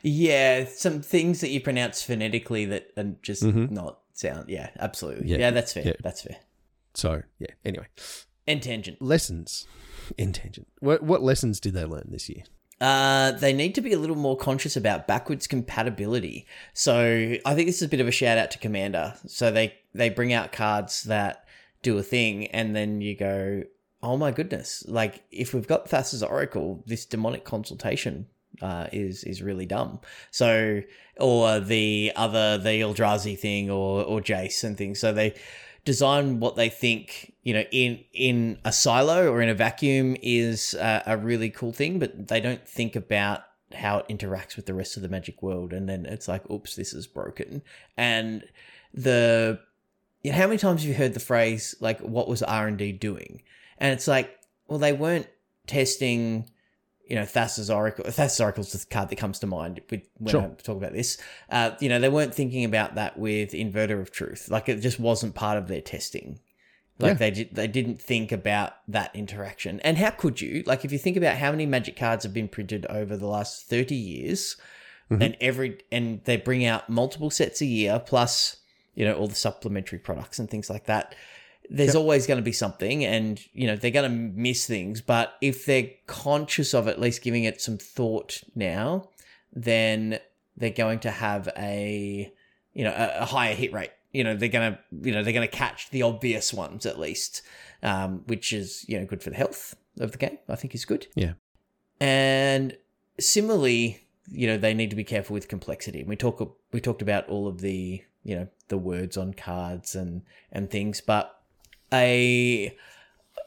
Yeah, 0.01 0.65
some 0.65 1.01
things 1.01 1.41
that 1.41 1.49
you 1.49 1.59
pronounce 1.61 2.01
phonetically 2.01 2.65
that 2.65 2.87
are 2.97 3.15
just 3.21 3.43
Mhm. 3.43 3.71
not 3.71 3.99
sound. 4.13 4.49
Yeah, 4.49 4.69
absolutely. 4.79 5.29
Yeah. 5.29 5.37
Yeah, 5.37 5.51
that's 5.51 5.73
fair. 5.73 5.83
Yeah. 5.87 5.93
That's 6.01 6.21
fair. 6.21 6.37
So 6.93 7.23
yeah. 7.39 7.47
Anyway, 7.65 7.87
And 8.47 8.63
tangent. 8.63 9.01
lessons 9.01 9.67
in 10.17 10.31
tangent. 10.31 10.67
What 10.79 11.03
what 11.03 11.21
lessons 11.23 11.59
did 11.59 11.73
they 11.73 11.83
learn 11.83 12.07
this 12.09 12.29
year? 12.29 12.43
Uh, 12.81 13.31
they 13.31 13.53
need 13.53 13.73
to 13.75 13.81
be 13.81 13.93
a 13.93 13.97
little 13.99 14.15
more 14.17 14.35
conscious 14.37 14.75
about 14.75 15.07
backwards 15.07 15.47
compatibility. 15.47 16.45
So 16.73 17.35
I 17.45 17.55
think 17.55 17.67
this 17.67 17.77
is 17.77 17.81
a 17.83 17.87
bit 17.87 18.01
of 18.01 18.07
a 18.07 18.11
shout 18.11 18.37
out 18.37 18.51
to 18.51 18.59
Commander. 18.59 19.15
So 19.27 19.51
they 19.51 19.73
they 19.93 20.09
bring 20.09 20.31
out 20.33 20.51
cards 20.51 21.03
that 21.03 21.44
do 21.85 21.97
a 21.97 22.03
thing, 22.03 22.47
and 22.47 22.75
then 22.75 22.99
you 22.99 23.15
go, 23.15 23.63
"Oh 24.01 24.17
my 24.17 24.31
goodness!" 24.31 24.83
Like 24.87 25.23
if 25.31 25.53
we've 25.53 25.67
got 25.67 25.89
Thassa's 25.89 26.23
Oracle, 26.23 26.83
this 26.85 27.05
demonic 27.05 27.45
consultation 27.45 28.27
uh, 28.61 28.87
is 28.91 29.23
is 29.23 29.41
really 29.41 29.65
dumb. 29.65 29.99
So 30.31 30.81
or 31.19 31.59
the 31.59 32.11
other 32.15 32.57
the 32.57 32.81
Eldrazi 32.81 33.37
thing, 33.37 33.69
or 33.69 34.03
or 34.03 34.19
Jace 34.21 34.63
and 34.63 34.77
things. 34.77 34.99
So 34.99 35.13
they 35.13 35.35
design 35.85 36.39
what 36.39 36.55
they 36.55 36.67
think 36.67 37.33
you 37.43 37.53
know 37.53 37.63
in 37.71 38.03
in 38.11 38.57
a 38.65 38.73
silo 38.73 39.31
or 39.31 39.41
in 39.41 39.49
a 39.49 39.53
vacuum 39.53 40.17
is 40.21 40.73
a, 40.73 41.03
a 41.05 41.17
really 41.17 41.51
cool 41.51 41.71
thing 41.71 41.99
but 41.99 42.27
they 42.27 42.41
don't 42.41 42.67
think 42.67 42.95
about 42.95 43.41
how 43.71 43.99
it 43.99 44.07
interacts 44.07 44.55
with 44.55 44.65
the 44.65 44.73
rest 44.73 44.97
of 44.97 45.03
the 45.03 45.09
magic 45.09 45.43
world 45.43 45.73
and 45.73 45.87
then 45.87 46.05
it's 46.07 46.27
like 46.27 46.49
oops 46.49 46.75
this 46.75 46.91
is 46.91 47.05
broken 47.05 47.61
and 47.97 48.43
the 48.95 49.59
you 50.25 50.31
know, 50.31 50.37
how 50.37 50.47
many 50.47 50.57
times 50.57 50.81
have 50.81 50.89
you 50.89 50.95
heard 50.95 51.13
the 51.13 51.19
phrase 51.19 51.75
like 51.79 51.99
what 51.99 52.27
was 52.27 52.41
r&d 52.43 52.91
doing 52.93 53.41
and 53.77 53.93
it's 53.93 54.07
like 54.07 54.29
well 54.67 54.79
they 54.79 54.93
weren't 54.93 55.27
testing 55.67 56.49
you 57.07 57.15
know 57.15 57.21
Thassa's 57.23 57.69
Oracle. 57.69 58.03
Thassa's 58.05 58.41
Oracle's 58.41 58.71
the 58.71 58.83
card 58.87 59.09
that 59.09 59.17
comes 59.17 59.37
to 59.39 59.47
mind 59.47 59.79
with, 59.91 60.01
when 60.17 60.31
Sure. 60.31 60.41
I 60.41 60.47
talk 60.61 60.77
about 60.77 60.93
this. 60.93 61.19
Uh, 61.51 61.71
you 61.79 61.87
know, 61.87 61.99
they 61.99 62.09
weren't 62.09 62.33
thinking 62.33 62.65
about 62.65 62.95
that 62.95 63.19
with 63.19 63.51
Inverter 63.51 64.01
of 64.01 64.09
Truth. 64.11 64.49
Like 64.49 64.67
it 64.69 64.79
just 64.81 64.99
wasn't 64.99 65.35
part 65.35 65.59
of 65.59 65.67
their 65.67 65.81
testing. 65.81 66.39
Like 66.97 67.09
Yeah. 67.11 67.13
they 67.17 67.31
did, 67.31 67.49
they 67.53 67.67
didn't 67.67 68.01
think 68.01 68.31
about 68.31 68.73
that 68.87 69.15
interaction. 69.15 69.79
And 69.81 69.99
how 69.99 70.09
could 70.09 70.41
you? 70.41 70.63
Like 70.65 70.83
if 70.83 70.91
you 70.91 70.97
think 70.97 71.15
about 71.15 71.37
how 71.37 71.51
many 71.51 71.67
Magic 71.67 71.95
cards 71.95 72.23
have 72.23 72.33
been 72.33 72.47
printed 72.47 72.87
over 72.87 73.15
the 73.15 73.27
last 73.27 73.67
thirty 73.67 73.95
years, 73.95 74.55
Mhm. 75.11 75.23
and 75.23 75.37
every 75.39 75.77
and 75.91 76.21
they 76.23 76.37
bring 76.37 76.65
out 76.65 76.89
multiple 76.89 77.29
sets 77.29 77.61
a 77.61 77.67
year, 77.67 78.01
plus 78.03 78.57
you 78.95 79.05
know 79.05 79.13
all 79.15 79.27
the 79.27 79.35
supplementary 79.35 79.99
products 79.99 80.39
and 80.39 80.49
things 80.49 80.69
like 80.69 80.85
that 80.85 81.13
there's 81.69 81.95
Yep. 81.95 82.01
always 82.01 82.27
going 82.27 82.37
to 82.37 82.43
be 82.43 82.51
something 82.51 83.03
and 83.05 83.39
you 83.53 83.67
know 83.67 83.75
they're 83.75 83.91
going 83.91 84.09
to 84.09 84.17
miss 84.39 84.65
things 84.65 85.01
but 85.01 85.33
if 85.41 85.65
they're 85.65 85.89
conscious 86.07 86.73
of 86.73 86.87
at 86.87 86.99
least 86.99 87.21
giving 87.21 87.43
it 87.43 87.59
some 87.61 87.77
thought 87.77 88.41
now 88.55 89.09
then 89.53 90.19
they're 90.57 90.69
going 90.69 90.99
to 90.99 91.11
have 91.11 91.49
a 91.57 92.31
you 92.73 92.83
know 92.83 92.91
a, 92.91 93.21
a 93.21 93.25
higher 93.25 93.55
hit 93.55 93.73
rate 93.73 93.91
you 94.13 94.23
know 94.23 94.35
they're 94.35 94.49
going 94.49 94.73
to 94.73 94.79
you 95.07 95.11
know 95.11 95.23
they're 95.23 95.33
going 95.33 95.47
to 95.47 95.57
catch 95.57 95.89
the 95.89 96.01
obvious 96.03 96.53
ones 96.53 96.85
at 96.85 96.99
least 96.99 97.41
um, 97.83 98.23
which 98.27 98.53
is 98.53 98.85
you 98.87 98.99
know 98.99 99.05
good 99.05 99.21
for 99.23 99.29
the 99.31 99.35
health 99.35 99.75
of 99.99 100.11
the 100.11 100.17
game 100.17 100.37
i 100.49 100.55
think 100.55 100.73
is 100.75 100.85
good 100.85 101.07
Yeah. 101.15 101.33
and 101.99 102.77
similarly 103.19 104.01
you 104.29 104.47
know 104.47 104.57
they 104.57 104.73
need 104.73 104.89
to 104.89 104.95
be 104.95 105.03
careful 105.03 105.33
with 105.35 105.47
complexity. 105.47 105.99
And 106.01 106.09
we 106.09 106.15
talk 106.15 106.57
we 106.71 106.81
talked 106.81 107.01
about 107.01 107.27
all 107.29 107.47
of 107.47 107.61
the 107.61 108.01
you 108.25 108.35
know 108.35 108.47
the 108.67 108.77
words 108.77 109.15
on 109.15 109.33
cards 109.33 109.95
and 109.95 110.23
and 110.51 110.69
things, 110.69 110.99
but 110.99 111.39
a 111.93 112.75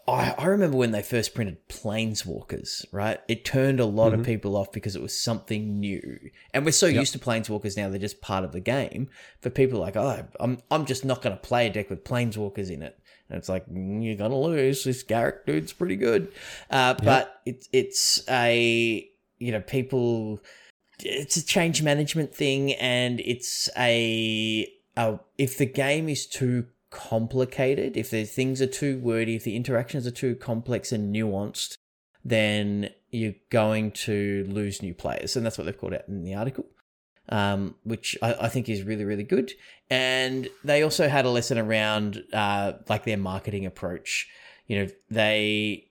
I, 0.07 0.35
I 0.39 0.47
remember 0.47 0.77
when 0.79 0.93
they 0.93 1.03
first 1.03 1.35
printed 1.35 1.59
Planeswalkers, 1.69 2.87
right? 2.93 3.21
It 3.29 3.45
turned 3.45 3.79
a 3.81 3.85
lot 3.85 4.13
Mm-hmm. 4.13 4.21
of 4.21 4.27
people 4.27 4.57
off 4.57 4.73
because 4.73 4.97
it 4.97 5.03
was 5.03 5.13
something 5.19 5.79
new. 5.81 6.31
And 6.55 6.65
we're 6.65 6.73
so 6.73 6.87
used 6.87 7.13
to 7.13 7.19
Planeswalkers 7.19 7.77
now, 7.77 7.91
they're 7.91 7.99
just 7.99 8.23
part 8.23 8.43
of 8.45 8.53
the 8.53 8.61
game. 8.61 9.11
For 9.43 9.51
people 9.51 9.79
like, 9.81 9.97
oh, 9.97 10.25
I'm, 10.41 10.59
I'm 10.71 10.87
just 10.87 11.05
not 11.05 11.21
going 11.21 11.37
to 11.37 11.41
play 11.43 11.67
a 11.67 11.71
deck 11.71 11.91
with 11.91 12.05
Planeswalkers 12.05 12.71
in 12.71 12.83
it. 12.83 12.99
And 13.29 13.37
it's 13.37 13.51
like, 13.51 13.69
mm, 13.69 14.03
you're 14.03 14.17
going 14.17 14.31
to 14.31 14.37
lose. 14.39 14.85
This 14.85 15.05
Garruk 15.05 15.45
dude's 15.45 15.75
pretty 15.75 15.97
good. 15.97 16.33
Uh, 16.71 16.95
But 16.95 17.43
it's 17.45 17.69
it's 17.75 18.25
a, 18.31 19.07
you 19.39 19.53
know, 19.53 19.61
people, 19.61 20.41
it's 21.05 21.37
a 21.37 21.45
change 21.45 21.83
management 21.83 22.35
thing. 22.35 22.73
And 22.75 23.21
it's 23.21 23.69
a, 23.77 24.69
a 24.97 25.19
if 25.37 25.59
the 25.59 25.67
game 25.67 26.09
is 26.09 26.27
too 26.27 26.67
complicated, 26.91 27.97
if 27.97 28.11
the 28.11 28.25
things 28.25 28.61
are 28.63 28.67
too 28.67 28.99
wordy, 28.99 29.37
if 29.37 29.45
the 29.45 29.57
interactions 29.57 30.07
are 30.07 30.13
too 30.13 30.35
complex 30.35 30.93
and 30.93 31.15
nuanced, 31.15 31.77
then 32.25 32.91
you're 33.11 33.35
going 33.51 33.91
to 33.91 34.45
lose 34.49 34.83
new 34.83 34.95
players. 34.95 35.37
And 35.37 35.45
that's 35.45 35.59
what 35.59 35.65
they've 35.65 35.79
called 35.79 35.95
out 35.95 36.09
in 36.09 36.25
the 36.25 36.35
article, 36.35 36.67
um, 37.29 37.75
which 37.85 38.17
I, 38.23 38.35
I 38.43 38.49
think 38.49 38.69
is 38.69 38.83
really, 38.83 39.05
really 39.05 39.25
good. 39.25 39.53
And 39.91 40.49
they 40.65 40.83
also 40.83 41.09
had 41.09 41.25
a 41.25 41.31
lesson 41.31 41.59
around 41.59 42.23
uh, 42.33 42.75
like 42.89 43.05
their 43.05 43.17
marketing 43.17 43.67
approach. 43.67 44.29
You 44.67 44.81
know, 44.81 44.89
they 45.11 45.89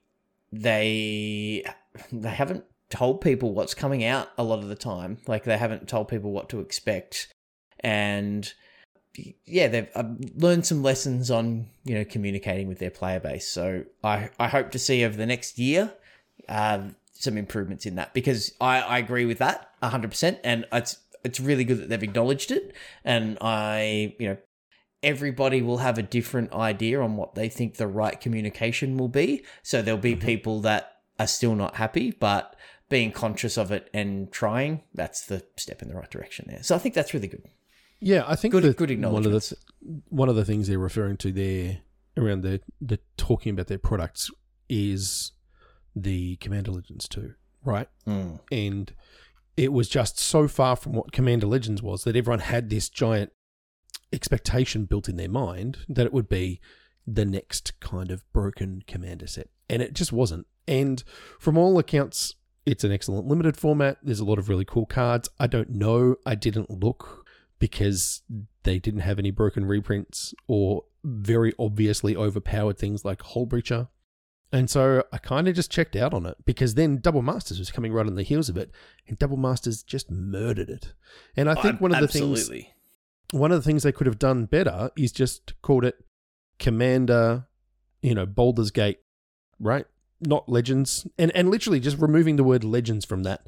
they 0.51 1.63
they 2.11 2.29
haven't 2.29 2.63
told 2.89 3.21
people 3.21 3.53
what's 3.53 3.73
coming 3.73 4.03
out 4.03 4.29
a 4.37 4.43
lot 4.43 4.59
of 4.59 4.67
the 4.67 4.75
time. 4.75 5.17
Like 5.27 5.43
they 5.43 5.57
haven't 5.57 5.87
told 5.87 6.07
people 6.07 6.31
what 6.31 6.49
to 6.49 6.59
expect, 6.59 7.33
and 7.79 8.51
yeah, 9.45 9.67
they've 9.67 9.89
learned 10.35 10.65
some 10.65 10.83
lessons 10.83 11.31
on 11.31 11.67
you 11.83 11.95
know 11.95 12.05
communicating 12.05 12.67
with 12.67 12.79
their 12.79 12.91
player 12.91 13.19
base. 13.19 13.47
So 13.47 13.83
I 14.03 14.29
I 14.39 14.47
hope 14.47 14.71
to 14.71 14.79
see 14.79 15.03
over 15.03 15.17
the 15.17 15.25
next 15.25 15.57
year 15.57 15.93
uh, 16.47 16.89
some 17.13 17.37
improvements 17.37 17.85
in 17.85 17.95
that 17.95 18.13
because 18.13 18.53
I 18.61 18.81
I 18.81 18.97
agree 18.99 19.25
with 19.25 19.39
that 19.39 19.69
hundred 19.81 20.11
percent, 20.11 20.39
and 20.43 20.65
it's 20.71 20.97
it's 21.23 21.39
really 21.39 21.63
good 21.63 21.79
that 21.79 21.89
they've 21.89 22.03
acknowledged 22.03 22.51
it, 22.51 22.73
and 23.03 23.37
I 23.41 24.15
you 24.19 24.29
know 24.29 24.37
everybody 25.03 25.61
will 25.61 25.77
have 25.77 25.97
a 25.97 26.03
different 26.03 26.51
idea 26.53 26.99
on 26.99 27.15
what 27.15 27.35
they 27.35 27.49
think 27.49 27.75
the 27.75 27.87
right 27.87 28.19
communication 28.19 28.97
will 28.97 29.07
be. 29.07 29.43
So 29.61 29.81
there'll 29.81 29.99
be 29.99 30.15
people 30.15 30.61
that 30.61 30.97
are 31.19 31.27
still 31.27 31.55
not 31.55 31.75
happy, 31.75 32.11
but 32.11 32.55
being 32.89 33.11
conscious 33.11 33.57
of 33.57 33.71
it 33.71 33.89
and 33.93 34.31
trying, 34.31 34.83
that's 34.93 35.25
the 35.25 35.43
step 35.57 35.81
in 35.81 35.89
the 35.89 35.95
right 35.95 36.09
direction 36.09 36.45
there. 36.47 36.63
So 36.63 36.75
I 36.75 36.79
think 36.79 36.95
that's 36.95 37.13
really 37.13 37.27
good. 37.27 37.43
Yeah, 37.99 38.23
I 38.27 38.35
think 38.35 38.51
Good- 38.51 38.63
that 38.63 38.77
good 38.77 39.03
one 39.03 39.25
of 39.25 39.31
the 39.31 39.57
one 40.09 40.29
of 40.29 40.35
the 40.35 40.45
things 40.45 40.67
they're 40.67 40.77
referring 40.79 41.17
to 41.17 41.31
there 41.31 41.79
around 42.15 42.43
the 42.43 42.61
the 42.79 42.99
talking 43.17 43.51
about 43.51 43.67
their 43.67 43.79
products 43.79 44.29
is 44.69 45.31
the 45.95 46.35
Commander 46.37 46.71
Legends 46.71 47.07
too, 47.07 47.33
right? 47.63 47.87
Mm. 48.05 48.39
And 48.51 48.93
it 49.55 49.73
was 49.73 49.89
just 49.89 50.19
so 50.19 50.47
far 50.47 50.75
from 50.75 50.93
what 50.93 51.11
Commander 51.11 51.47
Legends 51.47 51.81
was 51.81 52.03
that 52.03 52.15
everyone 52.15 52.39
had 52.41 52.69
this 52.69 52.89
giant 52.89 53.31
expectation 54.13 54.85
built 54.85 55.09
in 55.09 55.17
their 55.17 55.29
mind 55.29 55.79
that 55.89 56.05
it 56.05 56.13
would 56.13 56.29
be 56.29 56.61
the 57.05 57.25
next 57.25 57.79
kind 57.79 58.11
of 58.11 58.23
broken 58.31 58.83
commander 58.85 59.27
set. 59.27 59.49
And 59.69 59.81
it 59.81 59.93
just 59.93 60.13
wasn't. 60.13 60.45
And 60.67 61.03
from 61.39 61.57
all 61.57 61.79
accounts, 61.79 62.35
it's 62.67 62.83
an 62.83 62.91
excellent 62.91 63.27
limited 63.27 63.55
format. 63.55 63.97
There's 64.03 64.19
a 64.19 64.25
lot 64.25 64.37
of 64.37 64.49
really 64.49 64.65
cool 64.65 64.85
cards. 64.85 65.29
I 65.39 65.47
don't 65.47 65.69
know. 65.69 66.17
I 66.25 66.35
didn't 66.35 66.69
look 66.69 67.25
because 67.59 68.21
they 68.63 68.77
didn't 68.77 68.99
have 68.99 69.17
any 69.17 69.31
broken 69.31 69.65
reprints 69.65 70.33
or 70.47 70.83
very 71.03 71.53
obviously 71.57 72.13
overpowered 72.15 72.77
things 72.77 73.05
like 73.05 73.19
Hullbreacher. 73.19 73.87
And 74.51 74.69
so 74.69 75.03
I 75.13 75.17
kind 75.17 75.47
of 75.47 75.55
just 75.55 75.71
checked 75.71 75.95
out 75.95 76.13
on 76.13 76.25
it 76.25 76.35
because 76.45 76.75
then 76.75 76.97
Double 76.97 77.21
Masters 77.21 77.57
was 77.57 77.71
coming 77.71 77.93
right 77.93 78.05
on 78.05 78.15
the 78.15 78.23
heels 78.23 78.49
of 78.49 78.57
it, 78.57 78.71
and 79.07 79.17
Double 79.17 79.37
Masters 79.37 79.81
just 79.81 80.11
murdered 80.11 80.69
it. 80.69 80.93
And 81.37 81.49
I 81.49 81.53
oh, 81.53 81.61
think 81.61 81.79
one 81.79 81.95
of 81.95 82.01
the 82.01 82.07
things 82.07 82.49
one 83.31 83.51
of 83.51 83.61
the 83.61 83.67
things 83.67 83.83
they 83.83 83.91
could 83.93 84.07
have 84.07 84.19
done 84.19 84.45
better 84.45 84.91
is 84.97 85.11
just 85.13 85.53
called 85.61 85.85
it 85.85 85.95
Commander, 86.59 87.47
you 88.01 88.13
know, 88.13 88.25
Baldur's 88.25 88.71
Gate, 88.71 88.99
right? 89.59 89.85
Not 90.21 90.49
Legends, 90.49 91.07
and 91.17 91.31
and 91.35 91.49
literally 91.51 91.79
just 91.79 91.97
removing 91.97 92.35
the 92.37 92.43
word 92.43 92.63
Legends 92.63 93.05
from 93.05 93.23
that 93.23 93.41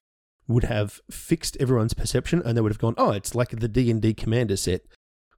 would 0.48 0.64
have 0.66 1.00
fixed 1.12 1.58
everyone's 1.60 1.94
perception, 1.94 2.42
and 2.44 2.58
they 2.58 2.62
would 2.62 2.72
have 2.72 2.80
gone, 2.80 2.96
oh, 2.98 3.12
it's 3.12 3.36
like 3.36 3.50
the 3.50 3.68
D 3.68 3.90
and 3.92 4.02
D 4.02 4.14
Commander 4.14 4.58
set. 4.58 4.82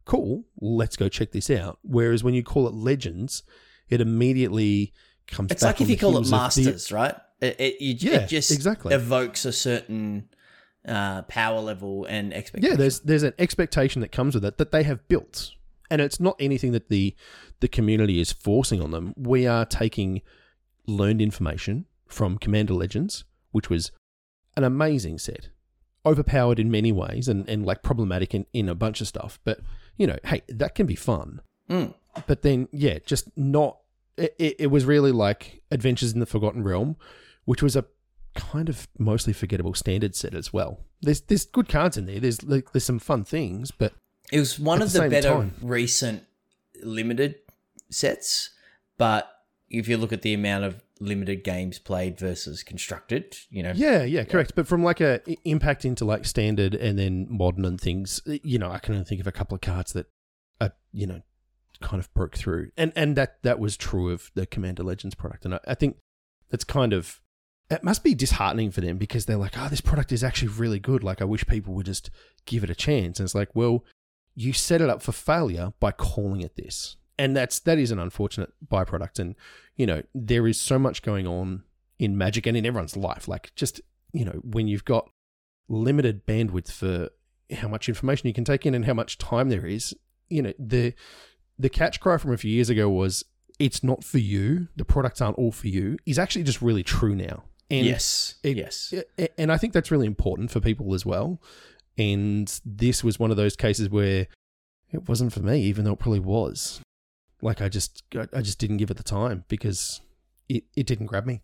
Cool, 0.06 0.46
let's 0.60 0.96
go 0.98 1.08
check 1.10 1.32
this 1.32 1.50
out. 1.50 1.80
Whereas 1.84 2.24
when 2.24 2.34
you 2.34 2.44
call 2.44 2.68
it 2.68 2.74
Legends, 2.74 3.44
it 3.90 4.02
immediately 4.02 4.94
comes. 5.28 5.52
It's 5.52 5.62
like 5.64 5.80
if 5.80 5.90
you 5.90 5.98
call 5.98 6.16
it 6.18 6.22
of 6.22 6.26
the- 6.26 6.32
masters, 6.32 6.92
right? 6.92 7.16
It, 7.40 7.56
it, 7.60 7.82
you, 7.82 8.12
Yeah, 8.12 8.20
it 8.20 8.28
just 8.30 8.52
exactly. 8.52 8.94
evokes 8.94 9.46
a 9.46 9.52
certain 9.52 10.30
uh, 10.88 11.24
power 11.24 11.60
level 11.60 12.06
and 12.06 12.34
expectation. 12.34 12.72
Yeah, 12.74 12.78
there's 12.78 13.00
there's 13.02 13.24
an 13.24 13.34
expectation 13.40 14.02
that 14.02 14.12
comes 14.12 14.36
with 14.36 14.46
it 14.46 14.58
that 14.58 14.72
they 14.72 14.84
have 14.84 15.08
built, 15.08 15.52
and 15.90 16.02
it's 16.02 16.20
not 16.20 16.36
anything 16.40 16.72
that 16.74 16.90
the 16.90 17.16
the 17.60 17.68
community 17.68 18.20
is 18.20 18.32
forcing 18.32 18.82
on 18.82 18.92
them. 18.92 19.14
We 19.18 19.48
are 19.48 19.66
taking 19.66 20.22
learned 20.92 21.22
information 21.22 21.86
from 22.08 22.38
Commander 22.38 22.74
Legends, 22.74 23.24
which 23.52 23.70
was 23.70 23.92
an 24.56 24.64
amazing 24.64 25.18
set, 25.18 25.50
overpowered 26.06 26.60
in 26.60 26.70
many 26.70 26.92
ways, 26.92 27.28
and 27.28 27.48
and 27.50 27.66
like 27.66 27.84
problematic 27.84 28.34
in 28.36 28.46
in 28.54 28.70
a 28.70 28.76
bunch 28.76 29.02
of 29.02 29.08
stuff. 29.08 29.40
But 29.44 29.60
you 29.98 30.08
know, 30.08 30.18
hey, 30.26 30.42
that 30.50 30.76
can 30.76 30.86
be 30.86 30.96
fun. 30.96 31.42
Mm. 31.70 31.94
But 32.28 32.42
then, 32.42 32.68
yeah, 32.72 33.00
just 33.06 33.36
not. 33.38 33.78
It, 34.18 34.58
it, 34.60 34.68
was 34.68 34.86
really 34.86 35.12
like 35.12 35.64
Adventures 35.72 36.12
in 36.12 36.20
the 36.20 36.26
Forgotten 36.26 36.64
Realm, 36.64 36.98
which 37.46 37.64
was 37.64 37.76
a 37.76 37.86
kind 38.36 38.70
of 38.70 38.88
mostly 39.00 39.34
forgettable 39.34 39.74
standard 39.74 40.16
set 40.16 40.34
as 40.34 40.52
well. 40.54 40.82
There's 41.02 41.22
there's 41.22 41.46
good 41.46 41.70
cards 41.70 41.98
in 41.98 42.06
there. 42.06 42.20
There's 42.20 42.44
like 42.44 42.72
there's 42.72 42.84
some 42.84 43.00
fun 43.00 43.24
things, 43.24 43.72
but 43.72 43.94
It 44.32 44.40
was 44.40 44.60
one 44.60 44.82
of 44.82 44.92
the 44.92 45.04
the, 45.04 45.10
better 45.10 45.30
time. 45.30 45.56
recent 45.62 46.24
limited 46.84 47.36
sets, 47.90 48.52
but 48.98 49.30
if 49.72 49.88
you 49.88 49.98
look 49.98 50.14
at 50.14 50.22
the 50.22 50.34
amount 50.34 50.66
of 50.66 50.82
limited 51.00 51.44
games 51.44 51.80
played 51.80 52.20
versus 52.20 52.62
constructed, 52.62 53.38
you 53.50 53.64
know, 53.64 53.72
yeah, 53.76 54.04
yeah, 54.04 54.24
correct. 54.24 54.54
But 54.56 54.68
from 54.68 54.84
like 54.84 55.02
a 55.02 55.22
impact 55.46 55.86
into 55.86 56.06
like 56.06 56.26
standard 56.26 56.76
and 56.76 57.00
then 57.00 57.28
modern 57.30 57.66
and 57.66 57.80
things, 57.80 58.22
you 58.26 58.60
know, 58.60 58.70
I 58.70 58.80
can 58.80 58.94
only 58.94 59.06
think 59.06 59.22
of 59.22 59.28
a 59.28 59.32
couple 59.32 59.56
of 59.56 59.62
cards 59.62 59.94
that 59.94 60.08
are 60.60 60.74
you 60.92 61.08
know 61.08 61.22
kind 61.82 62.00
of 62.00 62.14
broke 62.14 62.36
through, 62.36 62.72
and 62.78 62.92
and 62.96 63.16
that 63.16 63.42
that 63.44 63.60
was 63.60 63.78
true 63.78 64.12
of 64.12 64.30
the 64.36 64.46
Commander 64.46 64.84
Legends 64.84 65.16
product, 65.16 65.46
and 65.46 65.56
I, 65.56 65.60
I 65.68 65.76
think 65.76 65.98
that's 66.50 66.66
kind 66.66 66.94
of 66.94 67.22
it 67.72 67.84
must 67.84 68.04
be 68.04 68.14
disheartening 68.14 68.70
for 68.70 68.82
them 68.82 68.98
because 68.98 69.26
they're 69.26 69.38
like, 69.38 69.58
oh, 69.58 69.70
this 69.70 69.82
product 69.82 70.12
is 70.12 70.24
actually 70.24 70.50
really 70.50 70.80
good. 70.80 71.04
Like, 71.04 71.22
I 71.22 71.26
wish 71.26 71.48
people 71.48 71.74
would 71.76 71.86
just 71.86 72.10
give 72.46 72.66
it 72.66 72.70
a 72.70 72.76
chance. 72.76 73.18
And 73.18 73.26
it's 73.26 73.34
like, 73.34 73.56
well, 73.56 73.86
you 74.36 74.52
set 74.52 74.82
it 74.82 74.90
up 74.90 75.02
for 75.02 75.14
failure 75.14 75.72
by 75.80 75.92
calling 75.92 76.42
it 76.42 76.56
this, 76.58 76.98
and 77.18 77.36
that's 77.36 77.60
that 77.60 77.78
is 77.78 77.92
an 77.92 78.00
unfortunate 78.00 78.54
byproduct. 78.72 79.20
And 79.20 79.36
you 79.76 79.86
know, 79.86 80.04
there 80.14 80.48
is 80.48 80.60
so 80.60 80.78
much 80.80 81.02
going 81.02 81.28
on 81.28 81.64
in 82.00 82.18
Magic 82.18 82.46
and 82.48 82.58
in 82.58 82.66
everyone's 82.66 82.98
life. 82.98 83.28
Like, 83.28 83.54
just 83.56 83.82
you 84.14 84.26
know, 84.26 84.40
when 84.44 84.68
you've 84.68 84.86
got 84.86 85.10
limited 85.70 86.26
bandwidth 86.26 86.72
for 86.72 87.10
how 87.56 87.68
much 87.68 87.88
information 87.90 88.28
you 88.28 88.34
can 88.34 88.44
take 88.44 88.66
in 88.66 88.74
and 88.76 88.86
how 88.86 88.94
much 88.94 89.18
time 89.18 89.50
there 89.50 89.66
is, 89.66 89.96
you 90.30 90.42
know, 90.42 90.54
the 90.60 90.94
the 91.60 91.70
catch 91.70 92.00
cry 92.00 92.18
from 92.18 92.34
a 92.34 92.38
few 92.38 92.52
years 92.52 92.70
ago 92.70 92.90
was 92.90 93.24
it's 93.60 93.84
not 93.84 94.04
for 94.04 94.18
you. 94.18 94.68
The 94.76 94.86
products 94.86 95.22
aren't 95.22 95.38
all 95.38 95.52
for 95.52 95.68
you. 95.68 95.98
Is 96.06 96.18
actually 96.18 96.44
just 96.44 96.62
really 96.62 96.84
true 96.84 97.16
now. 97.16 97.44
And 97.70 97.86
yes, 97.86 98.36
it- 98.44 98.58
yes, 98.58 98.94
and 99.38 99.52
I 99.52 99.58
think 99.58 99.72
that's 99.74 99.92
really 99.92 100.08
important 100.08 100.52
for 100.52 100.60
people 100.60 100.94
as 100.94 101.06
well. 101.06 101.42
And 101.98 102.60
this 102.66 103.04
was 103.04 103.20
one 103.20 103.32
of 103.32 103.38
those 103.38 103.56
cases 103.56 103.90
where 103.90 104.28
it 104.92 105.08
wasn't 105.08 105.32
for 105.34 105.42
me, 105.42 105.62
even 105.64 105.86
though 105.86 105.94
it 105.94 106.00
probably 106.00 106.20
was. 106.20 106.82
Like 107.42 107.62
I 107.62 107.70
just, 107.70 108.04
I 108.16 108.28
I 108.34 108.42
just 108.42 108.60
didn't 108.60 108.78
give 108.78 108.92
it 108.92 108.98
the 108.98 109.04
time 109.04 109.44
because 109.48 110.02
it, 110.50 110.64
it 110.76 110.86
didn't 110.86 111.08
grab 111.08 111.26
me. 111.26 111.42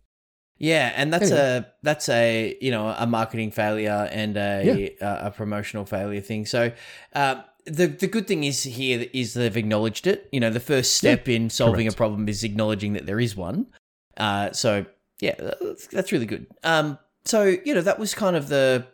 yeah, 0.60 0.92
and 0.96 1.12
that's 1.14 1.32
Anyway. 1.32 1.40
a 1.40 1.68
that's 1.84 2.10
a 2.10 2.58
you 2.62 2.72
know 2.72 2.88
a 2.98 3.06
marketing 3.08 3.52
failure 3.52 4.08
and 4.12 4.38
a 4.38 4.96
a, 5.02 5.28
a 5.28 5.32
promotional 5.32 5.86
failure 5.86 6.22
thing. 6.22 6.46
So. 6.46 6.72
Uh, 7.14 7.42
the, 7.70 7.88
the 7.88 8.08
good 8.08 8.28
thing 8.28 8.46
is 8.46 8.64
here 8.64 9.08
is 9.12 9.34
they've 9.34 9.58
acknowledged 9.58 10.08
it. 10.08 10.30
You 10.32 10.40
know, 10.40 10.50
the 10.50 10.62
first 10.62 10.94
step 10.96 11.28
in 11.28 11.50
solving 11.50 11.86
correct. 11.88 11.96
a 11.96 11.98
problem 11.98 12.30
is 12.30 12.46
acknowledging 12.46 12.94
that 12.94 13.06
there 13.06 13.20
is 13.20 13.36
one. 13.36 13.68
Uh, 14.16 14.54
so 14.54 14.86
yeah, 15.20 15.36
that's, 15.38 15.88
that's 15.88 16.14
really 16.14 16.26
good. 16.28 16.48
Um, 16.64 16.98
so 17.26 17.44
you 17.44 17.76
know 17.76 17.82
that 17.82 18.00
was 18.00 18.14
kind 18.14 18.38
of 18.38 18.48
the 18.48 18.88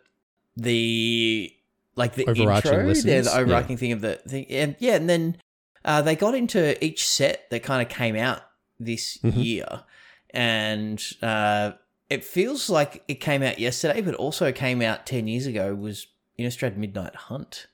the 0.56 1.52
like 1.94 2.14
the 2.14 2.26
Overarching 2.26 2.72
intro, 2.72 2.86
lessons, 2.88 3.06
yeah, 3.06 3.20
the 3.20 3.30
yeah. 3.30 3.38
overarching 3.38 3.76
thing 3.76 3.92
of 3.92 4.00
the 4.00 4.16
thing, 4.26 4.46
and 4.50 4.74
yeah, 4.80 4.96
and 4.96 5.08
then 5.08 5.36
uh, 5.84 6.02
they 6.02 6.16
got 6.16 6.34
into 6.34 6.82
each 6.84 7.06
set 7.06 7.48
that 7.50 7.62
kind 7.62 7.82
of 7.82 7.88
came 7.88 8.16
out 8.16 8.42
this 8.80 9.18
Mhm. 9.18 9.44
year, 9.44 9.82
and 10.30 11.02
uh, 11.22 11.72
it 12.10 12.24
feels 12.24 12.68
like 12.68 13.02
it 13.08 13.16
came 13.20 13.42
out 13.42 13.58
yesterday, 13.58 14.00
but 14.00 14.14
also 14.14 14.52
came 14.52 14.82
out 14.82 15.06
ten 15.06 15.26
years 15.28 15.46
ago. 15.46 15.74
Was 15.74 16.06
Innistrad 16.38 16.76
Midnight 16.76 17.14
Hunt. 17.14 17.66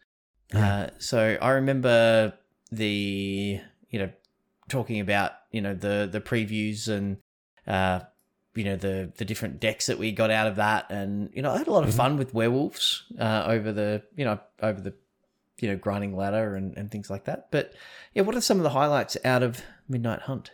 Uh, 0.54 0.88
so 0.98 1.38
I 1.40 1.50
remember 1.50 2.34
the 2.72 3.60
you 3.90 3.98
know 3.98 4.10
talking 4.68 5.00
about 5.00 5.32
you 5.50 5.60
know 5.60 5.74
the 5.74 6.08
the 6.10 6.20
previews 6.20 6.88
and 6.88 7.16
uh, 7.66 8.00
you 8.54 8.64
know 8.64 8.76
the 8.76 9.12
the 9.16 9.24
different 9.24 9.60
decks 9.60 9.86
that 9.86 9.98
we 9.98 10.12
got 10.12 10.30
out 10.30 10.46
of 10.48 10.56
that, 10.56 10.90
and 10.90 11.30
you 11.34 11.42
know 11.42 11.52
I 11.52 11.58
had 11.58 11.68
a 11.68 11.72
lot 11.72 11.84
of 11.88 11.94
fun 11.94 12.16
with 12.16 12.34
werewolves 12.34 13.04
uh, 13.18 13.44
over 13.46 13.72
the 13.72 14.02
you 14.16 14.24
know 14.24 14.38
over 14.60 14.80
the 14.80 14.94
you 15.62 15.68
know 15.68 15.76
grinding 15.76 16.16
ladder 16.16 16.56
and 16.56 16.76
and 16.76 16.90
things 16.90 17.10
like 17.10 17.24
that. 17.24 17.48
But 17.50 17.74
yeah, 18.14 18.22
what 18.22 18.34
are 18.34 18.40
some 18.40 18.58
of 18.58 18.62
the 18.62 18.70
highlights 18.70 19.16
out 19.24 19.42
of 19.42 19.62
Midnight 19.88 20.22
Hunt? 20.22 20.52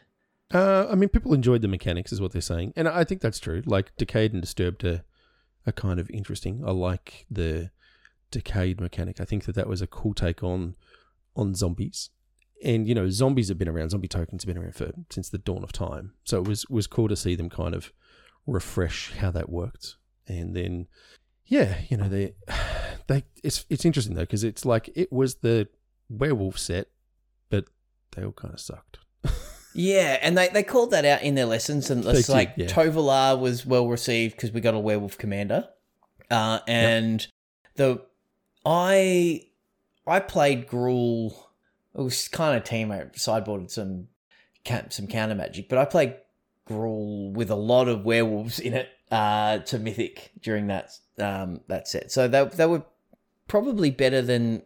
Uh, 0.52 0.86
I 0.90 0.94
mean, 0.94 1.08
people 1.08 1.34
enjoyed 1.34 1.62
the 1.62 1.68
mechanics, 1.68 2.12
is 2.12 2.20
what 2.20 2.32
they're 2.32 2.40
saying, 2.40 2.72
and 2.76 2.88
I 2.88 3.04
think 3.04 3.20
that's 3.20 3.40
true. 3.40 3.62
Like 3.66 3.96
Decayed 3.96 4.32
and 4.32 4.40
Disturbed 4.40 4.84
are, 4.84 5.02
are 5.66 5.72
kind 5.72 5.98
of 5.98 6.08
interesting. 6.10 6.62
I 6.64 6.70
like 6.70 7.26
the 7.30 7.70
Decayed 8.30 8.80
mechanic. 8.80 9.20
I 9.20 9.24
think 9.24 9.44
that 9.44 9.54
that 9.56 9.68
was 9.68 9.82
a 9.82 9.86
cool 9.86 10.14
take 10.14 10.42
on 10.42 10.76
on 11.34 11.54
zombies, 11.54 12.10
and 12.64 12.86
you 12.86 12.94
know, 12.94 13.10
zombies 13.10 13.48
have 13.48 13.58
been 13.58 13.68
around. 13.68 13.90
Zombie 13.90 14.08
tokens 14.08 14.44
have 14.44 14.54
been 14.54 14.62
around 14.62 14.76
for 14.76 14.92
since 15.10 15.28
the 15.28 15.38
dawn 15.38 15.64
of 15.64 15.72
time. 15.72 16.14
So 16.24 16.38
it 16.38 16.46
was 16.46 16.68
was 16.68 16.86
cool 16.86 17.08
to 17.08 17.16
see 17.16 17.34
them 17.34 17.50
kind 17.50 17.74
of 17.74 17.92
refresh 18.46 19.14
how 19.14 19.32
that 19.32 19.48
worked, 19.48 19.96
and 20.28 20.54
then 20.54 20.86
yeah, 21.46 21.78
you 21.88 21.96
know, 21.96 22.08
they 22.08 22.34
they 23.06 23.24
it's 23.42 23.64
it's 23.70 23.84
interesting 23.84 24.14
though 24.14 24.22
because 24.22 24.44
it's 24.44 24.64
like 24.64 24.90
it 24.94 25.12
was 25.12 25.36
the 25.36 25.68
werewolf 26.08 26.58
set, 26.58 26.88
but 27.50 27.66
they 28.14 28.24
all 28.24 28.32
kind 28.32 28.54
of 28.54 28.60
sucked. 28.60 28.98
Yeah, 29.78 30.18
and 30.22 30.38
they, 30.38 30.48
they 30.48 30.62
called 30.62 30.92
that 30.92 31.04
out 31.04 31.22
in 31.22 31.34
their 31.34 31.44
lessons, 31.44 31.90
and 31.90 32.02
it's 32.06 32.30
like 32.30 32.54
yeah. 32.56 32.64
Tovolar 32.64 33.38
was 33.38 33.66
well 33.66 33.86
received 33.86 34.34
because 34.34 34.50
we 34.50 34.62
got 34.62 34.72
a 34.72 34.78
werewolf 34.78 35.18
commander, 35.18 35.68
uh, 36.30 36.60
and 36.66 37.26
the 37.74 38.00
I 38.64 39.42
I 40.06 40.20
played 40.20 40.66
Gruul. 40.66 41.34
It 41.94 42.00
was 42.00 42.26
kind 42.28 42.56
of 42.56 42.64
team. 42.64 42.90
I 42.90 43.00
sideboarded 43.16 43.70
some 43.70 44.08
some 44.88 45.06
counter 45.08 45.34
magic, 45.34 45.68
but 45.68 45.76
I 45.76 45.84
played 45.84 46.14
Gruul 46.66 47.34
with 47.34 47.50
a 47.50 47.56
lot 47.56 47.88
of 47.88 48.02
werewolves 48.02 48.58
in 48.58 48.72
it 48.72 48.88
uh, 49.10 49.58
to 49.58 49.78
Mythic 49.78 50.32
during 50.40 50.68
that 50.68 50.92
um, 51.18 51.60
that 51.68 51.86
set. 51.86 52.10
So 52.10 52.28
they 52.28 52.44
they 52.44 52.66
were 52.66 52.84
probably 53.48 53.90
better 53.90 54.22
than 54.22 54.62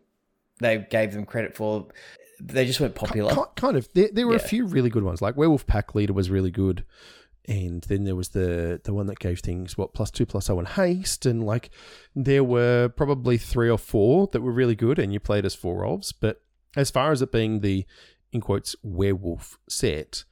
they 0.61 0.78
gave 0.91 1.12
them 1.12 1.26
credit 1.26 1.57
for. 1.57 1.89
They 2.41 2.66
just 2.66 2.81
weren't 2.81 2.95
popular. 2.95 3.35
Ki- 3.35 3.43
Kind 3.57 3.76
of. 3.76 3.89
There, 3.95 4.09
there 4.12 4.26
were 4.26 4.37
a 4.37 4.41
few 4.41 4.64
really 4.66 4.91
good 4.91 5.03
ones. 5.03 5.20
Like 5.20 5.37
Werewolf 5.37 5.66
Pack 5.66 5.95
Leader 5.95 6.12
was 6.12 6.31
really 6.31 6.51
good, 6.51 6.85
and 7.47 7.83
then 7.83 8.05
there 8.05 8.16
was 8.16 8.31
the 8.31 8.81
the 8.85 8.95
one 8.95 9.07
that 9.07 9.18
gave 9.18 9.41
things 9.41 9.76
what 9.76 9.93
plus 9.93 10.11
two 10.11 10.24
plus 10.24 10.47
zero 10.47 10.59
and 10.59 10.68
haste, 10.68 11.26
and 11.26 11.45
like 11.45 11.70
there 12.14 12.45
were 12.45 12.89
probably 12.89 13.37
three 13.37 13.68
or 13.68 13.78
four 13.78 14.28
that 14.33 14.41
were 14.41 14.53
really 14.53 14.76
good, 14.76 14.99
and 14.99 15.12
you 15.12 15.20
played 15.20 15.45
as 15.45 15.55
four 15.55 15.85
elves. 15.85 16.12
But 16.12 16.43
as 16.76 16.91
far 16.91 17.12
as 17.12 17.20
it 17.20 17.33
being 17.33 17.61
the 17.61 17.85
in 18.33 18.41
quotes 18.41 18.76
werewolf 18.83 19.59
set, 19.68 20.24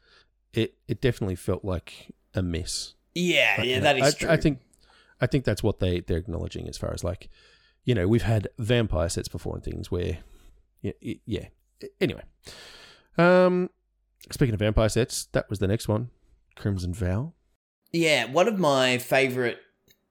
it 0.53 0.75
it 0.87 1.01
definitely 1.01 1.37
felt 1.37 1.65
like 1.65 2.15
a 2.35 2.43
mess. 2.43 2.95
Yeah, 3.15 3.57
yeah, 3.59 3.63
you 3.63 3.75
know, 3.77 3.83
that 3.83 3.99
is 3.99 4.15
I, 4.15 4.19
true. 4.19 4.31
I 4.31 4.37
think 4.37 4.61
I 5.21 5.27
think 5.27 5.45
that's 5.45 5.63
what 5.63 5.81
they 5.81 6.01
they're 6.01 6.19
acknowledging 6.19 6.69
as 6.69 6.79
far 6.79 6.93
as 6.93 7.03
like 7.05 7.29
you 7.85 7.95
know 7.95 8.07
we've 8.09 8.23
had 8.23 8.49
vampire 8.59 9.09
sets 9.09 9.29
before 9.29 9.55
and 9.55 9.65
things 9.65 9.91
where 9.91 10.19
yeah 10.83 10.93
yeah 11.27 11.47
anyway 12.01 12.23
um 13.17 13.71
speaking 14.31 14.55
of 14.55 14.61
vampire 14.61 14.89
sets 14.89 15.27
that 15.33 15.49
was 15.51 15.59
the 15.59 15.67
next 15.69 15.89
one 15.89 16.11
Crimson 16.57 16.93
Vow 16.93 17.33
Yeah, 17.93 18.27
one 18.27 18.49
of 18.49 18.59
my 18.59 18.99
favorite 18.99 19.59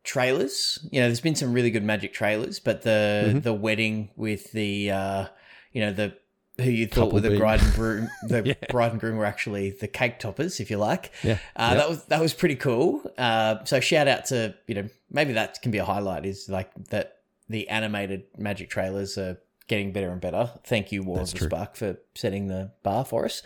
trailers. 0.03 0.79
You 0.91 1.01
know, 1.01 1.07
there's 1.07 1.19
been 1.21 1.35
some 1.35 1.51
really 1.53 1.69
good 1.71 1.83
Magic 1.83 2.13
trailers, 2.13 2.59
but 2.59 2.83
the 2.83 3.33
Mhm. 3.35 3.43
the 3.43 3.53
wedding 3.53 4.11
with 4.15 4.51
the 4.53 4.89
uh, 4.91 5.25
you 5.73 5.81
know 5.81 5.91
the 5.91 6.13
who 6.59 6.71
you 6.71 6.87
thought 6.87 6.95
Couple 7.07 7.11
were 7.15 7.19
the 7.19 7.29
being- 7.29 7.39
bride 7.41 7.61
and 7.61 7.73
groom, 7.73 8.09
the 8.27 8.43
Yeah. 8.45 8.53
bride 8.69 8.91
and 8.93 8.99
groom 9.01 9.17
were 9.17 9.25
actually 9.25 9.71
the 9.71 9.87
cake 9.87 10.17
toppers, 10.19 10.59
if 10.59 10.71
you 10.71 10.77
like. 10.77 11.11
yeah 11.21 11.37
Uh, 11.55 11.67
Yep. 11.71 11.77
That 11.77 11.89
was 11.89 12.05
that 12.05 12.21
was 12.21 12.33
pretty 12.33 12.55
cool. 12.55 13.03
Uh, 13.17 13.63
so 13.65 13.79
shout 13.81 14.07
out 14.07 14.25
to 14.27 14.55
you 14.67 14.75
know 14.75 14.89
maybe 15.11 15.33
that 15.33 15.61
can 15.61 15.71
be 15.71 15.77
a 15.79 15.85
highlight 15.85 16.25
is 16.25 16.47
like 16.49 16.71
that 16.91 17.16
the 17.49 17.67
animated 17.69 18.23
Magic 18.37 18.69
trailers 18.69 19.17
are 19.17 19.37
getting 19.67 19.91
better 19.91 20.09
and 20.09 20.21
better. 20.21 20.51
Thank 20.63 20.91
you, 20.91 21.03
War 21.03 21.17
That's 21.17 21.31
of 21.31 21.39
the 21.39 21.39
true. 21.39 21.49
Spark, 21.49 21.75
for 21.75 21.97
setting 22.15 22.47
the 22.47 22.71
bar 22.83 23.03
for 23.05 23.25
us. 23.25 23.43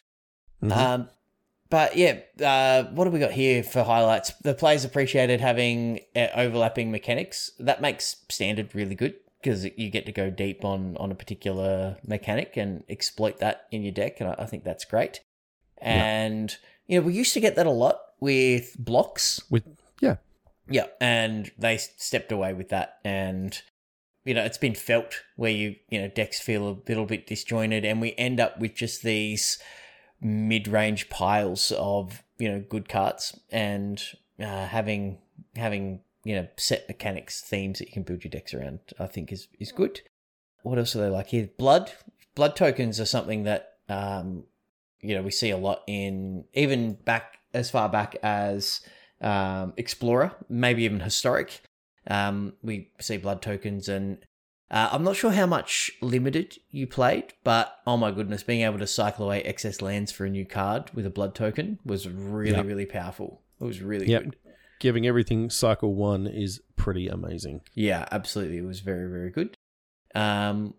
Mhm. 0.63 0.71
Um, 0.71 1.09
but 1.69 1.95
yeah, 1.95 2.19
uh, 2.43 2.83
what 2.91 3.05
have 3.07 3.13
we 3.13 3.19
got 3.19 3.31
here 3.31 3.63
for 3.63 3.83
highlights? 3.83 4.31
The 4.43 4.53
players 4.53 4.83
appreciated 4.85 5.39
having 5.41 6.01
uh, 6.15 6.27
overlapping 6.35 6.91
mechanics. 6.91 7.51
That 7.59 7.81
makes 7.81 8.17
standard 8.29 8.75
really 8.75 8.93
good 8.95 9.15
because 9.41 9.65
you 9.77 9.89
get 9.89 10.05
to 10.05 10.11
go 10.11 10.29
deep 10.29 10.63
on 10.65 10.95
on 10.97 11.11
a 11.11 11.15
particular 11.15 11.97
mechanic 12.05 12.57
and 12.57 12.83
exploit 12.89 13.37
that 13.39 13.67
in 13.71 13.83
your 13.83 13.93
deck, 13.93 14.19
and 14.19 14.29
I, 14.29 14.35
I 14.39 14.45
think 14.45 14.63
that's 14.63 14.85
great. 14.85 15.21
And 15.79 16.55
you 16.87 16.99
know, 16.99 17.07
we 17.07 17.13
used 17.13 17.33
to 17.33 17.39
get 17.39 17.55
that 17.55 17.65
a 17.65 17.71
lot 17.71 17.99
with 18.19 18.75
blocks. 18.77 19.41
with 19.49 19.63
yeah 20.01 20.17
Yeah, 20.69 20.87
and 20.99 21.51
they 21.57 21.77
stepped 21.77 22.31
away 22.31 22.53
with 22.53 22.69
that, 22.69 22.99
and 23.03 23.59
you 24.23 24.33
know 24.33 24.43
it's 24.43 24.57
been 24.57 24.75
felt 24.75 25.21
where 25.35 25.51
you 25.51 25.75
you 25.89 25.99
know 26.01 26.07
decks 26.07 26.39
feel 26.39 26.67
a 26.67 26.77
little 26.87 27.05
bit 27.05 27.27
disjointed, 27.27 27.85
and 27.85 28.01
we 28.01 28.13
end 28.17 28.39
up 28.39 28.59
with 28.59 28.75
just 28.75 29.03
these 29.03 29.57
mid-range 30.21 31.09
piles 31.09 31.71
of 31.77 32.23
you 32.37 32.49
know 32.49 32.63
good 32.67 32.87
cards, 32.87 33.39
and 33.51 34.03
uh, 34.39 34.67
having 34.67 35.19
having 35.55 36.01
you 36.23 36.35
know 36.35 36.47
set 36.57 36.87
mechanics 36.87 37.41
themes 37.41 37.79
that 37.79 37.87
you 37.87 37.93
can 37.93 38.03
build 38.03 38.23
your 38.23 38.31
decks 38.31 38.53
around, 38.53 38.79
I 38.99 39.07
think 39.07 39.31
is 39.31 39.47
is 39.59 39.71
good. 39.71 40.01
What 40.63 40.77
else 40.77 40.95
are 40.95 41.01
they 41.01 41.09
like 41.09 41.27
here? 41.27 41.49
Blood, 41.57 41.91
blood 42.35 42.55
tokens 42.55 42.99
are 42.99 43.05
something 43.05 43.43
that 43.43 43.77
um, 43.89 44.43
you 45.01 45.15
know 45.15 45.23
we 45.23 45.31
see 45.31 45.49
a 45.49 45.57
lot 45.57 45.81
in 45.87 46.45
even 46.53 46.93
back 46.93 47.39
as 47.53 47.71
far 47.71 47.89
back 47.89 48.15
as 48.21 48.81
um, 49.21 49.73
Explorer, 49.77 50.35
maybe 50.49 50.83
even 50.83 50.99
Historic. 50.99 51.61
Um, 52.07 52.53
we 52.63 52.89
see 52.99 53.17
blood 53.17 53.41
tokens, 53.41 53.87
and 53.89 54.17
uh, 54.71 54.89
I'm 54.91 55.03
not 55.03 55.15
sure 55.15 55.31
how 55.31 55.45
much 55.45 55.91
limited 56.01 56.57
you 56.71 56.87
played, 56.87 57.33
but 57.43 57.77
oh 57.85 57.97
my 57.97 58.11
goodness, 58.11 58.41
being 58.43 58.61
able 58.61 58.79
to 58.79 58.87
cycle 58.87 59.25
away 59.25 59.41
excess 59.43 59.81
lands 59.81 60.11
for 60.11 60.25
a 60.25 60.29
new 60.29 60.45
card 60.45 60.89
with 60.93 61.05
a 61.05 61.09
blood 61.09 61.35
token 61.35 61.79
was 61.85 62.07
really, 62.07 62.51
Yep. 62.57 62.65
really 62.65 62.85
powerful. 62.85 63.41
It 63.59 63.65
was 63.65 63.81
really 63.81 64.07
Yep. 64.07 64.23
good. 64.23 64.35
giving 64.79 65.05
everything 65.05 65.47
cycle 65.51 65.93
one 65.93 66.25
is 66.25 66.59
pretty 66.75 67.07
amazing 67.07 67.61
Yeah, 67.75 68.07
absolutely. 68.11 68.57
It 68.57 68.65
was 68.65 68.79
very, 68.79 69.07
very 69.11 69.29
good. 69.29 69.55
Um, 70.15 70.73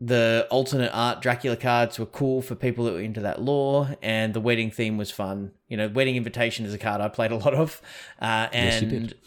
the 0.00 0.48
alternate 0.50 0.90
art 0.92 1.22
Dracula 1.22 1.56
cards 1.56 1.98
were 1.98 2.06
cool 2.06 2.42
for 2.42 2.54
people 2.56 2.84
that 2.86 2.92
were 2.94 3.00
into 3.00 3.20
that 3.20 3.40
lore, 3.40 3.96
and 4.02 4.34
the 4.34 4.40
wedding 4.40 4.70
theme 4.72 4.98
was 4.98 5.10
fun. 5.12 5.52
You 5.68 5.76
know, 5.76 5.88
wedding 5.88 6.16
invitation 6.16 6.66
is 6.66 6.74
a 6.74 6.78
card 6.78 7.00
I 7.00 7.08
played 7.08 7.30
a 7.30 7.36
lot 7.36 7.54
of, 7.54 7.80
uh, 8.20 8.48
Yes, 8.52 8.82
you 8.82 8.88
and 8.88 9.08
did. 9.08 9.18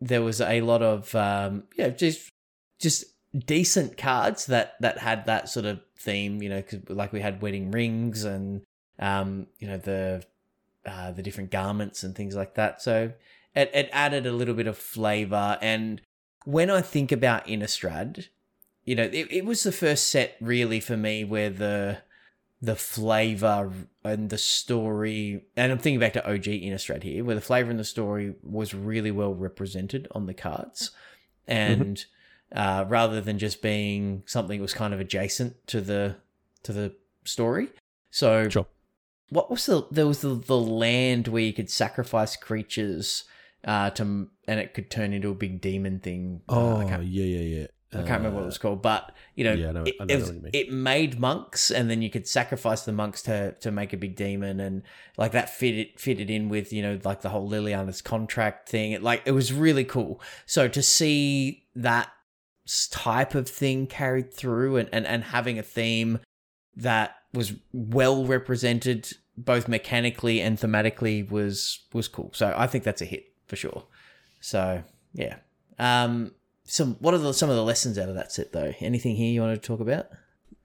There 0.00 0.22
was 0.22 0.40
a 0.40 0.60
lot 0.60 0.82
of 0.82 1.14
um, 1.14 1.64
yeah, 1.76 1.88
just 1.88 2.30
just 2.78 3.04
decent 3.36 3.96
cards 3.96 4.46
that 4.46 4.74
that 4.80 4.98
had 4.98 5.26
that 5.26 5.48
sort 5.48 5.66
of 5.66 5.80
theme. 5.98 6.42
You 6.42 6.48
know, 6.50 6.62
'cause 6.62 6.80
like 6.88 7.12
we 7.12 7.20
had 7.20 7.42
wedding 7.42 7.70
rings 7.70 8.24
and 8.24 8.62
um, 8.98 9.46
you 9.58 9.68
know 9.68 9.78
the 9.78 10.24
uh, 10.86 11.10
the 11.12 11.22
different 11.22 11.50
garments 11.50 12.02
and 12.02 12.14
things 12.14 12.36
like 12.36 12.54
that. 12.54 12.80
So 12.80 13.12
it, 13.54 13.70
it 13.74 13.90
added 13.92 14.26
a 14.26 14.32
little 14.32 14.54
bit 14.54 14.66
of 14.66 14.78
flavor. 14.78 15.58
And 15.60 16.00
when 16.44 16.70
I 16.70 16.80
think 16.80 17.10
about 17.10 17.46
Innistrad, 17.46 18.28
you 18.84 18.94
know, 18.94 19.04
it, 19.04 19.26
it 19.30 19.44
was 19.44 19.64
the 19.64 19.72
first 19.72 20.08
set 20.08 20.36
really 20.40 20.78
for 20.78 20.96
me 20.96 21.24
where 21.24 21.50
the 21.50 21.98
the 22.62 22.76
flavor 22.76 23.70
and 24.04 24.30
the 24.30 24.38
story, 24.38 25.44
and 25.56 25.72
I'm 25.72 25.78
thinking 25.78 26.00
back 26.00 26.14
to 26.14 26.26
OG 26.28 26.44
Innistrad 26.44 27.02
here, 27.02 27.24
where 27.24 27.34
the 27.34 27.40
flavor 27.40 27.70
and 27.70 27.78
the 27.78 27.84
story 27.84 28.34
was 28.42 28.74
really 28.74 29.10
well 29.10 29.34
represented 29.34 30.08
on 30.12 30.26
the 30.26 30.34
cards, 30.34 30.90
and 31.46 32.04
uh, 32.54 32.84
rather 32.88 33.20
than 33.20 33.38
just 33.38 33.60
being 33.62 34.22
something 34.26 34.58
that 34.58 34.62
was 34.62 34.74
kind 34.74 34.94
of 34.94 35.00
adjacent 35.00 35.66
to 35.68 35.80
the 35.80 36.16
to 36.62 36.72
the 36.72 36.94
story. 37.24 37.68
So 38.10 38.48
Sure. 38.48 38.66
what 39.30 39.50
was 39.50 39.66
the 39.66 39.86
there 39.90 40.06
was 40.06 40.20
the, 40.20 40.34
the 40.34 40.56
land 40.56 41.28
where 41.28 41.42
you 41.42 41.52
could 41.52 41.68
sacrifice 41.70 42.36
creatures 42.36 43.24
uh 43.64 43.90
to 43.90 44.02
and 44.48 44.60
it 44.60 44.74
could 44.74 44.90
turn 44.90 45.12
into 45.12 45.28
a 45.30 45.34
big 45.34 45.60
demon 45.60 45.98
thing 45.98 46.40
Uh, 46.48 46.76
oh 46.78 46.88
can't, 46.88 47.04
yeah 47.04 47.24
yeah 47.24 47.58
yeah 47.58 47.66
I 47.92 47.98
can't 47.98 48.10
remember 48.18 48.36
what 48.36 48.42
it 48.42 48.46
was 48.46 48.58
called 48.58 48.82
but 48.82 49.12
you 49.34 49.44
know, 49.44 49.52
yeah, 49.52 49.70
know- 49.70 49.84
it, 49.84 49.94
it, 50.08 50.16
was- 50.16 50.32
it 50.52 50.72
made 50.72 51.20
monks 51.20 51.70
and 51.70 51.88
then 51.88 52.02
you 52.02 52.10
could 52.10 52.26
sacrifice 52.26 52.82
the 52.82 52.92
monks 52.92 53.22
to 53.22 53.52
to 53.60 53.70
make 53.70 53.92
a 53.92 53.96
big 53.96 54.16
demon 54.16 54.60
and 54.60 54.82
like 55.16 55.32
that 55.32 55.50
fitted 55.50 55.88
fitted 55.96 56.28
in 56.28 56.48
with 56.48 56.72
you 56.72 56.82
know 56.82 56.98
like 57.04 57.20
the 57.22 57.28
whole 57.28 57.48
Liliana's 57.48 58.02
contract 58.02 58.68
thing 58.68 58.92
it, 58.92 59.02
like 59.02 59.22
it 59.24 59.32
was 59.32 59.52
really 59.52 59.84
cool 59.84 60.20
so 60.46 60.68
to 60.68 60.82
see 60.82 61.64
that 61.74 62.10
type 62.90 63.34
of 63.34 63.48
thing 63.48 63.86
carried 63.86 64.32
through 64.34 64.76
and, 64.76 64.88
and, 64.92 65.06
and 65.06 65.22
having 65.24 65.58
a 65.58 65.62
theme 65.62 66.18
that 66.74 67.14
was 67.32 67.52
well 67.72 68.24
represented 68.26 69.08
both 69.36 69.68
mechanically 69.68 70.40
and 70.40 70.58
thematically 70.58 71.28
was 71.30 71.80
was 71.92 72.08
cool. 72.08 72.30
So 72.34 72.54
I 72.56 72.66
think 72.66 72.84
that's 72.84 73.02
a 73.02 73.04
hit 73.04 73.26
for 73.46 73.56
sure. 73.56 73.84
So 74.40 74.82
yeah. 75.12 75.36
Um, 75.78 76.32
some 76.66 76.96
what 77.00 77.14
are 77.14 77.18
the, 77.18 77.32
some 77.32 77.48
of 77.48 77.56
the 77.56 77.64
lessons 77.64 77.98
out 77.98 78.08
of 78.08 78.14
that 78.16 78.32
set 78.32 78.52
though? 78.52 78.72
Anything 78.80 79.16
here 79.16 79.32
you 79.32 79.40
want 79.40 79.60
to 79.60 79.66
talk 79.66 79.80
about? 79.80 80.08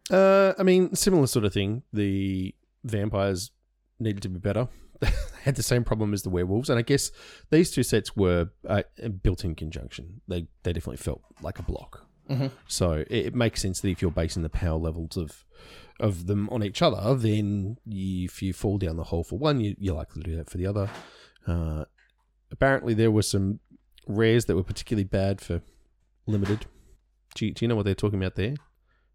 Uh, 0.10 0.54
I 0.60 0.64
mean, 0.64 0.96
similar 0.96 1.28
sort 1.28 1.46
of 1.46 1.54
thing. 1.54 1.84
The 1.94 2.54
vampires 2.84 3.52
needed 4.00 4.24
to 4.24 4.30
be 4.30 4.40
better. 4.40 4.68
they 5.00 5.10
had 5.44 5.56
the 5.56 5.64
same 5.64 5.84
problem 5.84 6.14
as 6.14 6.24
the 6.24 6.30
werewolves, 6.30 6.70
and 6.70 6.78
I 6.78 6.82
guess 6.82 7.12
these 7.50 7.72
two 7.72 7.84
sets 7.84 8.16
were 8.16 8.50
uh, 8.68 8.84
built 9.24 9.46
in 9.46 9.56
conjunction. 9.56 10.22
They 10.28 10.48
they 10.64 10.74
definitely 10.74 10.98
felt 10.98 11.22
like 11.42 11.60
a 11.60 11.64
block. 11.64 12.08
Mm-hmm. 12.30 12.48
So 12.68 12.92
it, 12.92 13.08
it 13.10 13.36
makes 13.36 13.62
sense 13.62 13.82
that 13.82 13.90
if 13.90 14.02
you're 14.02 14.12
basing 14.12 14.44
the 14.44 14.50
power 14.50 14.78
levels 14.78 15.18
of 15.18 15.46
of 16.00 16.28
them 16.28 16.50
on 16.50 16.64
each 16.64 16.82
other, 16.82 17.16
then 17.16 17.78
you, 17.86 18.26
if 18.26 18.42
you 18.42 18.54
fall 18.54 18.78
down 18.78 18.98
the 18.98 19.04
hole 19.06 19.24
for 19.24 19.38
one, 19.38 19.60
you, 19.60 19.76
you're 19.78 19.96
likely 19.96 20.24
to 20.24 20.30
do 20.30 20.36
that 20.36 20.50
for 20.50 20.58
the 20.58 20.66
other. 20.66 20.90
Uh, 21.48 21.86
apparently, 22.52 22.94
there 22.94 23.12
were 23.12 23.22
some 23.22 23.60
rares 24.08 24.46
that 24.46 24.56
were 24.56 24.64
particularly 24.64 25.04
bad 25.04 25.40
for 25.40 25.62
limited. 26.32 26.66
Do 27.36 27.46
you, 27.46 27.54
do 27.54 27.64
you 27.64 27.70
know 27.70 27.76
what 27.76 27.86
they're 27.86 27.96
talking 27.96 28.20
about 28.22 28.36
there? 28.36 28.54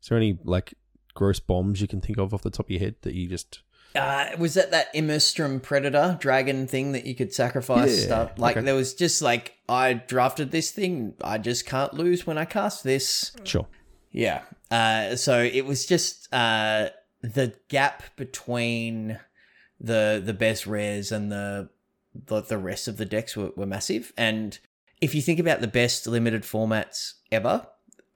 Is 0.03 0.09
there 0.09 0.19
any 0.19 0.39
like 0.45 0.75
gross 1.15 1.41
bombs 1.41 1.81
you 1.81 1.89
can 1.89 2.01
think 2.01 2.19
of 2.19 2.33
off 2.35 2.43
the 2.43 2.51
top 2.51 2.67
of 2.67 2.71
your 2.71 2.81
head 2.81 2.97
that 3.03 3.15
you 3.15 3.29
just 3.29 3.61
Uh, 3.95 4.29
was 4.39 4.55
that 4.55 4.71
that 4.71 4.89
Immersturm 4.95 5.61
Predator 5.61 6.17
dragon 6.21 6.67
thing 6.67 6.93
that 6.93 7.07
you 7.07 7.15
could 7.15 7.33
sacrifice 7.33 7.99
Yeah, 7.99 8.05
stuff? 8.05 8.39
Like 8.39 8.57
okay. 8.57 8.65
there 8.67 8.75
was 8.75 8.95
just 8.95 9.23
like 9.23 9.55
I 9.69 9.95
drafted 9.95 10.51
this 10.51 10.71
thing. 10.71 11.15
I 11.23 11.39
just 11.39 11.67
can't 11.67 11.95
lose 11.95 12.27
when 12.27 12.39
I 12.39 12.45
cast 12.45 12.85
this. 12.85 13.33
sure? 13.45 13.67
Yeah. 14.13 14.43
Uh, 14.71 15.17
so 15.17 15.43
it 15.43 15.65
was 15.67 15.87
just 15.87 16.33
uh, 16.33 16.89
the 17.23 17.55
gap 17.69 18.03
between 18.17 19.19
the 19.81 20.23
the 20.25 20.33
best 20.35 20.67
rares 20.67 21.13
and 21.13 21.31
the 21.31 21.69
the, 22.15 22.41
the 22.41 22.57
rest 22.59 22.89
of 22.89 22.97
the 22.97 23.05
decks 23.05 23.37
were, 23.37 23.51
were 23.57 23.67
massive. 23.67 24.13
And 24.17 24.59
if 25.01 25.15
you 25.15 25.23
think 25.23 25.39
about 25.41 25.61
the 25.61 25.69
best 25.69 26.07
limited 26.07 26.43
formats 26.43 27.15
ever, 27.31 27.67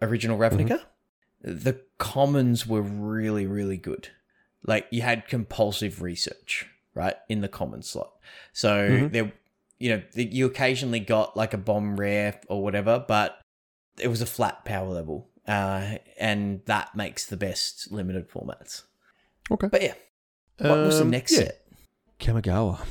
original 0.03 0.39
Ravnica, 0.39 0.81
the 1.43 1.81
commons 1.99 2.67
were 2.67 2.83
really 2.83 3.47
really 3.47 3.77
good. 3.77 4.09
Like 4.65 4.87
you 4.91 5.03
had 5.03 5.27
compulsive 5.29 6.03
research 6.03 6.67
right 6.95 7.17
in 7.29 7.41
the 7.41 7.49
common 7.49 7.83
slot. 7.83 8.13
So 8.53 8.91
Mhm. 8.91 9.13
there, 9.13 9.33
you 9.79 9.91
know, 9.97 10.03
you 10.15 10.47
occasionally 10.47 11.01
got 11.01 11.37
like 11.37 11.55
a 11.55 11.59
bomb 11.59 11.97
rare 11.99 12.41
or 12.49 12.63
whatever, 12.63 13.05
but 13.07 13.41
it 13.99 14.09
was 14.09 14.21
a 14.21 14.27
flat 14.27 14.65
power 14.65 14.89
level, 14.89 15.31
uh, 15.47 15.97
and 16.19 16.61
that 16.67 16.95
makes 16.95 17.27
the 17.27 17.37
best 17.37 17.91
limited 17.91 18.29
formats. 18.29 18.83
Okay. 19.51 19.69
But 19.69 19.83
yeah, 19.83 19.95
what 20.59 20.83
was 20.85 20.99
the 20.99 21.05
Um, 21.05 21.11
next 21.11 21.33
yeah, 21.33 21.39
set? 21.39 21.67
Kamigawa. 22.19 22.85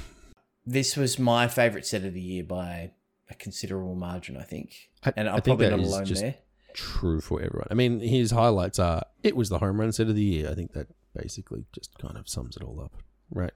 This 0.66 0.96
was 0.98 1.20
my 1.20 1.48
favorite 1.48 1.86
set 1.86 2.04
of 2.04 2.14
the 2.14 2.22
year 2.22 2.44
by 2.44 2.92
a 3.30 3.36
considerable 3.36 3.96
margin, 3.96 4.38
I 4.38 4.44
think, 4.44 4.74
I, 5.04 5.14
and 5.16 5.28
I 5.30 5.34
I'm 5.36 5.42
think 5.42 5.60
probably 5.60 5.70
not 5.70 5.80
alone 5.88 6.06
there. 6.14 6.36
true 6.74 7.22
for 7.22 7.42
everyone. 7.42 7.68
I 7.70 7.74
mean, 7.74 8.00
his 8.00 8.32
highlights 8.32 8.80
are 8.80 9.04
it 9.24 9.36
was 9.36 9.50
the 9.50 9.60
home 9.60 9.80
run 9.80 9.92
set 9.92 10.08
of 10.08 10.16
the 10.16 10.24
year. 10.24 10.50
I 10.50 10.56
think 10.56 10.74
that 10.74 10.88
basically 11.16 11.66
just 11.74 11.98
kind 12.00 12.18
of 12.18 12.28
sums 12.30 12.56
it 12.58 12.64
all 12.64 12.80
up, 12.82 12.94
right? 13.32 13.52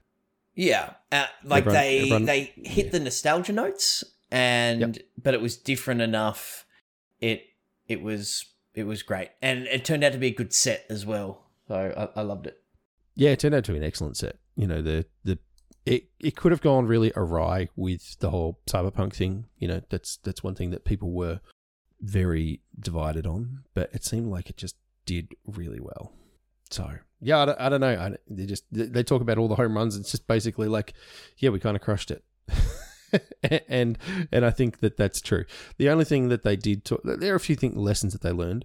Yeah, 0.54 0.94
uh, 1.10 1.26
like 1.44 1.62
Everyone- 1.66 1.74
they 1.82 1.98
everyone- 2.00 2.24
they 2.26 2.40
hit 2.56 2.92
the 2.92 3.00
nostalgia 3.00 3.52
notes, 3.52 4.04
and 4.30 5.02
but 5.20 5.34
it 5.34 5.40
was 5.40 5.56
different 5.56 6.00
enough. 6.00 6.64
It 7.20 7.42
it 7.88 8.02
was 8.02 8.44
it 8.74 8.84
was 8.84 9.02
great, 9.02 9.30
and 9.42 9.66
it 9.66 9.84
turned 9.84 10.04
out 10.04 10.12
to 10.12 10.18
be 10.18 10.28
a 10.28 10.34
good 10.34 10.52
set 10.52 10.84
as 10.88 11.04
well. 11.04 11.44
So 11.68 12.10
I, 12.14 12.20
I 12.20 12.22
loved 12.22 12.46
it. 12.46 12.60
Yeah, 13.16 13.30
it 13.30 13.40
turned 13.40 13.54
out 13.54 13.64
to 13.64 13.72
be 13.72 13.78
an 13.78 13.84
excellent 13.84 14.16
set. 14.16 14.36
You 14.56 14.66
know, 14.66 14.80
the 14.82 15.06
the 15.24 15.38
it 15.86 16.08
it 16.18 16.36
could 16.36 16.52
have 16.52 16.60
gone 16.60 16.86
really 16.86 17.12
awry 17.14 17.68
with 17.76 18.18
the 18.20 18.30
whole 18.30 18.60
cyberpunk 18.66 19.14
thing. 19.14 19.46
You 19.58 19.68
know, 19.68 19.82
that's 19.90 20.16
that's 20.18 20.42
one 20.42 20.54
thing 20.54 20.70
that 20.70 20.84
people 20.84 21.10
were 21.10 21.40
very 22.00 22.60
divided 22.78 23.26
on, 23.26 23.64
but 23.74 23.90
it 23.92 24.04
seemed 24.04 24.30
like 24.30 24.50
it 24.50 24.56
just 24.56 24.76
did 25.06 25.34
really 25.46 25.80
well. 25.80 26.12
So 26.70 26.90
yeah, 27.20 27.38
I 27.38 27.44
don't, 27.44 27.60
I 27.60 27.68
don't 27.68 27.80
know. 27.80 27.94
I, 27.94 28.16
they 28.28 28.46
just 28.46 28.64
they 28.70 29.02
talk 29.02 29.22
about 29.22 29.38
all 29.38 29.48
the 29.48 29.54
home 29.54 29.76
runs. 29.76 29.96
It's 29.96 30.10
just 30.10 30.26
basically 30.26 30.68
like, 30.68 30.94
yeah, 31.38 31.50
we 31.50 31.60
kind 31.60 31.76
of 31.76 31.82
crushed 31.82 32.10
it. 32.10 32.24
and 33.68 33.98
and 34.32 34.44
I 34.44 34.50
think 34.50 34.80
that 34.80 34.96
that's 34.96 35.20
true. 35.20 35.44
The 35.78 35.90
only 35.90 36.04
thing 36.04 36.28
that 36.28 36.42
they 36.42 36.56
did 36.56 36.84
talk, 36.84 37.00
there 37.04 37.32
are 37.32 37.36
a 37.36 37.40
few 37.40 37.56
thing, 37.56 37.76
lessons 37.76 38.12
that 38.12 38.22
they 38.22 38.32
learned. 38.32 38.64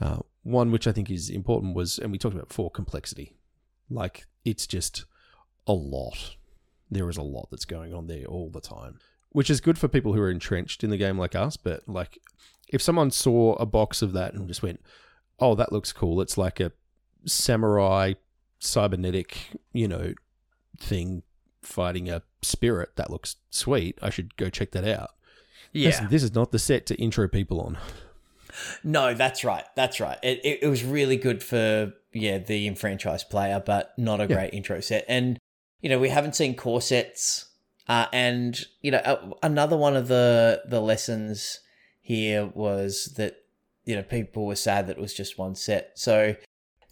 Uh, 0.00 0.20
one 0.42 0.72
which 0.72 0.88
I 0.88 0.92
think 0.92 1.10
is 1.10 1.30
important 1.30 1.76
was, 1.76 1.98
and 1.98 2.10
we 2.10 2.18
talked 2.18 2.34
about 2.34 2.48
before, 2.48 2.70
complexity. 2.70 3.36
Like 3.90 4.26
it's 4.44 4.66
just 4.66 5.04
a 5.66 5.72
lot. 5.72 6.36
There 6.92 7.08
is 7.08 7.16
a 7.16 7.22
lot 7.22 7.48
that's 7.50 7.64
going 7.64 7.94
on 7.94 8.06
there 8.06 8.24
all 8.26 8.50
the 8.50 8.60
time, 8.60 8.98
which 9.30 9.48
is 9.50 9.60
good 9.60 9.78
for 9.78 9.88
people 9.88 10.12
who 10.12 10.20
are 10.20 10.30
entrenched 10.30 10.84
in 10.84 10.90
the 10.90 10.96
game 10.98 11.18
like 11.18 11.34
us. 11.34 11.56
But 11.56 11.88
like, 11.88 12.18
if 12.68 12.82
someone 12.82 13.10
saw 13.10 13.54
a 13.54 13.66
box 13.66 14.02
of 14.02 14.12
that 14.12 14.34
and 14.34 14.46
just 14.48 14.62
went, 14.62 14.80
"Oh, 15.38 15.54
that 15.54 15.72
looks 15.72 15.92
cool," 15.92 16.20
it's 16.20 16.36
like 16.36 16.60
a 16.60 16.72
samurai 17.24 18.14
cybernetic, 18.58 19.56
you 19.72 19.88
know, 19.88 20.14
thing 20.78 21.22
fighting 21.62 22.10
a 22.10 22.22
spirit. 22.42 22.90
That 22.96 23.10
looks 23.10 23.36
sweet. 23.50 23.98
I 24.02 24.10
should 24.10 24.36
go 24.36 24.50
check 24.50 24.72
that 24.72 24.86
out. 24.86 25.10
Listen, 25.74 26.08
this 26.08 26.22
is 26.22 26.34
not 26.34 26.52
the 26.52 26.58
set 26.58 26.84
to 26.86 26.94
intro 26.96 27.28
people 27.28 27.60
on. 27.60 27.78
No, 28.84 29.14
that's 29.14 29.44
right. 29.44 29.64
That's 29.74 29.98
right. 30.00 30.18
It, 30.22 30.40
it, 30.44 30.58
it 30.64 30.68
was 30.68 30.84
really 30.84 31.16
good 31.16 31.42
for 31.42 31.94
yeah 32.12 32.36
the 32.38 32.66
enfranchised 32.66 33.30
player, 33.30 33.62
but 33.64 33.94
not 33.96 34.20
a 34.20 34.24
Yeah. 34.24 34.34
great 34.36 34.52
intro 34.54 34.80
set. 34.80 35.06
And 35.08 35.38
you 35.82 35.88
know 35.90 35.98
we 35.98 36.08
haven't 36.08 36.34
seen 36.36 36.54
core 36.56 36.80
sets. 36.80 37.46
Uh, 37.88 38.06
and 38.12 38.64
you 38.80 38.90
know 38.92 38.98
uh, 38.98 39.30
another 39.42 39.76
one 39.76 39.96
of 39.96 40.08
the 40.08 40.62
the 40.66 40.80
lessons 40.80 41.60
here 42.00 42.46
was 42.46 43.12
that 43.16 43.34
you 43.84 43.94
know 43.96 44.02
people 44.02 44.46
were 44.46 44.54
sad 44.56 44.86
that 44.86 44.96
it 44.96 45.00
was 45.00 45.12
just 45.12 45.36
one 45.38 45.54
set. 45.54 45.90
So 45.96 46.36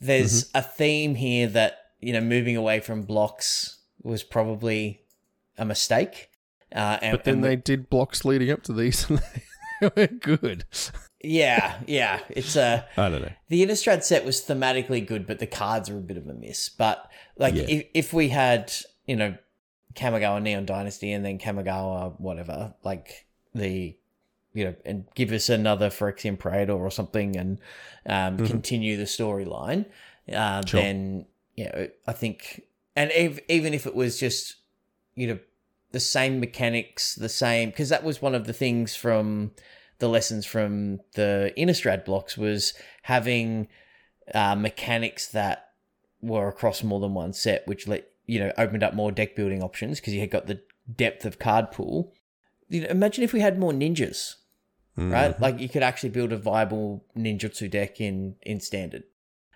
there's 0.00 0.44
Mm-hmm. 0.44 0.58
a 0.58 0.62
theme 0.62 1.14
here 1.14 1.46
that 1.46 1.78
you 2.00 2.12
know 2.12 2.20
moving 2.20 2.56
away 2.56 2.80
from 2.80 3.02
blocks 3.02 3.78
was 4.02 4.22
probably 4.22 5.02
a 5.56 5.64
mistake. 5.64 6.28
Uh, 6.74 6.98
and, 7.02 7.12
But 7.16 7.24
then 7.24 7.34
and 7.34 7.44
they 7.44 7.56
did 7.56 7.88
blocks 7.90 8.24
leading 8.24 8.50
up 8.50 8.62
to 8.64 8.72
these, 8.72 9.08
and 9.10 9.20
they 9.80 9.90
were 9.96 10.06
good. 10.06 10.64
yeah 11.22 11.80
yeah 11.86 12.20
it's 12.30 12.56
a 12.56 12.86
I 12.96 13.08
don't 13.10 13.22
know. 13.22 13.32
The 13.48 13.64
Innistrad 13.64 14.02
set 14.02 14.24
was 14.24 14.40
thematically 14.40 15.06
good, 15.06 15.26
but 15.26 15.38
the 15.38 15.46
cards 15.46 15.90
are 15.90 15.98
a 15.98 16.02
bit 16.02 16.16
of 16.16 16.26
a 16.26 16.34
miss. 16.34 16.68
But 16.68 17.09
like, 17.40 17.54
Yeah. 17.54 17.64
if, 17.68 17.86
if 17.94 18.12
we 18.12 18.28
had, 18.28 18.72
you 19.06 19.16
know, 19.16 19.36
Kamigawa 19.94 20.40
Neon 20.40 20.66
Dynasty 20.66 21.10
and 21.12 21.24
then 21.24 21.38
Kamigawa 21.38 22.14
whatever, 22.20 22.74
like 22.84 23.26
the, 23.54 23.96
you 24.52 24.64
know, 24.64 24.74
and 24.84 25.06
give 25.14 25.32
us 25.32 25.48
another 25.48 25.90
Phyrexian 25.90 26.38
Praetor 26.38 26.72
or 26.74 26.90
something, 26.90 27.36
and 27.36 27.58
um, 28.06 28.38
Mhm. 28.38 28.46
continue 28.46 28.96
the 28.96 29.04
storyline, 29.04 29.86
uh, 30.32 30.62
Sure. 30.64 30.80
then 30.82 31.26
you 31.56 31.64
know, 31.64 31.88
I 32.06 32.12
think, 32.12 32.62
and 32.96 33.10
ev- 33.10 33.40
even 33.48 33.74
if 33.74 33.86
it 33.86 33.94
was 33.94 34.18
just, 34.20 34.56
you 35.16 35.26
know, 35.26 35.38
the 35.92 36.00
same 36.00 36.38
mechanics, 36.40 37.14
the 37.16 37.28
same, 37.28 37.70
because 37.70 37.88
that 37.88 38.04
was 38.04 38.22
one 38.22 38.34
of 38.34 38.46
the 38.46 38.52
things 38.52 38.94
from 38.94 39.50
the 39.98 40.08
lessons 40.08 40.46
from 40.46 41.00
the 41.14 41.52
Innistrad 41.58 42.04
blocks 42.04 42.38
was 42.38 42.72
having 43.02 43.68
uh, 44.32 44.54
mechanics 44.54 45.28
that 45.28 45.69
were 46.22 46.48
across 46.48 46.82
more 46.82 47.00
than 47.00 47.14
one 47.14 47.32
set, 47.32 47.66
which 47.66 47.86
let 47.88 48.08
you 48.26 48.38
know 48.40 48.52
opened 48.58 48.82
up 48.82 48.94
more 48.94 49.10
deck 49.12 49.34
building 49.34 49.62
options 49.62 50.00
because 50.00 50.14
you 50.14 50.20
had 50.20 50.30
got 50.30 50.46
the 50.46 50.60
depth 50.96 51.24
of 51.24 51.38
card 51.38 51.70
pool. 51.72 52.12
You 52.68 52.82
know, 52.82 52.88
imagine 52.88 53.24
if 53.24 53.32
we 53.32 53.40
had 53.40 53.58
more 53.58 53.72
ninjas, 53.72 54.36
right? 54.96 55.34
Mhm. 55.36 55.40
Like 55.40 55.58
you 55.58 55.68
could 55.68 55.82
actually 55.82 56.10
build 56.10 56.32
a 56.32 56.36
viable 56.36 57.04
ninjutsu 57.16 57.70
deck 57.70 58.00
in 58.00 58.36
in 58.42 58.60
standard. 58.60 59.04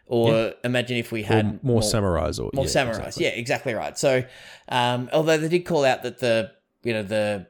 Or 0.06 0.52
imagine 0.62 0.98
if 0.98 1.10
we 1.12 1.22
Or 1.22 1.26
had 1.26 1.64
more, 1.64 1.80
samurais 1.80 2.38
or 2.38 2.50
more 2.52 2.64
yeah, 2.66 2.70
samurais. 2.70 2.98
exactly. 2.98 3.24
Yeah, 3.24 3.30
exactly 3.30 3.72
right. 3.74 3.96
So, 3.98 4.24
um, 4.68 5.08
although 5.14 5.38
they 5.38 5.48
did 5.48 5.60
call 5.64 5.84
out 5.84 6.02
that 6.02 6.18
the 6.18 6.50
you 6.82 6.92
know 6.92 7.02
the 7.02 7.46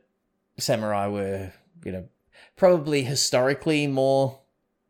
samurai 0.59 1.09
were 1.09 1.53
you 1.85 1.91
know 1.93 2.09
probably 2.57 3.03
historically 3.03 3.87
more 3.89 4.41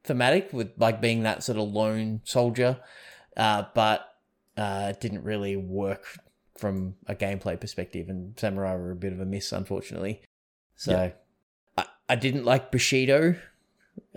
thematic 0.04 0.52
with 0.52 0.72
like 0.76 1.00
being 1.00 1.22
that 1.22 1.42
sort 1.42 1.56
of 1.56 1.72
lone 1.72 2.20
soldier, 2.24 2.78
uh, 3.38 3.64
but 3.74 4.06
uh, 4.56 4.92
didn't 5.00 5.24
really 5.24 5.56
work 5.56 6.06
from 6.58 6.94
a 7.06 7.14
gameplay 7.14 7.60
perspective, 7.60 8.08
and 8.08 8.38
samurai 8.38 8.74
were 8.76 8.92
a 8.92 8.96
bit 8.96 9.12
of 9.12 9.20
a 9.20 9.24
miss, 9.24 9.52
unfortunately. 9.52 10.22
So, 10.76 10.92
Yeah. 10.92 11.10
I, 11.76 11.86
I 12.10 12.16
didn't 12.16 12.44
like 12.44 12.70
Bushido 12.70 13.36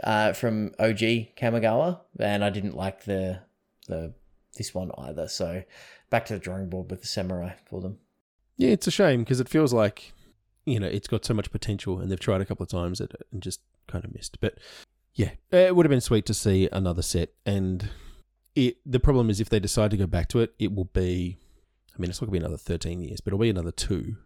uh, 0.03 0.33
from 0.33 0.73
OG 0.79 0.99
Kamigawa, 1.37 2.01
and 2.19 2.43
I 2.43 2.49
didn't 2.49 2.75
like 2.75 3.05
the 3.05 3.41
the 3.87 4.13
this 4.57 4.73
one 4.73 4.91
either. 4.97 5.27
So 5.27 5.63
back 6.09 6.25
to 6.27 6.33
the 6.33 6.39
drawing 6.39 6.69
board 6.69 6.89
with 6.91 7.01
the 7.01 7.07
samurai 7.07 7.53
for 7.65 7.81
them. 7.81 7.97
Yeah, 8.57 8.69
it's 8.69 8.87
a 8.87 8.91
shame 8.91 9.21
because 9.21 9.39
it 9.39 9.49
feels 9.49 9.73
like 9.73 10.13
you 10.65 10.79
know 10.79 10.87
it's 10.87 11.07
got 11.07 11.25
so 11.25 11.33
much 11.33 11.51
potential, 11.51 11.99
and 11.99 12.11
they've 12.11 12.19
tried 12.19 12.41
a 12.41 12.45
couple 12.45 12.63
of 12.63 12.69
times 12.69 13.01
at 13.01 13.11
it 13.11 13.27
and 13.31 13.41
just 13.41 13.61
kind 13.87 14.03
of 14.03 14.13
missed. 14.13 14.39
But 14.39 14.57
yeah, 15.13 15.31
it 15.51 15.75
would 15.75 15.85
have 15.85 15.91
been 15.91 16.01
sweet 16.01 16.25
to 16.27 16.33
see 16.33 16.69
another 16.71 17.01
set. 17.01 17.29
And 17.45 17.89
it 18.57 18.77
the 18.85 18.99
problem 18.99 19.29
is 19.29 19.39
if 19.39 19.49
they 19.49 19.59
decide 19.59 19.91
to 19.91 19.97
go 19.97 20.07
back 20.07 20.27
to 20.29 20.39
it, 20.39 20.53
it 20.59 20.73
will 20.73 20.85
be. 20.85 21.37
I 21.95 21.99
mean, 21.99 22.09
it's 22.09 22.21
not 22.21 22.27
going 22.27 22.39
to 22.39 22.39
be 22.39 22.45
another 22.45 22.57
thirteen 22.57 23.01
years, 23.01 23.21
but 23.21 23.29
it'll 23.29 23.39
be 23.39 23.49
another 23.49 23.71
two. 23.71 24.17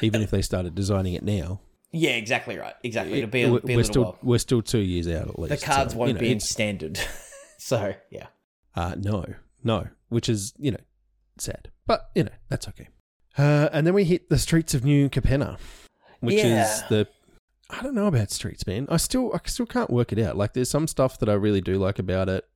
Even 0.00 0.22
if 0.22 0.30
they 0.30 0.42
started 0.42 0.74
designing 0.74 1.14
it 1.14 1.24
now, 1.24 1.60
Yeah, 1.92 2.12
exactly 2.12 2.56
right. 2.56 2.74
Exactly. 2.82 3.18
It'll 3.18 3.30
be 3.30 3.42
a, 3.42 3.52
we're, 3.52 3.60
be 3.60 3.72
a 3.74 3.76
we're 3.76 3.80
little 3.82 3.92
still 3.92 4.02
while. 4.04 4.18
we're 4.22 4.38
still 4.38 4.62
two 4.62 4.78
years 4.78 5.08
out 5.08 5.28
at 5.28 5.38
least. 5.38 5.60
The 5.60 5.66
cards 5.66 5.92
so, 5.92 5.98
won't 5.98 6.08
you 6.08 6.14
know, 6.14 6.20
be 6.20 6.32
in 6.32 6.40
standard. 6.40 6.98
so 7.58 7.94
yeah. 8.10 8.28
Uh, 8.74 8.94
no, 8.96 9.26
no, 9.62 9.88
which 10.08 10.28
is, 10.28 10.54
you 10.58 10.70
know, 10.70 10.80
sad. 11.38 11.70
But, 11.86 12.10
you 12.14 12.24
know, 12.24 12.30
that's 12.48 12.66
okay. 12.68 12.88
Uh, 13.36 13.68
and 13.72 13.86
then 13.86 13.94
we 13.94 14.04
hit 14.04 14.30
the 14.30 14.38
streets 14.38 14.72
of 14.72 14.84
New 14.84 15.10
Capenna, 15.10 15.58
which 16.20 16.42
is 16.42 16.82
the. 16.88 17.06
I 17.68 17.82
don't 17.82 17.94
know 17.94 18.06
about 18.06 18.30
streets, 18.30 18.66
man. 18.66 18.86
I 18.90 18.98
still, 18.98 19.32
I 19.34 19.40
still 19.46 19.66
can't 19.66 19.90
work 19.90 20.12
it 20.12 20.18
out. 20.18 20.36
Like, 20.36 20.52
there's 20.52 20.70
some 20.70 20.86
stuff 20.86 21.18
that 21.18 21.28
I 21.28 21.34
really 21.34 21.60
do 21.62 21.76
like 21.76 21.98
about 21.98 22.28
it. 22.28 22.46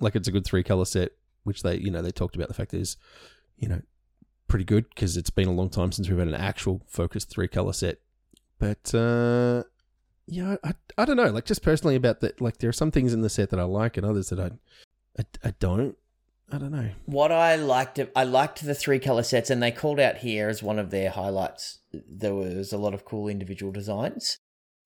Like, 0.00 0.16
it's 0.16 0.28
a 0.28 0.32
good 0.32 0.44
three 0.44 0.62
color 0.62 0.84
set, 0.84 1.12
which 1.44 1.62
they, 1.62 1.76
you 1.76 1.90
know, 1.90 2.02
they 2.02 2.10
talked 2.10 2.36
about 2.36 2.48
the 2.48 2.54
fact 2.54 2.74
is, 2.74 2.96
you 3.56 3.68
know, 3.68 3.80
pretty 4.48 4.64
good 4.64 4.88
because 4.90 5.16
it's 5.16 5.30
been 5.30 5.48
a 5.48 5.52
long 5.52 5.70
time 5.70 5.92
since 5.92 6.08
we've 6.08 6.18
had 6.18 6.28
an 6.28 6.34
actual 6.34 6.82
focused 6.86 7.30
three 7.30 7.48
color 7.48 7.72
set. 7.72 7.98
But, 8.58 8.94
uh, 8.94 9.64
yeah, 10.26 10.56
I, 10.64 10.72
I 10.96 11.04
don't 11.04 11.16
know. 11.16 11.30
Like, 11.30 11.44
just 11.44 11.62
personally 11.62 11.96
about 11.96 12.20
that, 12.20 12.40
like, 12.40 12.58
there 12.58 12.70
are 12.70 12.74
some 12.74 12.90
things 12.90 13.12
in 13.12 13.22
the 13.22 13.28
set 13.28 13.50
that 13.50 13.60
I 13.60 13.64
like 13.64 13.96
and 13.96 14.06
others 14.06 14.28
that 14.30 14.40
I, 14.40 14.50
I, 15.18 15.24
I 15.48 15.54
don't. 15.58 15.96
I 16.52 16.58
don't 16.58 16.72
know. 16.72 16.90
What 17.06 17.32
I 17.32 17.56
liked, 17.56 17.98
I 18.14 18.24
liked 18.24 18.64
the 18.64 18.74
three 18.74 18.98
color 18.98 19.22
sets, 19.22 19.48
and 19.48 19.62
they 19.62 19.70
called 19.72 19.98
out 19.98 20.18
here 20.18 20.48
as 20.50 20.62
one 20.62 20.78
of 20.78 20.90
their 20.90 21.10
highlights. 21.10 21.78
There 21.92 22.34
was 22.34 22.70
a 22.72 22.76
lot 22.78 22.92
of 22.92 23.06
cool 23.06 23.28
individual 23.28 23.72
designs. 23.72 24.38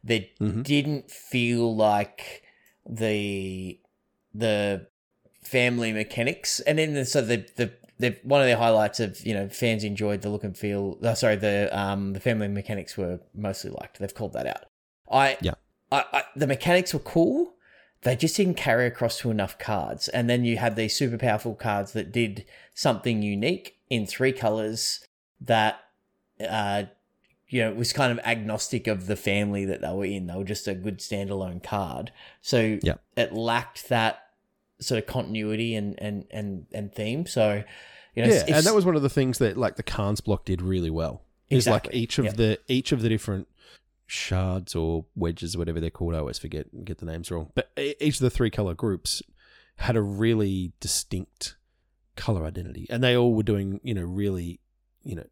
They 0.05 0.33
Mhm. 0.41 0.63
didn't 0.63 1.11
feel 1.11 1.75
like 1.75 2.43
the 2.89 3.81
the 4.33 4.87
family 5.49 5.93
mechanics, 5.93 6.61
and 6.61 6.79
then 6.79 6.95
the, 6.95 7.05
so 7.05 7.21
the 7.23 7.47
the 7.57 7.73
the 7.99 8.17
one 8.23 8.41
of 8.41 8.47
their 8.47 8.57
highlights 8.59 9.01
of 9.01 9.25
you 9.27 9.35
know 9.35 9.49
fans 9.49 9.83
enjoyed 9.85 10.23
the 10.23 10.29
look 10.29 10.45
and 10.45 10.57
feel. 10.57 10.99
Uh, 11.03 11.15
sorry, 11.15 11.37
the 11.37 11.69
um 11.79 12.13
the 12.13 12.21
family 12.21 12.49
mechanics 12.49 12.97
were 12.97 13.21
mostly 13.35 13.71
liked. 13.71 13.99
They've 13.99 14.15
called 14.15 14.35
that 14.35 14.47
out. 14.47 14.65
I 15.11 15.39
Yeah. 15.41 15.55
I, 15.91 16.05
I 16.13 16.23
the 16.37 16.47
mechanics 16.47 16.93
were 16.93 17.01
cool. 17.01 17.55
They 18.03 18.15
just 18.15 18.37
didn't 18.37 18.57
carry 18.57 18.87
across 18.87 19.19
to 19.21 19.31
enough 19.31 19.59
cards, 19.59 20.09
and 20.09 20.29
then 20.31 20.45
you 20.45 20.59
had 20.59 20.77
these 20.77 20.95
super 20.95 21.19
powerful 21.19 21.55
cards 21.55 21.93
that 21.93 22.13
did 22.13 22.45
something 22.75 23.23
unique 23.23 23.79
in 23.91 24.07
three 24.07 24.33
colors 24.33 25.05
that 25.41 25.81
uh 26.49 26.85
you 27.49 27.63
know 27.63 27.73
was 27.73 27.93
kind 27.93 28.13
of 28.13 28.19
agnostic 28.25 28.87
of 28.87 29.07
the 29.07 29.17
family 29.17 29.65
that 29.65 29.81
they 29.81 29.93
were 29.93 30.05
in 30.05 30.27
they 30.27 30.35
were 30.35 30.45
just 30.45 30.69
a 30.69 30.75
good 30.75 30.99
standalone 30.99 31.63
card 31.63 32.13
so 32.43 32.79
Yeah. 32.83 32.95
it 33.17 33.33
lacked 33.33 33.89
that 33.89 34.28
sort 34.81 34.99
of 34.99 35.07
continuity 35.07 35.75
and 35.75 35.99
and 35.99 36.25
and 36.31 36.67
and 36.73 36.95
theme 36.95 37.27
so 37.27 37.63
you 38.15 38.27
know 38.27 38.33
yeah, 38.33 38.57
and 38.57 38.67
that 38.67 38.75
was 38.75 38.85
one 38.85 38.97
of 38.97 39.03
the 39.03 39.09
things 39.09 39.39
that 39.39 39.57
like 39.57 39.77
the 39.77 39.83
Khans 39.83 40.21
block 40.21 40.45
did 40.45 40.61
really 40.61 40.91
well. 40.91 41.23
Is 41.51 41.69
like 41.69 41.89
each 41.93 42.19
of 42.19 42.25
yeah. 42.25 42.33
the 42.33 42.59
each 42.67 42.91
of 42.91 43.01
the 43.01 43.09
different 43.09 43.47
shards 44.07 44.75
or 44.75 45.05
wedges, 45.15 45.57
whatever 45.57 45.79
they're 45.79 45.91
called. 45.91 46.15
I 46.15 46.19
always 46.19 46.39
forget 46.39 46.67
and 46.73 46.85
get 46.85 46.99
the 46.99 47.07
names 47.07 47.31
wrong. 47.31 47.53
But 47.55 47.71
each 47.77 48.17
of 48.17 48.21
the 48.21 48.31
three 48.31 48.51
color 48.51 48.75
groups 48.75 49.23
had 49.77 49.95
a 49.95 50.03
really 50.03 50.73
distinct 50.81 51.57
color 52.17 52.45
identity, 52.45 52.87
and 52.91 53.05
they 53.05 53.17
all 53.17 53.35
were 53.35 53.45
doing 53.45 53.81
you 53.85 53.95
know 53.95 54.03
really 54.03 54.61
you 55.05 55.15
know 55.15 55.27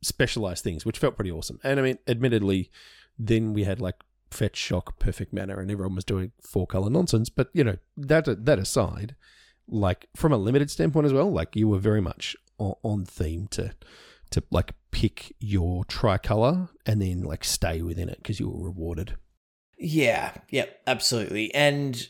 specialized 0.00 0.62
things, 0.62 0.86
which 0.86 0.98
felt 0.98 1.16
pretty 1.16 1.32
awesome. 1.32 1.58
And 1.64 1.80
I 1.80 1.82
mean, 1.82 1.98
admittedly, 2.06 2.70
then 3.18 3.52
we 3.52 3.64
had 3.64 3.80
like 3.80 3.96
fetch, 4.30 4.56
shock, 4.56 4.98
perfect 4.98 5.32
mana, 5.32 5.58
and 5.58 5.70
everyone 5.70 5.94
was 5.94 6.04
doing 6.04 6.32
four 6.40 6.66
color 6.66 6.90
nonsense. 6.90 7.28
But 7.28 7.50
you 7.52 7.64
know 7.64 7.76
that 7.96 8.44
that 8.44 8.58
aside, 8.58 9.14
like 9.68 10.06
from 10.16 10.32
a 10.32 10.38
limited 10.38 10.70
standpoint 10.70 11.06
as 11.06 11.12
well, 11.12 11.30
like 11.30 11.56
you 11.56 11.68
were 11.68 11.78
very 11.78 12.00
much 12.00 12.36
on, 12.58 12.74
on 12.82 13.04
theme 13.04 13.48
to 13.52 13.72
to 14.30 14.42
like 14.50 14.74
pick 14.90 15.34
your 15.40 15.84
tricolor 15.84 16.68
and 16.86 17.02
then 17.02 17.22
like 17.22 17.44
stay 17.44 17.82
within 17.82 18.08
it 18.08 18.18
because 18.18 18.40
you 18.40 18.48
were 18.48 18.64
rewarded. 18.64 19.16
Yeah, 19.78 20.32
yep, 20.50 20.80
absolutely. 20.86 21.52
And 21.54 22.08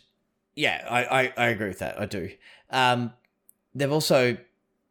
yeah, 0.54 0.86
I, 0.88 1.04
I, 1.04 1.32
I 1.36 1.46
agree 1.48 1.68
with 1.68 1.78
that. 1.78 2.00
I 2.00 2.06
do. 2.06 2.30
Um, 2.70 3.12
they've 3.74 3.92
also 3.92 4.36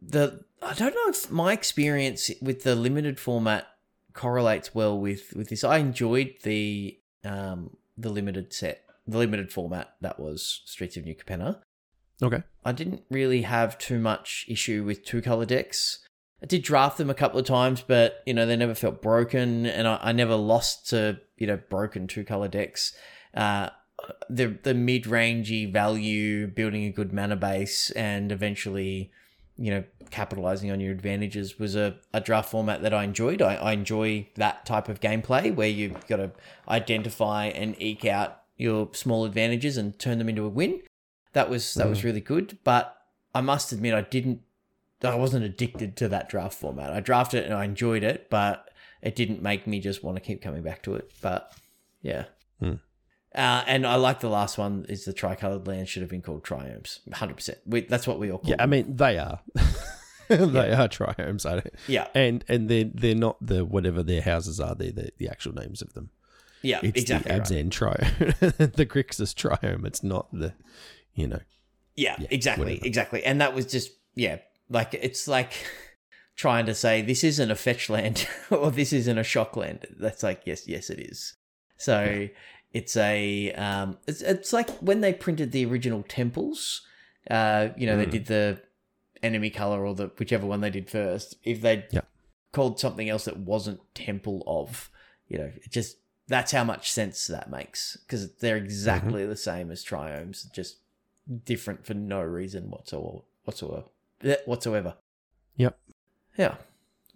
the 0.01 0.43
I 0.61 0.73
don't 0.73 0.93
know 0.93 1.09
if 1.09 1.29
my 1.31 1.53
experience 1.53 2.31
with 2.41 2.63
the 2.63 2.75
limited 2.75 3.19
format 3.19 3.67
correlates 4.13 4.73
well 4.73 4.99
with 4.99 5.33
with 5.35 5.49
this. 5.49 5.63
I 5.63 5.77
enjoyed 5.77 6.35
the 6.43 6.98
um 7.23 7.75
the 7.97 8.09
limited 8.09 8.53
set, 8.53 8.83
the 9.07 9.17
limited 9.17 9.51
format 9.51 9.95
that 10.01 10.19
was 10.19 10.61
Streets 10.65 10.97
of 10.97 11.05
New 11.05 11.15
Capenna. 11.15 11.59
Okay. 12.21 12.43
I 12.65 12.71
didn't 12.71 13.03
really 13.09 13.43
have 13.43 13.77
too 13.77 13.99
much 13.99 14.45
issue 14.47 14.83
with 14.83 15.05
two 15.05 15.21
color 15.21 15.45
decks. 15.45 16.05
I 16.41 16.45
did 16.45 16.63
draft 16.63 16.97
them 16.97 17.09
a 17.09 17.13
couple 17.13 17.39
of 17.39 17.45
times, 17.45 17.83
but 17.85 18.21
you 18.25 18.33
know 18.33 18.45
they 18.45 18.55
never 18.55 18.75
felt 18.75 19.01
broken, 19.01 19.65
and 19.65 19.87
I, 19.87 19.99
I 20.01 20.11
never 20.11 20.35
lost 20.35 20.89
to 20.89 21.19
you 21.37 21.47
know 21.47 21.59
broken 21.69 22.07
two 22.07 22.23
color 22.23 22.47
decks. 22.47 22.93
Uh, 23.33 23.69
the 24.29 24.57
the 24.63 24.73
mid 24.73 25.03
rangey 25.03 25.71
value, 25.71 26.47
building 26.47 26.83
a 26.85 26.91
good 26.91 27.11
mana 27.11 27.35
base, 27.35 27.91
and 27.91 28.31
eventually, 28.31 29.11
you 29.59 29.71
know, 29.71 29.83
capitalizing 30.09 30.71
on 30.71 30.79
your 30.79 30.91
advantages 30.91 31.59
was 31.59 31.75
a, 31.75 31.97
a 32.13 32.21
draft 32.21 32.49
format 32.49 32.81
that 32.81 32.93
I 32.93 33.03
enjoyed. 33.03 33.41
I, 33.41 33.55
I 33.55 33.71
enjoy 33.73 34.27
that 34.35 34.65
type 34.65 34.87
of 34.87 35.01
gameplay 35.01 35.53
where 35.53 35.67
you've 35.67 36.07
got 36.07 36.17
to 36.17 36.31
identify 36.67 37.47
and 37.47 37.75
eke 37.79 38.05
out 38.05 38.41
your 38.57 38.89
small 38.93 39.25
advantages 39.25 39.77
and 39.77 39.97
turn 39.99 40.17
them 40.17 40.29
into 40.29 40.45
a 40.45 40.49
win. 40.49 40.81
That 41.33 41.49
was 41.49 41.73
that 41.75 41.87
was 41.87 42.03
really 42.03 42.21
good, 42.21 42.57
but 42.63 42.97
I 43.35 43.41
must 43.41 43.71
admit 43.71 43.93
I 43.93 44.01
didn't 44.01 44.41
I 45.03 45.15
wasn't 45.15 45.45
addicted 45.45 45.95
to 45.97 46.09
that 46.09 46.29
draft 46.29 46.57
format. 46.57 46.91
I 46.91 46.99
drafted 46.99 47.43
it 47.43 47.45
and 47.45 47.53
I 47.53 47.65
enjoyed 47.65 48.03
it, 48.03 48.29
but 48.29 48.69
it 49.01 49.15
didn't 49.15 49.41
make 49.41 49.67
me 49.67 49.79
just 49.79 50.03
want 50.03 50.17
to 50.17 50.21
keep 50.21 50.41
coming 50.41 50.63
back 50.63 50.81
to 50.83 50.95
it. 50.95 51.11
But 51.21 51.53
yeah. 52.01 52.25
Hmm. 52.59 52.75
Uh, 53.39 53.63
and 53.67 53.87
I 53.87 53.95
like 53.95 54.19
the 54.19 54.29
last 54.29 54.57
one 54.57 54.85
is 54.89 55.05
the 55.05 55.13
tricolored 55.13 55.65
land 55.65 55.87
should 55.87 56.01
have 56.01 56.09
been 56.09 56.21
called 56.21 56.43
triomes. 56.43 56.99
100%. 57.09 57.55
We, 57.65 57.81
that's 57.81 58.05
what 58.05 58.19
we 58.19 58.31
all 58.31 58.39
call 58.39 58.49
Yeah, 58.49 58.57
I 58.59 58.65
mean 58.65 58.97
they 58.97 59.17
are. 59.17 59.39
they 60.27 60.71
are 60.73 60.87
triomes, 60.89 61.45
I 61.45 61.53
don't, 61.53 61.73
Yeah. 61.87 62.07
and 62.13 62.43
and 62.49 62.69
they're 62.69 62.89
they're 62.93 63.15
not 63.15 63.37
the 63.39 63.63
whatever 63.65 64.03
their 64.03 64.21
houses 64.21 64.59
are. 64.59 64.75
They're 64.75 64.91
the, 64.91 65.11
the 65.17 65.29
actual 65.29 65.53
names 65.53 65.81
of 65.81 65.93
them. 65.93 66.09
Yeah, 66.61 66.79
It's 66.83 66.99
exactly. 67.01 67.31
the 67.33 67.39
right. 67.39 67.47
Abzan 67.47 67.69
triome, 67.69 68.73
the 68.75 68.85
Grixis 68.85 69.33
triome. 69.33 69.85
It's 69.87 70.03
not 70.03 70.27
the, 70.33 70.53
you 71.15 71.27
know. 71.27 71.39
Yeah, 71.95 72.17
Yeah, 72.19 72.27
exactly, 72.29 72.65
whatever. 72.73 72.85
exactly. 72.85 73.23
And 73.23 73.39
that 73.41 73.55
was 73.55 73.65
just 73.65 73.91
yeah, 74.15 74.39
like 74.69 74.93
it's 74.93 75.27
like 75.29 75.53
trying 76.35 76.65
to 76.65 76.75
say 76.75 77.01
this 77.01 77.23
isn't 77.23 77.49
a 77.49 77.55
fetch 77.55 77.89
land 77.89 78.27
or 78.51 78.69
this 78.71 78.91
isn't 78.91 79.17
a 79.17 79.23
shock 79.23 79.55
land. 79.55 79.85
That's 79.97 80.23
like 80.23 80.41
yes, 80.45 80.67
yes, 80.67 80.89
it 80.89 80.99
is. 80.99 81.35
So 81.77 82.27
it's 82.73 82.95
a 82.97 83.51
um, 83.53 83.97
it's 84.07 84.21
it's 84.21 84.53
like 84.53 84.69
when 84.79 85.01
they 85.01 85.13
printed 85.13 85.51
the 85.51 85.65
original 85.65 86.03
temples. 86.07 86.81
Uh, 87.29 87.69
you 87.77 87.85
know, 87.85 87.97
they 87.97 88.05
Mm. 88.05 88.11
did 88.11 88.25
the 88.27 88.61
enemy 89.21 89.49
color 89.49 89.85
or 89.85 89.93
the 89.93 90.07
whichever 90.17 90.47
one 90.47 90.61
they 90.61 90.69
did 90.69 90.89
first. 90.89 91.35
If 91.43 91.61
they 91.61 91.85
Yeah. 91.91 92.01
called 92.53 92.79
something 92.79 93.09
else 93.09 93.25
that 93.25 93.37
wasn't 93.37 93.81
temple 93.93 94.43
of, 94.47 94.89
you 95.27 95.37
know, 95.37 95.51
it 95.55 95.69
just 95.69 95.97
that's 96.27 96.51
how 96.51 96.63
much 96.63 96.91
sense 96.91 97.27
that 97.27 97.49
makes 97.49 97.97
because 97.97 98.35
they're 98.37 98.57
exactly 98.57 99.25
the 99.25 99.35
same 99.35 99.69
as 99.71 99.83
triomes, 99.83 100.51
just 100.51 100.77
different 101.45 101.85
for 101.85 101.93
no 101.93 102.21
reason 102.21 102.69
whatsoever. 102.69 103.23
Whatsoever. 103.43 103.83
eh, 104.23 104.35
Whatsoever. 104.45 104.95
Yep. 105.57 105.79
Yeah. 106.37 106.55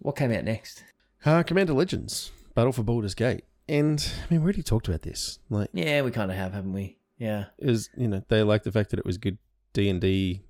What 0.00 0.16
came 0.16 0.32
out 0.32 0.44
next? 0.44 0.84
Uh, 1.24 1.42
Commander 1.42 1.72
Legends, 1.72 2.30
Battle 2.54 2.72
for 2.72 2.82
Baldur's 2.82 3.14
Gate, 3.14 3.44
and 3.68 4.12
I 4.22 4.32
mean 4.32 4.40
we 4.40 4.44
already 4.44 4.62
talked 4.62 4.88
about 4.88 5.02
this. 5.02 5.38
Like, 5.50 5.70
Yeah, 5.72 6.02
we 6.02 6.10
kind 6.10 6.30
of 6.30 6.36
have, 6.36 6.52
haven't 6.52 6.72
we? 6.72 6.98
Yeah. 7.18 7.46
is 7.58 7.90
you 7.96 8.08
know 8.08 8.22
they 8.28 8.42
like 8.42 8.64
the 8.64 8.72
fact 8.72 8.90
that 8.90 8.98
it 8.98 9.06
was 9.06 9.18
good 9.18 9.38
D 9.72 9.88
and 9.88 10.00
D 10.00 10.42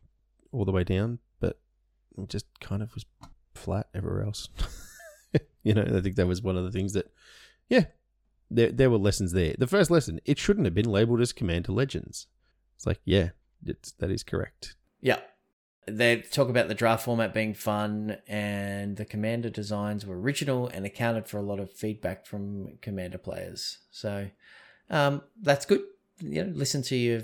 all 0.52 0.64
the 0.64 0.72
way 0.72 0.84
down, 0.84 1.18
but 1.40 1.58
it 2.16 2.28
just 2.28 2.46
kind 2.60 2.82
of 2.82 2.94
was 2.94 3.04
flat 3.54 3.88
everywhere 3.94 4.22
else. 4.24 4.48
you 5.62 5.74
know, 5.74 5.82
I 5.82 6.00
think 6.00 6.16
that 6.16 6.26
was 6.26 6.42
one 6.42 6.56
of 6.56 6.64
the 6.64 6.70
things 6.70 6.92
that, 6.92 7.12
yeah, 7.68 7.86
there 8.50 8.70
there 8.70 8.90
were 8.90 8.98
lessons 8.98 9.32
there. 9.32 9.54
The 9.58 9.66
first 9.66 9.90
lesson, 9.90 10.20
it 10.24 10.38
shouldn't 10.38 10.66
have 10.66 10.74
been 10.74 10.90
labeled 10.90 11.20
as 11.20 11.32
Commander 11.32 11.72
Legends. 11.72 12.26
It's 12.76 12.86
like, 12.86 13.00
yeah, 13.04 13.30
it's 13.64 13.92
that 13.92 14.10
is 14.10 14.22
correct. 14.22 14.76
Yeah. 15.00 15.20
They 15.86 16.22
talk 16.22 16.48
about 16.48 16.68
the 16.68 16.74
draft 16.74 17.04
format 17.04 17.34
being 17.34 17.54
fun, 17.54 18.18
and 18.26 18.96
the 18.96 19.04
commander 19.04 19.50
designs 19.50 20.06
were 20.06 20.18
original 20.18 20.68
and 20.68 20.86
accounted 20.86 21.28
for 21.28 21.38
a 21.38 21.42
lot 21.42 21.60
of 21.60 21.72
feedback 21.72 22.26
from 22.26 22.78
commander 22.80 23.18
players. 23.18 23.78
So 23.90 24.30
um, 24.90 25.22
that's 25.40 25.66
good. 25.66 25.82
You 26.20 26.44
know, 26.44 26.52
listen 26.54 26.82
to 26.82 26.96
your 26.96 27.22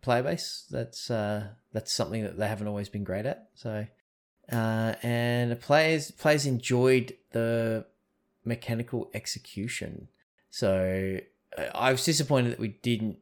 player 0.00 0.22
base. 0.22 0.66
That's 0.70 1.10
uh, 1.10 1.48
that's 1.72 1.92
something 1.92 2.22
that 2.22 2.38
they 2.38 2.48
haven't 2.48 2.68
always 2.68 2.88
been 2.88 3.04
great 3.04 3.26
at. 3.26 3.48
So 3.54 3.86
uh, 4.50 4.94
and 5.02 5.60
players 5.60 6.10
players 6.10 6.46
enjoyed 6.46 7.16
the 7.30 7.86
mechanical 8.44 9.10
execution. 9.14 10.08
So 10.50 11.18
I 11.74 11.92
was 11.92 12.04
disappointed 12.04 12.52
that 12.52 12.60
we 12.60 12.68
didn't 12.68 13.18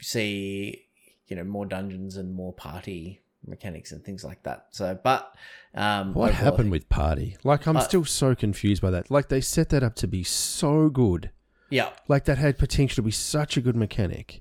see 0.00 0.84
you 1.26 1.36
know 1.36 1.44
more 1.44 1.66
dungeons 1.66 2.16
and 2.16 2.34
more 2.34 2.52
party 2.52 3.20
mechanics 3.48 3.92
and 3.92 4.04
things 4.04 4.24
like 4.24 4.42
that. 4.44 4.66
So, 4.70 4.98
but 5.02 5.34
um, 5.74 6.14
What 6.14 6.30
overall, 6.30 6.44
happened 6.52 6.70
with 6.70 6.88
Party? 6.88 7.36
Like, 7.44 7.66
I'm 7.66 7.76
Uh, 7.76 7.80
still 7.80 8.04
so 8.04 8.34
confused 8.34 8.80
by 8.82 8.90
that. 8.90 9.10
Like, 9.10 9.28
they 9.28 9.40
set 9.40 9.68
that 9.70 9.82
up 9.82 9.94
to 9.96 10.06
be 10.06 10.22
so 10.24 10.88
good, 10.88 11.30
Yeah. 11.70 11.90
Like 12.08 12.24
that 12.24 12.38
had 12.38 12.58
potential 12.58 12.96
to 12.96 13.02
be 13.02 13.10
such 13.10 13.56
a 13.56 13.60
good 13.60 13.76
mechanic. 13.76 14.40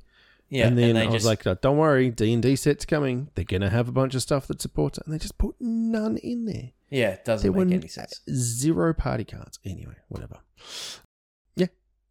Yeah. 0.50 0.68
and 0.68 0.78
then 0.78 0.96
they 0.96 1.02
I 1.02 1.06
was 1.08 1.16
just, 1.16 1.26
like, 1.26 1.46
"Uh, 1.46 1.56
"Don't 1.62 1.76
worry, 1.78 2.10
D 2.10 2.32
and 2.32 2.42
D 2.42 2.56
set's 2.56 2.86
coming. 2.86 3.30
They're 3.36 3.44
gonna 3.44 3.70
have 3.70 3.90
a 3.90 3.92
bunch 3.92 4.16
of 4.16 4.22
stuff 4.22 4.48
that 4.48 4.62
supports 4.62 4.98
it." 4.98 5.06
And 5.06 5.14
they 5.14 5.18
just 5.20 5.38
put 5.38 5.56
none 5.60 6.16
in 6.18 6.46
there. 6.46 6.72
yeah, 6.90 7.10
it 7.10 7.26
doesn't 7.26 7.52
There 7.52 7.66
make 7.66 7.76
any 7.76 7.90
sense. 7.90 8.22
zero 8.32 8.94
party 8.94 9.26
cards. 9.26 9.60
Anyway, 9.66 9.96
whatever. 10.08 10.38
Yeah, 11.58 11.68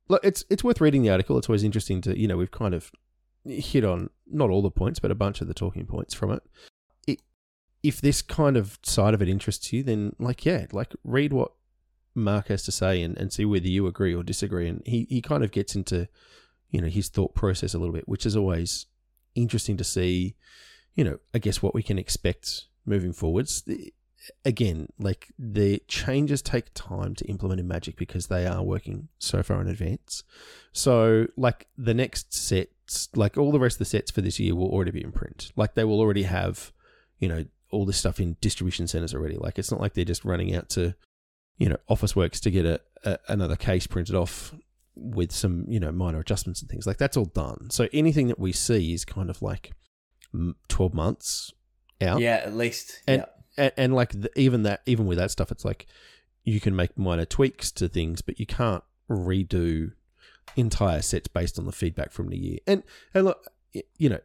look, 0.08 0.22
it's 0.22 0.44
it's 0.50 0.62
worth 0.62 0.82
reading 0.82 1.00
the 1.02 1.08
article. 1.08 1.38
It's 1.38 1.48
always 1.48 1.64
interesting 1.64 2.02
to 2.02 2.18
you 2.18 2.28
know 2.28 2.36
we've 2.36 2.50
kind 2.50 2.74
of 2.74 2.92
hit 3.46 3.86
on 3.86 4.10
not 4.26 4.50
all 4.50 4.60
the 4.60 4.70
points, 4.70 4.98
but 4.98 5.10
a 5.10 5.14
bunch 5.14 5.40
of 5.40 5.48
the 5.48 5.54
talking 5.54 5.86
points 5.86 6.12
from 6.12 6.30
it. 6.32 6.42
If 7.82 8.00
this 8.00 8.22
kind 8.22 8.56
of 8.56 8.78
side 8.82 9.14
of 9.14 9.22
it 9.22 9.28
interests 9.28 9.72
you, 9.72 9.82
then 9.82 10.14
like 10.18 10.44
yeah, 10.44 10.66
like 10.72 10.94
read 11.04 11.32
what 11.32 11.52
Mark 12.16 12.48
has 12.48 12.64
to 12.64 12.72
say 12.72 13.02
and, 13.02 13.16
and 13.18 13.32
see 13.32 13.44
whether 13.44 13.68
you 13.68 13.86
agree 13.86 14.14
or 14.14 14.22
disagree. 14.22 14.68
And 14.68 14.82
he, 14.86 15.06
he 15.08 15.20
kind 15.20 15.44
of 15.44 15.52
gets 15.52 15.76
into, 15.76 16.08
you 16.70 16.80
know, 16.80 16.88
his 16.88 17.08
thought 17.08 17.34
process 17.34 17.74
a 17.74 17.78
little 17.78 17.94
bit, 17.94 18.08
which 18.08 18.26
is 18.26 18.34
always 18.34 18.86
interesting 19.34 19.76
to 19.76 19.84
see, 19.84 20.34
you 20.94 21.04
know, 21.04 21.18
I 21.34 21.38
guess 21.38 21.62
what 21.62 21.74
we 21.74 21.82
can 21.82 21.98
expect 21.98 22.64
moving 22.86 23.12
forwards. 23.12 23.62
Again, 24.44 24.88
like 24.98 25.32
the 25.38 25.82
changes 25.86 26.42
take 26.42 26.72
time 26.74 27.14
to 27.16 27.24
implement 27.26 27.60
in 27.60 27.68
Magic 27.68 27.96
because 27.96 28.26
they 28.26 28.46
are 28.46 28.62
working 28.62 29.08
so 29.18 29.42
far 29.42 29.60
in 29.60 29.68
advance. 29.68 30.24
So, 30.72 31.26
like 31.36 31.68
the 31.76 31.94
next 31.94 32.34
sets, 32.34 33.08
like 33.14 33.36
all 33.36 33.52
the 33.52 33.60
rest 33.60 33.76
of 33.76 33.80
the 33.80 33.84
sets 33.84 34.10
for 34.10 34.22
this 34.22 34.40
year 34.40 34.56
will 34.56 34.70
already 34.70 34.90
be 34.90 35.04
in 35.04 35.12
print. 35.12 35.52
Like 35.54 35.74
they 35.74 35.84
will 35.84 36.00
already 36.00 36.24
have, 36.24 36.72
you 37.20 37.28
know, 37.28 37.44
all 37.70 37.84
this 37.84 37.96
stuff 37.98 38.20
in 38.20 38.36
distribution 38.40 38.86
centers 38.86 39.14
already. 39.14 39.36
Like 39.36 39.58
it's 39.58 39.70
not 39.70 39.80
like 39.80 39.94
they're 39.94 40.04
just 40.04 40.24
running 40.24 40.54
out 40.54 40.68
to 40.70 40.94
you 41.58 41.70
know, 41.70 41.76
Officeworks 41.88 42.38
to 42.40 42.50
get 42.50 42.66
a, 42.66 42.80
a 43.04 43.18
another 43.28 43.56
case 43.56 43.86
printed 43.86 44.14
off 44.14 44.54
with 44.94 45.32
some 45.32 45.64
you 45.68 45.80
know 45.80 45.90
minor 45.92 46.20
adjustments 46.20 46.60
and 46.62 46.70
things 46.70 46.86
like 46.86 46.98
that's 46.98 47.16
all 47.16 47.24
done. 47.26 47.68
So 47.70 47.88
anything 47.92 48.28
that 48.28 48.38
we 48.38 48.52
see 48.52 48.92
is 48.92 49.04
kind 49.04 49.30
of 49.30 49.40
like 49.42 49.72
twelve 50.68 50.92
months 50.94 51.52
out, 52.00 52.20
Yeah, 52.20 52.42
at 52.44 52.54
least. 52.54 53.02
And- 53.06 53.24
yeah. 53.56 53.64
and, 53.64 53.72
and 53.76 53.94
like 53.94 54.12
the, 54.12 54.30
even 54.38 54.64
that, 54.64 54.82
even 54.84 55.06
with 55.06 55.16
that 55.18 55.30
stuff, 55.30 55.50
it's 55.50 55.64
like 55.64 55.86
you 56.44 56.60
can 56.60 56.76
make 56.76 56.96
minor 56.98 57.24
tweaks 57.24 57.70
to 57.72 57.88
things, 57.88 58.20
but 58.20 58.38
you 58.38 58.44
can't 58.46 58.84
redo 59.10 59.92
entire 60.56 61.00
sets 61.02 61.28
based 61.28 61.58
on 61.58 61.64
the 61.64 61.72
feedback 61.72 62.12
from 62.12 62.28
the 62.28 62.36
year. 62.36 62.58
And 62.66 62.82
and 63.14 63.24
look, 63.24 63.46
you 63.96 64.10
know, 64.10 64.20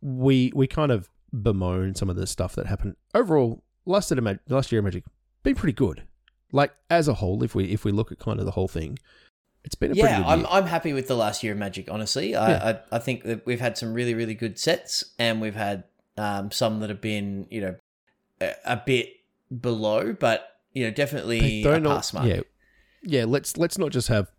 we 0.00 0.50
we 0.54 0.66
kind 0.66 0.90
of 0.90 1.08
bemoan 1.42 1.94
some 1.94 2.08
of 2.10 2.16
the 2.16 2.26
stuff 2.26 2.54
that 2.54 2.66
happened 2.66 2.96
overall. 3.14 3.62
Last 3.86 4.10
year, 4.10 4.20
Mag- 4.20 4.40
last 4.48 4.72
year, 4.72 4.80
Magic 4.82 5.04
been 5.42 5.54
pretty 5.54 5.74
good. 5.74 6.04
Like 6.52 6.72
as 6.88 7.08
a 7.08 7.14
whole, 7.14 7.42
if 7.42 7.54
we 7.54 7.64
if 7.64 7.84
we 7.84 7.92
look 7.92 8.12
at 8.12 8.18
kind 8.18 8.38
of 8.38 8.46
the 8.46 8.52
whole 8.52 8.68
thing, 8.68 8.98
it's 9.64 9.74
been 9.74 9.90
a 9.90 9.94
pretty 9.94 10.08
Yeah, 10.08 10.18
good 10.18 10.26
I'm, 10.26 10.38
year. 10.40 10.48
I'm 10.50 10.66
happy 10.66 10.92
with 10.92 11.08
the 11.08 11.16
last 11.16 11.42
year 11.42 11.52
of 11.52 11.58
Magic, 11.58 11.90
honestly. 11.90 12.34
I, 12.36 12.50
Yeah. 12.50 12.80
I, 12.92 12.96
I 12.96 12.98
think 12.98 13.24
that 13.24 13.44
we've 13.46 13.60
had 13.60 13.76
some 13.76 13.92
really, 13.92 14.14
really 14.14 14.34
good 14.34 14.58
sets, 14.58 15.04
and 15.18 15.40
we've 15.40 15.54
had 15.54 15.84
um, 16.16 16.50
some 16.50 16.80
that 16.80 16.90
have 16.90 17.00
been, 17.00 17.46
you 17.50 17.60
know, 17.60 17.76
a, 18.40 18.54
a 18.64 18.76
bit 18.84 19.08
below, 19.60 20.12
but, 20.12 20.48
you 20.72 20.84
know, 20.84 20.90
definitely 20.90 21.64
a 21.64 21.80
pass 21.80 22.12
mark. 22.12 22.26
Yeah, 22.26 22.40
yeah. 23.02 23.24
Let's 23.26 23.56
let's 23.56 23.78
not 23.78 23.90
just 23.90 24.08
have 24.08 24.30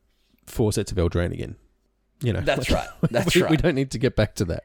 four 0.47 0.71
sets 0.71 0.91
of 0.91 0.97
Eldraine 0.97 1.33
again. 1.33 1.55
You 2.21 2.33
know, 2.33 2.41
That's 2.41 2.71
right. 2.71 2.87
That's 3.11 3.35
we, 3.35 3.41
right. 3.41 3.51
We 3.51 3.57
don't 3.57 3.75
need 3.75 3.91
to 3.91 3.99
get 3.99 4.15
back 4.15 4.35
to 4.35 4.45
that. 4.45 4.63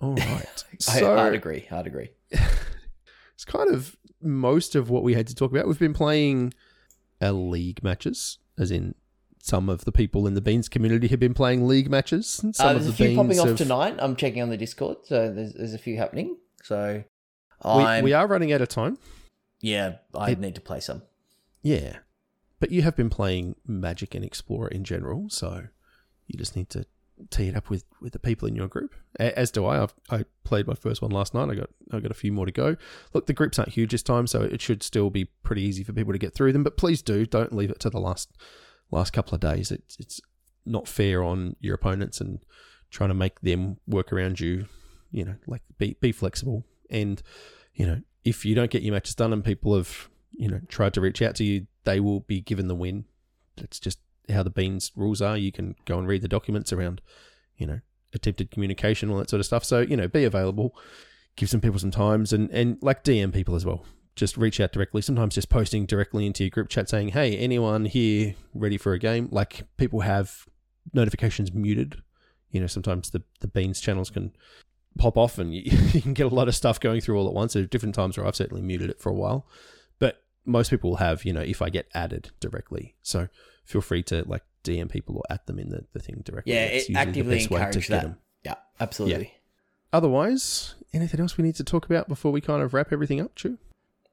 All 0.00 0.14
right. 0.14 0.64
I, 0.72 0.76
so 0.78 1.16
I'd 1.18 1.34
agree. 1.34 1.66
I'd 1.70 1.86
agree. 1.86 2.10
it's 2.30 3.44
kind 3.46 3.72
of 3.72 3.96
most 4.22 4.74
of 4.74 4.90
what 4.90 5.02
we 5.02 5.14
had 5.14 5.26
to 5.28 5.34
talk 5.34 5.50
about. 5.50 5.66
We've 5.66 5.78
been 5.78 5.94
playing 5.94 6.52
our 7.20 7.32
league 7.32 7.82
matches, 7.82 8.38
as 8.58 8.70
in 8.70 8.94
some 9.40 9.68
of 9.68 9.84
the 9.84 9.92
people 9.92 10.26
in 10.26 10.34
the 10.34 10.40
Beans 10.40 10.68
community 10.68 11.08
have 11.08 11.20
been 11.20 11.34
playing 11.34 11.66
league 11.66 11.88
matches. 11.90 12.28
Some 12.28 12.52
Uh, 12.58 12.70
of 12.70 12.74
there's 12.74 12.86
the 12.86 12.90
a 12.90 12.94
few 12.94 13.06
Beans 13.08 13.16
popping 13.16 13.40
off 13.40 13.48
have- 13.48 13.56
tonight. 13.58 13.96
I'm 13.98 14.16
checking 14.16 14.42
on 14.42 14.50
the 14.50 14.56
Discord, 14.56 14.98
so 15.04 15.32
there's, 15.32 15.54
there's 15.54 15.74
a 15.74 15.78
few 15.78 15.96
happening. 15.96 16.36
So, 16.62 17.04
We, 17.64 18.02
we 18.02 18.12
are 18.12 18.26
running 18.26 18.52
out 18.52 18.60
of 18.60 18.68
time. 18.68 18.98
yeah, 19.60 19.96
I 20.14 20.32
It- 20.32 20.40
need 20.40 20.56
to 20.56 20.60
play 20.60 20.80
some. 20.80 21.02
Yeah. 21.62 21.98
But 22.58 22.70
you 22.72 22.82
have 22.82 22.96
been 22.96 23.10
playing 23.10 23.54
Magic 23.66 24.14
and 24.14 24.24
Explorer 24.24 24.68
in 24.68 24.82
general, 24.84 25.28
so 25.30 25.66
you 26.26 26.38
just 26.38 26.56
need 26.56 26.68
to 26.70 26.86
tee 27.30 27.48
it 27.48 27.56
up 27.56 27.70
with, 27.70 27.84
with 28.00 28.12
the 28.12 28.18
people 28.18 28.46
in 28.46 28.54
your 28.54 28.68
group. 28.68 28.94
As 29.18 29.50
do 29.50 29.64
I. 29.64 29.82
I've, 29.82 29.94
I 30.10 30.24
played 30.44 30.66
my 30.66 30.74
first 30.74 31.02
one 31.02 31.10
last 31.10 31.34
night. 31.34 31.48
I 31.50 31.54
got 31.54 31.70
I 31.92 32.00
got 32.00 32.10
a 32.10 32.14
few 32.14 32.32
more 32.32 32.46
to 32.46 32.52
go. 32.52 32.76
Look, 33.12 33.26
the 33.26 33.32
groups 33.32 33.58
aren't 33.58 33.72
huge 33.72 33.92
this 33.92 34.02
time, 34.02 34.26
so 34.26 34.42
it 34.42 34.60
should 34.60 34.82
still 34.82 35.10
be 35.10 35.26
pretty 35.42 35.62
easy 35.62 35.82
for 35.82 35.92
people 35.92 36.12
to 36.12 36.18
get 36.18 36.34
through 36.34 36.52
them. 36.52 36.62
But 36.62 36.76
please 36.76 37.02
do 37.02 37.26
don't 37.26 37.54
leave 37.54 37.70
it 37.70 37.80
to 37.80 37.90
the 37.90 38.00
last 38.00 38.30
last 38.90 39.12
couple 39.12 39.34
of 39.34 39.40
days. 39.40 39.70
It's 39.70 39.96
it's 39.98 40.20
not 40.64 40.88
fair 40.88 41.22
on 41.22 41.56
your 41.60 41.74
opponents 41.74 42.20
and 42.20 42.40
trying 42.90 43.10
to 43.10 43.14
make 43.14 43.40
them 43.40 43.78
work 43.86 44.12
around 44.12 44.40
you. 44.40 44.66
You 45.10 45.24
know, 45.24 45.36
like 45.46 45.62
be 45.78 45.96
be 46.00 46.12
flexible 46.12 46.64
and 46.90 47.22
you 47.74 47.86
know 47.86 48.02
if 48.24 48.44
you 48.44 48.54
don't 48.54 48.70
get 48.70 48.82
your 48.82 48.92
matches 48.92 49.14
done 49.14 49.32
and 49.32 49.44
people 49.44 49.76
have 49.76 50.08
you 50.32 50.48
know 50.48 50.60
tried 50.68 50.94
to 50.94 51.00
reach 51.00 51.22
out 51.22 51.36
to 51.36 51.44
you, 51.44 51.66
they 51.84 52.00
will 52.00 52.20
be 52.20 52.40
given 52.40 52.68
the 52.68 52.74
win. 52.74 53.04
That's 53.56 53.80
just 53.80 53.98
how 54.28 54.42
the 54.42 54.50
beans 54.50 54.92
rules 54.96 55.22
are. 55.22 55.36
You 55.36 55.52
can 55.52 55.74
go 55.84 55.98
and 55.98 56.06
read 56.08 56.22
the 56.22 56.28
documents 56.28 56.72
around, 56.72 57.00
you 57.56 57.66
know, 57.66 57.80
attempted 58.14 58.50
communication, 58.50 59.10
all 59.10 59.18
that 59.18 59.30
sort 59.30 59.40
of 59.40 59.46
stuff. 59.46 59.64
So 59.64 59.80
you 59.80 59.96
know, 59.96 60.08
be 60.08 60.24
available, 60.24 60.76
give 61.36 61.48
some 61.48 61.60
people 61.60 61.78
some 61.78 61.90
times, 61.90 62.32
and 62.32 62.50
and 62.50 62.78
like 62.82 63.04
DM 63.04 63.32
people 63.32 63.54
as 63.54 63.64
well. 63.64 63.84
Just 64.14 64.36
reach 64.36 64.60
out 64.60 64.72
directly. 64.72 65.02
Sometimes 65.02 65.34
just 65.34 65.50
posting 65.50 65.84
directly 65.84 66.26
into 66.26 66.44
your 66.44 66.50
group 66.50 66.68
chat 66.68 66.88
saying, 66.88 67.08
"Hey, 67.08 67.36
anyone 67.36 67.84
here 67.84 68.34
ready 68.54 68.78
for 68.78 68.92
a 68.92 68.98
game?" 68.98 69.28
Like 69.30 69.64
people 69.76 70.00
have 70.00 70.46
notifications 70.92 71.52
muted. 71.52 72.02
You 72.50 72.60
know, 72.60 72.66
sometimes 72.66 73.10
the 73.10 73.22
the 73.40 73.48
beans 73.48 73.80
channels 73.80 74.10
can 74.10 74.32
pop 74.98 75.16
off, 75.16 75.38
and 75.38 75.54
you, 75.54 75.62
you 75.92 76.00
can 76.00 76.14
get 76.14 76.26
a 76.26 76.34
lot 76.34 76.48
of 76.48 76.54
stuff 76.54 76.80
going 76.80 77.00
through 77.00 77.18
all 77.18 77.28
at 77.28 77.34
once. 77.34 77.54
Are 77.54 77.66
different 77.66 77.94
times 77.94 78.16
where 78.16 78.26
I've 78.26 78.36
certainly 78.36 78.62
muted 78.62 78.90
it 78.90 79.00
for 79.00 79.10
a 79.10 79.14
while, 79.14 79.46
most 80.46 80.70
people 80.70 80.90
will 80.90 80.96
have, 80.96 81.24
you 81.24 81.32
know, 81.32 81.40
if 81.40 81.60
I 81.60 81.68
get 81.68 81.88
added 81.94 82.30
directly. 82.40 82.94
So 83.02 83.28
feel 83.64 83.80
free 83.80 84.02
to 84.04 84.24
like 84.26 84.42
DM 84.64 84.90
people 84.90 85.16
or 85.16 85.22
add 85.28 85.40
them 85.46 85.58
in 85.58 85.70
the, 85.70 85.84
the 85.92 86.00
thing 86.00 86.22
directly. 86.24 86.54
Yeah, 86.54 86.68
That's 86.68 86.88
it, 86.88 86.96
actively 86.96 87.42
encourage 87.42 87.88
that. 87.88 88.16
Yeah, 88.44 88.54
absolutely. 88.80 89.34
Otherwise, 89.92 90.74
anything 90.92 91.20
else 91.20 91.36
we 91.36 91.44
need 91.44 91.54
to 91.56 91.64
talk 91.64 91.86
about 91.86 92.08
before 92.08 92.32
we 92.32 92.40
kind 92.40 92.62
of 92.62 92.74
wrap 92.74 92.92
everything 92.92 93.20
up, 93.20 93.34
Chu? 93.34 93.58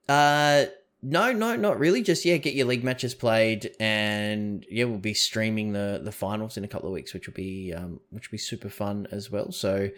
Uh, 0.07 0.65
no, 1.05 1.33
no, 1.33 1.57
not 1.57 1.79
really. 1.79 2.01
Just 2.01 2.23
yeah, 2.23 2.37
get 2.37 2.53
your 2.53 2.65
league 2.65 2.83
matches 2.83 3.13
played, 3.13 3.75
and 3.79 4.65
yeah, 4.69 4.85
we'll 4.85 4.99
be 4.99 5.13
streaming 5.13 5.73
the 5.73 5.99
the 6.01 6.13
finals 6.13 6.55
in 6.55 6.63
a 6.63 6.67
couple 6.67 6.87
of 6.87 6.93
weeks, 6.93 7.13
which 7.13 7.27
will 7.27 7.33
be 7.33 7.73
um, 7.73 7.99
which 8.09 8.29
will 8.29 8.35
be 8.35 8.39
super 8.39 8.69
fun 8.69 9.07
as 9.11 9.29
well. 9.29 9.51
So, 9.51 9.89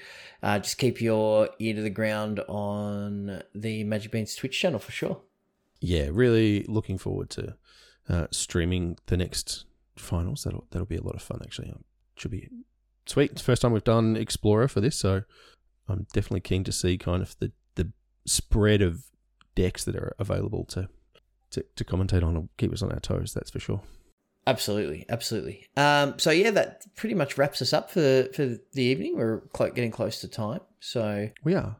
uh, 0.42 0.60
just 0.60 0.80
keep 0.80 1.02
your 1.02 1.50
ear 1.60 1.76
to 1.76 1.82
the 1.82 1.92
ground 1.92 2.40
on 2.48 3.44
the 3.54 3.84
Magic 3.84 4.12
Beans 4.12 4.36
Twitch 4.36 4.60
channel 4.60 4.80
for 4.80 4.92
sure. 4.92 5.22
Yeah, 5.82 6.10
really 6.12 6.64
looking 6.68 6.98
forward 6.98 7.30
to 7.32 7.56
uh, 8.10 8.28
streaming 8.32 8.98
the 9.08 9.18
next 9.18 9.66
finals. 9.98 10.44
That'll 10.44 10.66
that'll 10.72 10.86
be 10.88 10.96
a 10.98 11.04
lot 11.04 11.16
of 11.16 11.22
fun. 11.22 11.40
Actually, 11.44 11.70
Um, 11.72 11.84
should 12.18 12.32
be 12.32 12.50
sweet. 13.06 13.32
It's 13.32 13.42
the 13.42 13.46
first 13.46 13.62
time 13.62 13.72
we've 13.74 13.84
done 13.84 14.16
Explorer 14.16 14.68
for 14.68 14.82
this, 14.82 14.96
so 14.96 15.24
I'm 15.88 16.08
definitely 16.14 16.42
keen 16.42 16.64
to 16.64 16.72
see 16.72 16.98
kind 16.98 17.22
of 17.22 17.36
the 17.40 17.52
the 17.76 17.92
spread 18.26 18.82
of 18.82 19.06
decks 19.56 19.84
that 19.86 19.96
are 19.96 20.16
available 20.20 20.66
to 20.66 20.88
to, 21.52 21.66
to 21.76 21.84
commentate 21.84 22.24
on 22.24 22.36
and 22.36 22.50
keep 22.58 22.72
us 22.74 22.82
on 22.82 22.92
our 22.92 23.00
toes. 23.00 23.34
That's 23.34 23.52
for 23.52 23.60
sure. 23.60 23.82
Absolutely, 24.48 25.06
absolutely. 25.10 25.68
Um, 25.76 26.20
so 26.20 26.30
yeah, 26.30 26.52
that 26.52 26.84
pretty 26.96 27.16
much 27.16 27.38
wraps 27.38 27.62
us 27.62 27.74
up 27.74 27.90
for 27.90 28.28
for 28.34 28.46
the 28.74 28.84
evening. 28.84 29.16
We're 29.18 29.42
clo- 29.54 29.72
getting 29.72 29.92
close 29.92 30.22
to 30.22 30.28
time, 30.28 30.62
so 30.80 31.30
We 31.44 31.56
are. 31.56 31.78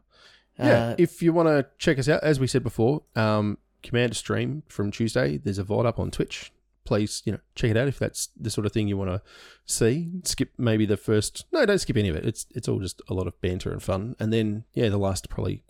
Yeah. 0.58 0.88
uh, 0.88 0.94
if 0.98 1.22
you 1.22 1.32
want 1.32 1.48
to 1.48 1.66
check 1.78 1.98
us 1.98 2.08
out, 2.08 2.22
as 2.24 2.40
we 2.40 2.46
said 2.46 2.62
before, 2.62 3.02
um, 3.14 3.58
Commander 3.86 4.14
Stream 4.14 4.62
from 4.68 4.90
Tuesday. 4.90 5.38
There's 5.38 5.58
a 5.58 5.64
VOD 5.64 5.86
up 5.86 5.98
on 5.98 6.10
Twitch. 6.10 6.52
Please, 6.84 7.22
you 7.24 7.32
know, 7.32 7.40
check 7.54 7.70
it 7.70 7.76
out 7.76 7.88
if 7.88 7.98
that's 7.98 8.28
the 8.40 8.50
sort 8.50 8.66
of 8.66 8.72
thing 8.72 8.86
you 8.86 8.96
want 8.96 9.10
to 9.10 9.20
see. 9.64 10.10
Skip 10.24 10.52
maybe 10.56 10.86
the 10.86 10.96
first. 10.96 11.44
No, 11.52 11.66
don't 11.66 11.80
skip 11.80 11.96
any 11.96 12.08
of 12.08 12.16
it. 12.16 12.24
It's 12.24 12.46
it's 12.50 12.68
all 12.68 12.78
just 12.78 13.02
a 13.08 13.14
lot 13.14 13.26
of 13.26 13.40
banter 13.40 13.72
and 13.72 13.82
fun. 13.82 14.14
And 14.20 14.32
then 14.32 14.64
yeah, 14.72 14.88
the 14.88 14.98
last 14.98 15.28
probably 15.28 15.64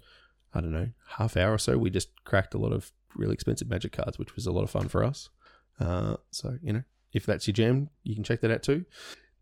I 0.52 0.60
don't 0.60 0.72
know 0.72 0.90
half 1.16 1.36
hour 1.36 1.54
or 1.54 1.58
so, 1.58 1.78
we 1.78 1.88
just 1.88 2.10
cracked 2.24 2.52
a 2.52 2.58
lot 2.58 2.72
of 2.72 2.92
really 3.14 3.32
expensive 3.32 3.68
Magic 3.68 3.92
cards, 3.92 4.18
which 4.18 4.34
was 4.34 4.46
a 4.46 4.52
lot 4.52 4.64
of 4.64 4.70
fun 4.70 4.88
for 4.88 5.02
us. 5.02 5.30
Uh, 5.80 6.16
so 6.30 6.58
you 6.62 6.72
know, 6.72 6.82
if 7.12 7.24
that's 7.24 7.46
your 7.46 7.54
jam, 7.54 7.88
you 8.02 8.14
can 8.14 8.24
check 8.24 8.42
that 8.42 8.50
out 8.50 8.62
too. 8.62 8.84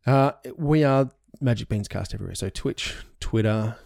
Uh, 0.06 0.32
we 0.56 0.84
are 0.84 1.10
Magic 1.40 1.68
Beans 1.68 1.88
Cast 1.88 2.14
everywhere. 2.14 2.36
So 2.36 2.50
Twitch, 2.50 2.94
Twitter, 3.18 3.76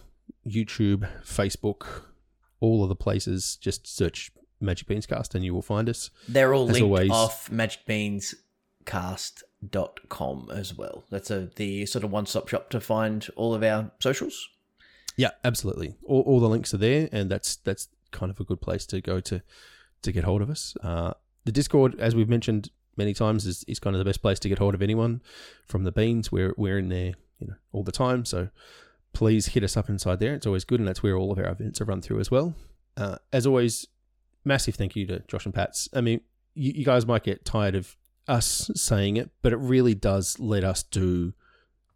YouTube, 0.46 1.08
Facebook, 1.24 2.02
all 2.60 2.82
of 2.82 2.88
the 2.88 2.96
places. 2.96 3.56
Just 3.56 3.86
search 3.86 4.30
Magic 4.60 4.86
Beans 4.88 5.06
Cast 5.06 5.34
and 5.34 5.44
you 5.44 5.52
will 5.54 5.62
find 5.62 5.88
us. 5.88 6.10
they're 6.28 6.52
all 6.54 6.68
as 6.68 6.74
linked 6.74 6.84
always- 6.84 7.10
off 7.10 7.48
magicbeanscast.com 7.50 10.50
as 10.52 10.74
well. 10.76 11.04
That's 11.10 11.30
a 11.30 11.50
the 11.56 11.86
sort 11.86 12.04
of 12.04 12.10
one 12.10 12.26
stop 12.26 12.48
shop 12.48 12.70
to 12.70 12.80
find 12.80 13.26
all 13.36 13.54
of 13.54 13.62
our 13.62 13.90
socials. 14.00 14.48
Yeah, 15.16 15.30
absolutely. 15.44 15.94
All, 16.04 16.22
all 16.22 16.40
the 16.40 16.48
links 16.48 16.72
are 16.74 16.78
there, 16.78 17.08
and 17.12 17.30
that's 17.30 17.56
that's 17.56 17.88
kind 18.10 18.30
of 18.30 18.40
a 18.40 18.44
good 18.44 18.60
place 18.60 18.86
to 18.86 19.00
go 19.00 19.20
to 19.20 19.42
to 20.02 20.12
get 20.12 20.24
hold 20.24 20.42
of 20.42 20.50
us. 20.50 20.76
Uh, 20.82 21.12
the 21.44 21.52
Discord, 21.52 21.98
as 21.98 22.14
we've 22.14 22.28
mentioned 22.28 22.70
many 22.96 23.14
times 23.14 23.46
is, 23.46 23.64
is 23.66 23.78
kind 23.78 23.94
of 23.96 23.98
the 23.98 24.04
best 24.04 24.22
place 24.22 24.38
to 24.40 24.48
get 24.48 24.58
hold 24.58 24.74
of 24.74 24.82
anyone 24.82 25.22
from 25.66 25.84
the 25.84 25.92
beans. 25.92 26.30
We're 26.30 26.54
we're 26.56 26.78
in 26.78 26.88
there, 26.88 27.14
you 27.38 27.48
know, 27.48 27.54
all 27.72 27.82
the 27.82 27.92
time. 27.92 28.24
So 28.24 28.48
please 29.12 29.46
hit 29.48 29.64
us 29.64 29.76
up 29.76 29.88
inside 29.88 30.20
there. 30.20 30.34
It's 30.34 30.46
always 30.46 30.64
good, 30.64 30.80
and 30.80 30.88
that's 30.88 31.02
where 31.02 31.16
all 31.16 31.32
of 31.32 31.38
our 31.38 31.50
events 31.50 31.80
are 31.80 31.84
run 31.84 32.00
through 32.00 32.20
as 32.20 32.30
well. 32.30 32.54
Uh, 32.96 33.16
as 33.32 33.46
always, 33.46 33.86
massive 34.48 34.74
thank 34.74 34.96
you 34.96 35.06
to 35.06 35.20
Josh 35.28 35.44
and 35.44 35.54
Pat's. 35.54 35.88
I 35.94 36.00
mean, 36.00 36.20
you, 36.54 36.72
you 36.76 36.84
guys 36.84 37.06
might 37.06 37.22
get 37.22 37.44
tired 37.44 37.76
of 37.76 37.96
us 38.26 38.70
saying 38.74 39.16
it, 39.16 39.30
but 39.42 39.52
it 39.52 39.58
really 39.58 39.94
does 39.94 40.38
let 40.40 40.64
us 40.64 40.82
do 40.82 41.32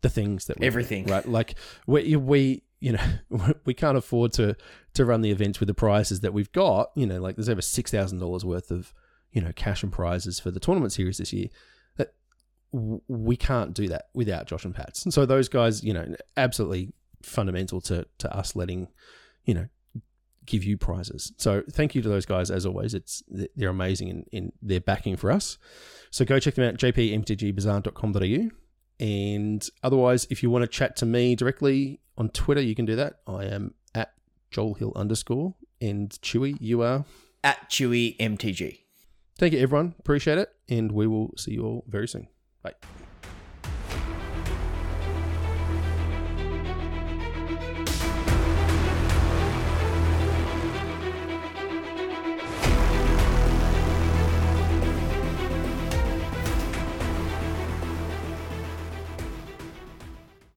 the 0.03 0.09
things 0.09 0.47
that 0.47 0.59
we 0.59 0.63
do, 0.63 0.67
Everything. 0.67 1.07
right? 1.07 1.27
Like 1.29 1.57
we 1.87 2.15
we 2.17 2.63
you 2.81 2.93
know 2.93 3.05
we 3.65 3.75
can't 3.75 3.97
afford 3.97 4.33
to 4.35 4.57
to 4.95 5.05
run 5.05 5.23
the 5.23 5.31
events 5.31 5.59
with 5.61 5.67
the 5.67 5.75
prices 5.75 6.21
that 6.21 6.33
we've 6.33 6.53
got. 6.53 6.91
You 6.95 7.07
know, 7.07 7.21
like 7.21 7.37
there's 7.37 7.49
over 7.49 7.63
six 7.63 7.91
thousand 7.91 8.19
dollars 8.19 8.45
worth 8.45 8.71
of 8.71 8.93
you 9.33 9.41
know 9.41 9.53
cash 9.55 9.83
and 9.83 9.93
prizes 9.93 10.39
for 10.41 10.51
the 10.51 10.61
tournament 10.61 10.93
series 10.93 11.19
this 11.19 11.33
year. 11.33 11.49
That 11.97 12.15
we 12.73 13.37
can't 13.37 13.75
do 13.75 13.89
that 13.89 14.07
without 14.15 14.47
Josh 14.47 14.65
and 14.65 14.75
Pat's. 14.75 15.05
And 15.05 15.13
so 15.13 15.27
those 15.27 15.49
guys, 15.49 15.85
you 15.85 15.93
know, 15.93 16.15
absolutely 16.37 16.93
fundamental 17.23 17.81
to 17.83 18.07
to 18.19 18.37
us 18.37 18.57
letting 18.57 18.89
you 19.45 19.55
know 19.55 19.67
give 20.47 20.65
you 20.65 20.77
prizes. 20.77 21.33
So 21.37 21.63
thank 21.71 21.95
you 21.95 22.03
to 22.03 22.09
those 22.09 22.27
guys 22.27 22.51
as 22.51 22.67
always. 22.67 22.95
It's 22.95 23.23
they're 23.29 23.69
amazing 23.69 24.09
in, 24.09 24.25
in 24.33 24.53
their 24.61 24.81
backing 24.81 25.17
for 25.17 25.31
us. 25.31 25.59
So 26.11 26.25
go 26.25 26.39
check 26.39 26.55
them 26.55 26.69
out 26.69 26.75
jpmtgbazaar.com.au. 26.77 28.51
And 29.01 29.69
otherwise, 29.83 30.27
if 30.31 30.43
you 30.43 30.51
want 30.51 30.63
to 30.63 30.69
chat 30.69 30.97
to 30.97 31.07
me 31.07 31.35
directly 31.35 32.01
on 32.17 32.29
Twitter, 32.29 32.61
you 32.61 32.75
can 32.75 32.85
do 32.85 32.97
that. 32.97 33.21
I 33.27 33.47
am 33.47 33.75
at 33.95 34.13
Joel 34.51 34.75
Hill 34.75 34.93
underscore. 34.95 35.55
And 35.81 36.11
Chewy, 36.23 36.57
you 36.61 36.83
are. 36.83 37.05
At 37.43 37.69
Chewy 37.69 38.17
MTG. 38.19 38.79
Thank 39.39 39.55
you, 39.55 39.59
everyone. 39.59 39.95
Appreciate 39.99 40.39
it. 40.39 40.51
And 40.69 40.93
we 40.93 41.09
will 41.09 41.35
see 41.37 41.53
you 41.53 41.65
all 41.65 41.85
very 41.89 42.07
soon. 42.07 42.29
Bye. 42.63 42.75